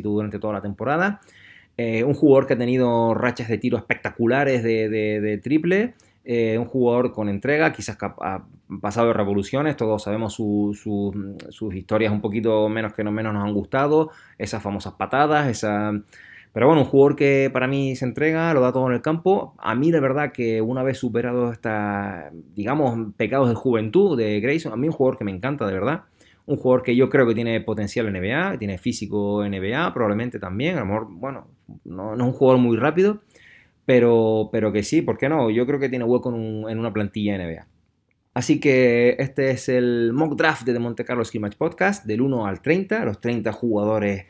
durante 0.03 0.39
toda 0.39 0.53
la 0.53 0.61
temporada. 0.61 1.21
Eh, 1.77 2.03
un 2.03 2.13
jugador 2.13 2.47
que 2.47 2.55
ha 2.55 2.57
tenido 2.57 3.13
rachas 3.13 3.47
de 3.47 3.57
tiro 3.57 3.77
espectaculares 3.77 4.61
de, 4.61 5.39
triple. 5.41 5.93
Eh, 6.25 6.57
un 6.57 6.65
jugador 6.65 7.11
con 7.11 7.27
entrega, 7.27 7.73
quizás 7.73 7.97
ha 8.01 8.45
pasado 8.81 9.07
de 9.07 9.13
revoluciones, 9.13 9.75
todos 9.75 10.03
sabemos 10.03 10.33
sus 10.33 10.85
historias 11.73 12.13
un 12.13 12.21
poquito 12.21 12.69
menos 12.69 12.93
que 12.93 13.03
no 13.03 13.11
menos 13.11 13.33
nos 13.33 13.43
han 13.43 13.53
gustado, 13.53 14.09
esas 14.37 14.63
famosas 14.63 14.93
patadas, 14.93 15.47
esa 15.49 15.91
Pero 16.53 16.67
bueno, 16.67 16.83
un 16.83 16.87
jugador 16.87 17.15
que 17.17 17.49
para 17.51 17.67
mí 17.67 17.95
se 17.95 18.05
entrega, 18.05 18.53
lo 18.53 18.61
da 18.61 18.71
todo 18.71 18.87
en 18.87 18.93
el 18.93 19.01
campo. 19.01 19.55
A 19.57 19.75
mí, 19.75 19.91
de 19.91 19.99
verdad, 19.99 20.31
que 20.31 20.61
una 20.61 20.83
vez 20.83 20.97
superado 20.99 21.51
esta, 21.51 22.31
digamos, 22.55 23.13
pecados 23.17 23.49
de 23.49 23.55
juventud 23.55 24.17
de 24.17 24.39
Grayson, 24.39 24.71
a 24.71 24.75
mí 24.77 24.87
un 24.87 24.93
jugador 24.93 25.17
que 25.17 25.25
me 25.25 25.31
encanta, 25.31 25.65
de 25.67 25.73
verdad. 25.73 26.03
Un 26.45 26.57
jugador 26.57 26.83
que 26.83 26.95
yo 26.95 27.09
creo 27.09 27.25
que 27.27 27.35
tiene 27.35 27.59
potencial 27.61 28.07
en 28.07 28.13
NBA, 28.21 28.57
tiene 28.59 28.77
físico 28.77 29.43
en 29.45 29.53
NBA, 29.53 29.93
probablemente 29.93 30.39
también. 30.39 30.77
A 30.77 30.81
lo 30.81 30.85
mejor, 30.85 31.07
bueno, 31.09 31.47
no, 31.85 32.13
es 32.13 32.19
un 32.21 32.33
jugador 32.33 32.61
muy 32.61 32.77
rápido, 32.77 33.21
pero, 33.85 34.49
pero 34.51 34.71
que 34.71 34.83
sí, 34.83 35.01
¿por 35.01 35.17
qué 35.17 35.29
no? 35.29 35.49
Yo 35.49 35.65
creo 35.65 35.79
que 35.79 35.89
tiene 35.89 36.05
hueco 36.05 36.29
en, 36.35 36.79
una 36.79 36.93
plantilla 36.93 37.37
NBA. 37.37 37.67
Así 38.33 38.59
que 38.59 39.15
este 39.19 39.51
es 39.51 39.69
el 39.69 40.11
mock 40.13 40.35
draft 40.35 40.65
de 40.65 40.79
Monte 40.79 41.05
Carlo 41.05 41.23
Ski 41.23 41.39
Podcast, 41.57 42.05
del 42.05 42.21
1 42.21 42.47
al 42.47 42.61
30, 42.61 43.05
los 43.05 43.21
30 43.21 43.51
jugadores 43.51 44.25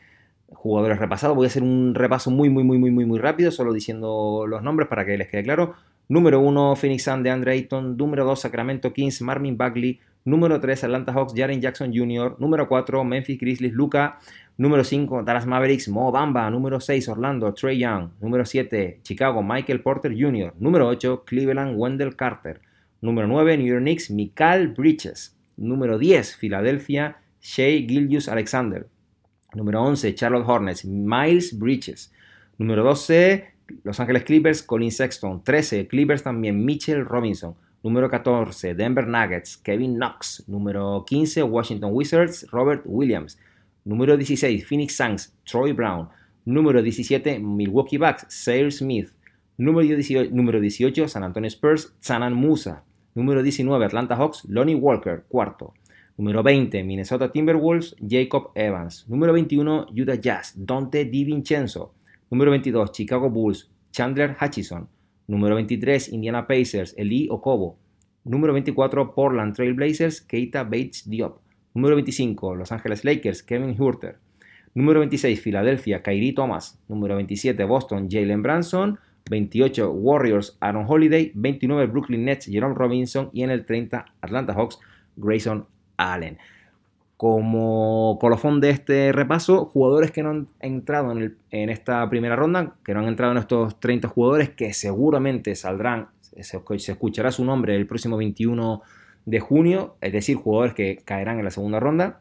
jugadores 0.48 0.98
repasados. 0.98 1.36
Voy 1.36 1.46
a 1.46 1.48
hacer 1.48 1.62
un 1.62 1.94
repaso 1.94 2.30
muy, 2.30 2.48
muy, 2.48 2.64
muy, 2.64 2.78
muy, 2.78 2.90
muy, 2.90 3.04
muy 3.04 3.18
rápido, 3.18 3.50
solo 3.50 3.72
diciendo 3.72 4.46
los 4.48 4.62
nombres 4.62 4.88
para 4.88 5.04
que 5.04 5.16
les 5.18 5.28
quede 5.28 5.42
claro. 5.42 5.74
Número 6.08 6.40
1, 6.40 6.76
Phoenix 6.76 7.04
Sun 7.04 7.22
de 7.22 7.30
Andre 7.30 7.52
Ayton. 7.52 7.96
Número 7.96 8.24
2, 8.24 8.40
Sacramento 8.40 8.92
Kings, 8.92 9.22
Marvin 9.22 9.56
Bagley. 9.56 10.00
Número 10.26 10.58
3, 10.58 10.84
Atlanta 10.84 11.12
Hawks, 11.12 11.34
Jaren 11.36 11.60
Jackson 11.60 11.92
Jr. 11.94 12.36
Número 12.38 12.66
4, 12.66 13.04
Memphis 13.04 13.38
Grizzlies, 13.38 13.72
Luca. 13.72 14.18
Número 14.56 14.84
5, 14.84 15.24
Dallas 15.24 15.46
Mavericks, 15.46 15.88
Mo 15.88 16.12
Bamba. 16.12 16.48
Número 16.48 16.78
6, 16.78 17.08
Orlando, 17.08 17.52
Trey 17.54 17.78
Young. 17.78 18.10
Número 18.20 18.44
7, 18.44 19.00
Chicago, 19.02 19.42
Michael 19.42 19.80
Porter 19.80 20.12
Jr. 20.12 20.54
Número 20.60 20.86
8, 20.86 21.24
Cleveland, 21.24 21.74
Wendell 21.76 22.14
Carter. 22.14 22.60
Número 23.00 23.26
9, 23.26 23.58
New 23.58 23.66
York 23.66 23.82
Knicks, 23.82 24.10
Mikal 24.10 24.68
Bridges. 24.68 25.36
Número 25.56 25.98
10, 25.98 26.36
Filadelfia, 26.36 27.16
Shea 27.40 27.84
Gilgius 27.86 28.28
Alexander. 28.28 28.86
Número 29.54 29.82
11, 29.82 30.14
Charlotte 30.14 30.46
Hornets, 30.46 30.84
Miles 30.84 31.58
Bridges. 31.58 32.12
Número 32.56 32.84
12, 32.84 33.54
Los 33.82 33.98
Ángeles 33.98 34.22
Clippers, 34.22 34.62
Colin 34.62 34.92
Sexton. 34.92 35.42
13, 35.42 35.88
Clippers 35.88 36.22
también, 36.22 36.64
Mitchell 36.64 37.04
Robinson. 37.04 37.56
Número 37.82 38.08
14, 38.08 38.74
Denver 38.74 39.06
Nuggets, 39.06 39.56
Kevin 39.56 39.96
Knox. 39.96 40.44
Número 40.46 41.04
15, 41.04 41.42
Washington 41.42 41.90
Wizards, 41.92 42.46
Robert 42.52 42.82
Williams. 42.84 43.36
Número 43.84 44.16
16, 44.16 44.64
Phoenix 44.64 44.96
Suns, 44.96 45.36
Troy 45.44 45.72
Brown. 45.72 46.08
Número 46.46 46.82
17, 46.82 47.38
Milwaukee 47.38 47.98
Bucks, 47.98 48.24
Sayer 48.28 48.72
Smith. 48.72 49.10
Número 49.58 49.86
18, 49.86 50.30
número 50.34 50.58
18 50.58 51.06
San 51.06 51.22
Antonio 51.22 51.50
Spurs, 51.50 51.94
Sanan 52.00 52.34
Musa. 52.34 52.82
Número 53.14 53.42
19, 53.42 53.84
Atlanta 53.84 54.16
Hawks, 54.16 54.44
Lonnie 54.48 54.74
Walker, 54.74 55.24
cuarto. 55.28 55.74
Número 56.16 56.42
20, 56.42 56.82
Minnesota 56.82 57.30
Timberwolves, 57.30 57.94
Jacob 58.00 58.52
Evans. 58.54 59.04
Número 59.06 59.34
21, 59.34 59.88
Utah 59.94 60.14
Jazz, 60.14 60.54
Dante 60.56 61.04
DiVincenzo. 61.04 61.92
Número 62.30 62.50
22, 62.52 62.90
Chicago 62.90 63.28
Bulls, 63.28 63.70
Chandler 63.92 64.34
Hutchison. 64.40 64.88
Número 65.26 65.54
23, 65.56 66.12
Indiana 66.12 66.46
Pacers, 66.46 66.94
Eli 66.96 67.28
Okobo. 67.30 67.78
Número 68.24 68.54
24, 68.54 69.14
Portland 69.14 69.54
Trail 69.54 69.74
Blazers, 69.74 70.22
Keita 70.22 70.64
Bates 70.64 71.08
Diop. 71.08 71.43
Número 71.74 71.96
25, 71.96 72.54
Los 72.54 72.70
Angeles 72.70 73.04
Lakers, 73.04 73.42
Kevin 73.42 73.74
Hurter. 73.78 74.18
Número 74.74 75.00
26, 75.00 75.40
Filadelfia, 75.40 76.02
Kyrie 76.02 76.32
Thomas. 76.32 76.78
Número 76.88 77.16
27, 77.16 77.64
Boston, 77.64 78.08
Jalen 78.08 78.42
Branson. 78.42 78.98
28, 79.28 79.90
Warriors, 79.90 80.56
Aaron 80.60 80.86
Holiday. 80.88 81.32
29, 81.34 81.86
Brooklyn 81.86 82.24
Nets, 82.24 82.46
Jerome 82.46 82.76
Robinson. 82.76 83.30
Y 83.32 83.42
en 83.42 83.50
el 83.50 83.64
30, 83.64 84.04
Atlanta 84.20 84.54
Hawks, 84.54 84.78
Grayson 85.16 85.66
Allen. 85.96 86.38
Como 87.16 88.18
colofón 88.20 88.60
de 88.60 88.70
este 88.70 89.12
repaso, 89.12 89.64
jugadores 89.64 90.10
que 90.10 90.22
no 90.22 90.30
han 90.30 90.48
entrado 90.60 91.12
en, 91.12 91.70
esta 91.70 92.08
primera 92.08 92.36
ronda, 92.36 92.74
que 92.84 92.94
no 92.94 93.00
han 93.00 93.06
entrado 93.06 93.32
en 93.32 93.38
estos 93.38 93.80
30 93.80 94.08
jugadores, 94.08 94.50
que 94.50 94.72
seguramente 94.72 95.54
saldrán, 95.54 96.08
se, 96.20 96.60
escuchará 96.88 97.30
su 97.30 97.44
nombre 97.44 97.76
el 97.76 97.86
próximo 97.86 98.16
21 98.16 98.82
de 98.82 98.84
junio, 99.40 99.96
es 100.00 100.12
decir, 100.12 100.36
jugadores 100.36 100.74
que 100.74 100.98
caerán 101.04 101.38
en 101.38 101.44
la 101.44 101.50
segunda 101.50 101.80
ronda 101.80 102.20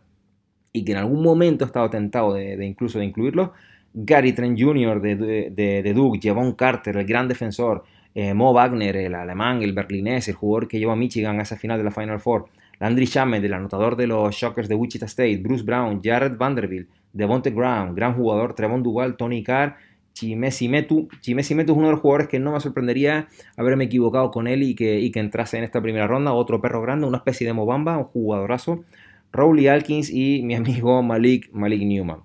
y 0.71 0.83
que 0.85 0.93
en 0.93 0.97
algún 0.97 1.21
momento 1.21 1.63
he 1.63 1.67
estado 1.67 1.89
tentado 1.89 2.33
de, 2.33 2.65
incluso 2.65 2.99
de 2.99 3.05
incluirlos. 3.05 3.51
Gary 3.93 4.33
Trent 4.33 4.59
Jr. 4.59 5.01
de, 5.01 5.93
Duke, 5.93 6.19
Javon 6.21 6.53
Carter, 6.53 6.97
el 6.97 7.05
gran 7.05 7.27
defensor, 7.27 7.83
eh, 8.15 8.33
Mo 8.33 8.53
Wagner, 8.53 8.95
el 8.95 9.13
alemán, 9.13 9.61
el 9.61 9.73
berlinés, 9.73 10.27
el 10.27 10.35
jugador 10.35 10.67
que 10.67 10.79
llevó 10.79 10.93
a 10.93 10.95
Michigan 10.95 11.39
a 11.39 11.43
esa 11.43 11.57
final 11.57 11.77
de 11.77 11.83
la 11.83 11.91
Final 11.91 12.19
Four, 12.19 12.47
Landry 12.79 13.05
Shamet, 13.05 13.43
el 13.43 13.53
anotador 13.53 13.95
de 13.95 14.07
los 14.07 14.35
Shockers 14.35 14.67
de 14.67 14.75
Wichita 14.75 15.05
State, 15.05 15.37
Bruce 15.37 15.63
Brown, 15.63 16.01
Jared 16.03 16.37
Vanderbilt, 16.37 16.89
Devonte 17.11 17.51
Graham, 17.51 17.93
gran 17.93 18.15
jugador, 18.15 18.55
Trevon 18.55 18.81
Duval, 18.81 19.15
Tony 19.15 19.43
Carr, 19.43 19.77
Chimesi 20.13 20.69
Metu. 20.69 21.09
Metu 21.27 21.41
es 21.41 21.77
uno 21.77 21.87
de 21.87 21.91
los 21.91 21.99
jugadores 21.99 22.27
que 22.27 22.39
no 22.39 22.53
me 22.53 22.59
sorprendería 22.59 23.27
haberme 23.57 23.85
equivocado 23.85 24.31
con 24.31 24.47
él 24.47 24.63
y 24.63 24.75
que, 24.75 25.09
que 25.11 25.19
entrase 25.19 25.57
en 25.57 25.63
esta 25.63 25.81
primera 25.81 26.07
ronda. 26.07 26.33
Otro 26.33 26.61
perro 26.61 26.81
grande, 26.81 27.07
una 27.07 27.17
especie 27.17 27.45
de 27.45 27.53
Mobamba, 27.53 27.97
un 27.97 28.05
jugadorazo. 28.05 28.83
Rowley 29.31 29.67
Alkins 29.67 30.09
y 30.11 30.43
mi 30.43 30.55
amigo 30.55 31.01
Malik, 31.03 31.49
Malik 31.51 31.81
Newman. 31.81 32.19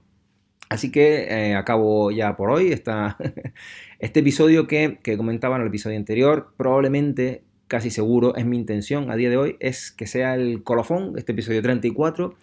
Así 0.68 0.92
que 0.92 1.24
eh, 1.24 1.54
acabo 1.54 2.10
ya 2.10 2.36
por 2.36 2.50
hoy 2.50 2.72
esta, 2.72 3.16
este 3.98 4.20
episodio 4.20 4.66
que, 4.66 4.98
que 5.02 5.16
comentaba 5.16 5.56
en 5.56 5.62
el 5.62 5.68
episodio 5.68 5.96
anterior. 5.96 6.52
Probablemente 6.56 7.42
casi 7.68 7.90
seguro, 7.90 8.34
es 8.34 8.46
mi 8.46 8.56
intención 8.56 9.10
a 9.10 9.16
día 9.16 9.30
de 9.30 9.36
hoy, 9.36 9.56
es 9.60 9.92
que 9.92 10.06
sea 10.06 10.34
el 10.34 10.62
colofón, 10.64 11.12
este 11.16 11.32
episodio 11.32 11.62
34, 11.62 12.34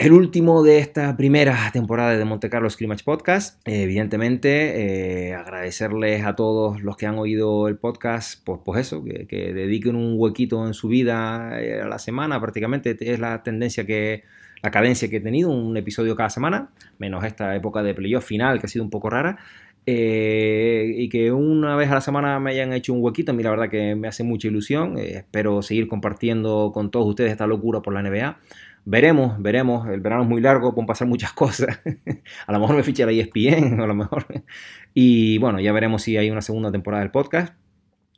el 0.00 0.14
último 0.14 0.62
de 0.62 0.78
esta 0.78 1.14
primera 1.14 1.70
temporada 1.74 2.16
de 2.16 2.24
Monte 2.24 2.48
Carlo 2.48 2.70
Scrimage 2.70 3.04
Podcast. 3.04 3.60
evidentemente, 3.66 5.28
eh, 5.28 5.34
agradecerles 5.34 6.24
a 6.24 6.34
todos 6.34 6.82
los 6.82 6.96
que 6.96 7.04
han 7.04 7.18
oído 7.18 7.68
el 7.68 7.76
podcast, 7.76 8.42
pues, 8.42 8.60
pues 8.64 8.80
eso, 8.80 9.04
que, 9.04 9.52
dediquen 9.52 9.96
un 9.96 10.14
huequito 10.16 10.66
en 10.66 10.72
su 10.72 10.88
vida 10.88 11.60
eh, 11.60 11.82
a 11.82 11.86
la 11.86 11.98
semana, 11.98 12.40
prácticamente 12.40 12.96
es 12.98 13.20
la 13.20 13.42
tendencia 13.42 13.84
que, 13.84 14.24
la 14.62 14.70
cadencia 14.70 15.10
que 15.10 15.16
he 15.16 15.20
tenido, 15.20 15.50
un 15.50 15.76
episodio 15.76 16.16
cada 16.16 16.30
semana, 16.30 16.70
menos 16.98 17.22
esta 17.24 17.54
época 17.54 17.82
de 17.82 17.92
playoff 17.92 18.24
final 18.24 18.58
que 18.58 18.64
ha 18.64 18.70
sido 18.70 18.86
un 18.86 18.90
poco 18.90 19.10
rara. 19.10 19.36
Eh, 19.86 20.94
y 20.98 21.08
que 21.08 21.32
una 21.32 21.74
vez 21.74 21.90
a 21.90 21.94
la 21.94 22.00
semana 22.00 22.38
me 22.38 22.50
hayan 22.50 22.72
hecho 22.72 22.92
un 22.92 23.02
huequito, 23.02 23.32
a 23.32 23.34
mí 23.34 23.42
la 23.42 23.50
verdad 23.50 23.68
que 23.68 23.94
me 23.94 24.08
hace 24.08 24.22
mucha 24.24 24.48
ilusión. 24.48 24.98
Eh, 24.98 25.16
espero 25.18 25.62
seguir 25.62 25.88
compartiendo 25.88 26.70
con 26.72 26.90
todos 26.90 27.06
ustedes 27.08 27.32
esta 27.32 27.46
locura 27.46 27.80
por 27.80 27.94
la 27.94 28.02
NBA. 28.02 28.38
Veremos, 28.84 29.40
veremos. 29.40 29.88
El 29.88 30.00
verano 30.00 30.22
es 30.22 30.28
muy 30.28 30.40
largo, 30.40 30.74
pueden 30.74 30.86
pasar 30.86 31.06
muchas 31.06 31.32
cosas. 31.34 31.80
a 32.46 32.52
lo 32.52 32.60
mejor 32.60 32.76
me 32.76 32.82
ficha 32.82 33.06
la 33.06 33.12
ESPN, 33.12 33.80
a 33.80 33.86
lo 33.86 33.94
mejor. 33.94 34.26
y 34.94 35.38
bueno, 35.38 35.60
ya 35.60 35.72
veremos 35.72 36.02
si 36.02 36.16
hay 36.16 36.30
una 36.30 36.42
segunda 36.42 36.70
temporada 36.72 37.02
del 37.02 37.10
podcast. 37.10 37.54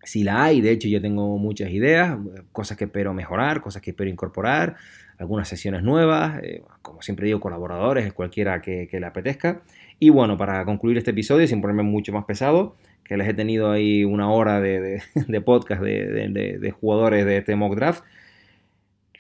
Si 0.05 0.25
la 0.25 0.43
hay, 0.43 0.61
de 0.61 0.73
hecho, 0.73 0.89
yo 0.89 1.01
tengo 1.01 1.39
muchas 1.39 1.71
ideas, 1.71 2.19
cosas 2.51 2.77
que 2.77 2.85
espero 2.85 3.15
mejorar, 3.15 3.61
cosas 3.61 3.83
que 3.83 3.91
espero 3.91 4.11
incorporar, 4.11 4.75
algunas 5.17 5.47
sesiones 5.47 5.85
nuevas, 5.85 6.43
eh, 6.43 6.63
como 6.83 7.03
siempre 7.03 7.27
digo, 7.27 7.39
colaboradores, 7.39 8.13
cualquiera 8.13 8.61
que, 8.61 8.89
que 8.91 8.99
le 8.99 9.07
apetezca. 9.07 9.63
Y 10.01 10.11
bueno, 10.11 10.37
para 10.37 10.65
concluir 10.65 10.99
este 10.99 11.13
episodio, 11.13 11.47
sin 11.47 11.61
ponerme 11.61 11.85
mucho 11.85 12.13
más 12.13 12.25
pesado, 12.25 12.75
que 13.05 13.17
les 13.17 13.29
he 13.29 13.35
tenido 13.35 13.71
ahí 13.71 14.05
una 14.05 14.31
hora 14.31 14.61
de, 14.61 15.03
podcast 15.45 15.83
de, 15.83 16.75
jugadores 16.81 17.25
de 17.25 17.39
este 17.39 17.57
mock 17.57 17.75
draft, 17.75 18.05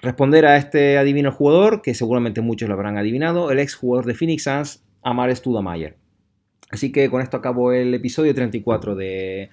responder 0.03 0.45
a 0.47 0.57
este 0.57 0.99
adivino 0.99 1.33
jugador, 1.33 1.81
que 1.81 1.95
seguramente 1.95 2.41
muchos 2.41 2.69
lo 2.69 2.75
habrán 2.75 2.99
adivinado, 2.99 3.51
el 3.51 3.61
ex 3.61 3.75
jugador 3.75 4.05
de 4.05 4.15
Phoenix 4.15 4.43
Suns, 4.43 4.85
Amar 5.03 5.35
Studamayer. 5.35 5.97
Así 6.71 6.91
que 6.91 7.09
con 7.09 7.23
esto 7.23 7.37
acabo 7.37 7.73
el 7.73 7.95
episodio 7.95 8.35
34 8.35 8.95
de, 8.97 9.51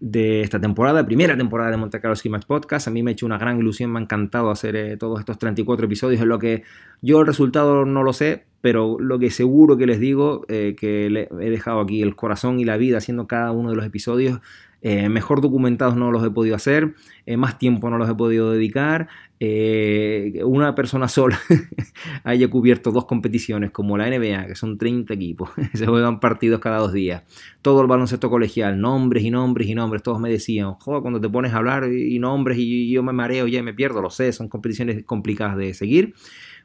de 0.00 0.42
esta 0.42 0.60
temporada, 0.60 1.04
primera 1.04 1.36
temporada 1.36 1.70
de 1.70 1.76
Monte 1.76 2.00
Carlo 2.00 2.16
Ski 2.16 2.30
Podcast. 2.46 2.88
A 2.88 2.90
mí 2.90 3.02
me 3.02 3.10
ha 3.10 3.12
hecho 3.12 3.26
una 3.26 3.38
gran 3.38 3.58
ilusión, 3.58 3.92
me 3.92 3.98
ha 3.98 4.02
encantado 4.02 4.50
hacer 4.50 4.76
eh, 4.76 4.96
todos 4.96 5.20
estos 5.20 5.38
34 5.38 5.86
episodios, 5.86 6.20
en 6.20 6.28
lo 6.28 6.38
que 6.38 6.62
yo 7.00 7.20
el 7.20 7.26
resultado 7.26 7.84
no 7.84 8.02
lo 8.02 8.12
sé, 8.12 8.44
pero 8.60 8.98
lo 9.00 9.18
que 9.18 9.30
seguro 9.30 9.76
que 9.76 9.86
les 9.86 10.00
digo, 10.00 10.44
eh, 10.48 10.76
que 10.78 11.10
le 11.10 11.28
he 11.40 11.50
dejado 11.50 11.80
aquí 11.80 12.02
el 12.02 12.16
corazón 12.16 12.60
y 12.60 12.64
la 12.64 12.76
vida 12.76 12.98
haciendo 12.98 13.26
cada 13.26 13.52
uno 13.52 13.70
de 13.70 13.76
los 13.76 13.86
episodios, 13.86 14.40
eh, 14.80 15.08
mejor 15.08 15.40
documentados 15.40 15.96
no 15.96 16.12
los 16.12 16.24
he 16.24 16.30
podido 16.30 16.54
hacer, 16.54 16.94
más 17.36 17.58
tiempo 17.58 17.90
no 17.90 17.98
los 17.98 18.08
he 18.08 18.14
podido 18.14 18.52
dedicar, 18.52 19.08
una 19.40 20.74
persona 20.74 21.06
sola 21.08 21.38
haya 22.24 22.50
cubierto 22.50 22.90
dos 22.90 23.04
competiciones 23.04 23.70
como 23.70 23.96
la 23.96 24.08
NBA, 24.08 24.46
que 24.46 24.54
son 24.54 24.78
30 24.78 25.14
equipos, 25.14 25.50
se 25.74 25.86
juegan 25.86 26.18
partidos 26.18 26.60
cada 26.60 26.78
dos 26.78 26.92
días, 26.92 27.22
todo 27.62 27.80
el 27.80 27.86
baloncesto 27.86 28.30
colegial, 28.30 28.80
nombres 28.80 29.22
y 29.22 29.30
nombres 29.30 29.68
y 29.68 29.74
nombres, 29.74 30.02
todos 30.02 30.20
me 30.20 30.30
decían, 30.30 30.74
joder, 30.74 31.02
cuando 31.02 31.20
te 31.20 31.28
pones 31.28 31.52
a 31.52 31.58
hablar 31.58 31.92
y 31.92 32.18
nombres 32.18 32.58
y 32.58 32.90
yo 32.90 33.02
me 33.02 33.12
mareo, 33.12 33.46
ya 33.46 33.62
me 33.62 33.74
pierdo, 33.74 34.02
lo 34.02 34.10
sé, 34.10 34.32
son 34.32 34.48
competiciones 34.48 35.04
complicadas 35.04 35.56
de 35.56 35.74
seguir. 35.74 36.14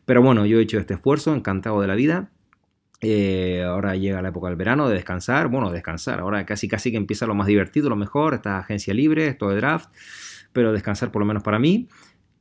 Pero 0.06 0.22
bueno, 0.22 0.46
yo 0.46 0.60
he 0.60 0.64
hecho 0.64 0.80
este 0.80 0.96
esfuerzo, 0.96 1.34
encantado 1.34 1.80
de 1.82 1.88
la 1.88 1.96
vida. 1.96 2.30
Eh, 3.02 3.64
ahora 3.64 3.96
llega 3.96 4.22
la 4.22 4.30
época 4.30 4.48
del 4.48 4.56
verano, 4.56 4.88
de 4.88 4.96
descansar. 4.96 5.48
Bueno, 5.48 5.72
descansar. 5.72 6.20
Ahora 6.20 6.46
casi 6.46 6.68
casi 6.68 6.92
que 6.92 6.98
empieza 6.98 7.26
lo 7.26 7.36
más 7.36 7.48
divertido, 7.48 7.90
lo 7.90 7.96
mejor. 7.96 8.34
Esta 8.34 8.60
agencia 8.60 8.94
libre, 8.94 9.28
esto 9.28 9.50
de 9.50 9.58
draft. 9.58 9.90
Pero 10.52 10.72
descansar 10.72 11.12
por 11.12 11.22
lo 11.22 11.26
menos 11.26 11.44
para 11.44 11.60
mí. 11.60 11.88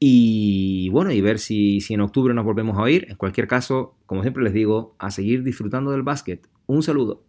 Y 0.05 0.89
bueno, 0.89 1.13
y 1.13 1.21
ver 1.21 1.39
si, 1.39 1.81
si 1.81 1.95
en 1.95 2.01
octubre 2.01 2.35
nos 2.35 2.45
volvemos 2.45 2.77
a 2.77 2.83
oír. 2.83 3.07
En 3.09 3.15
cualquier 3.15 3.47
caso, 3.47 3.95
como 4.05 4.23
siempre 4.23 4.43
les 4.43 4.53
digo, 4.53 4.97
a 4.99 5.13
seguir 5.13 5.45
disfrutando 5.45 5.93
del 5.93 6.03
básquet. 6.03 6.49
Un 6.67 6.83
saludo. 6.83 7.23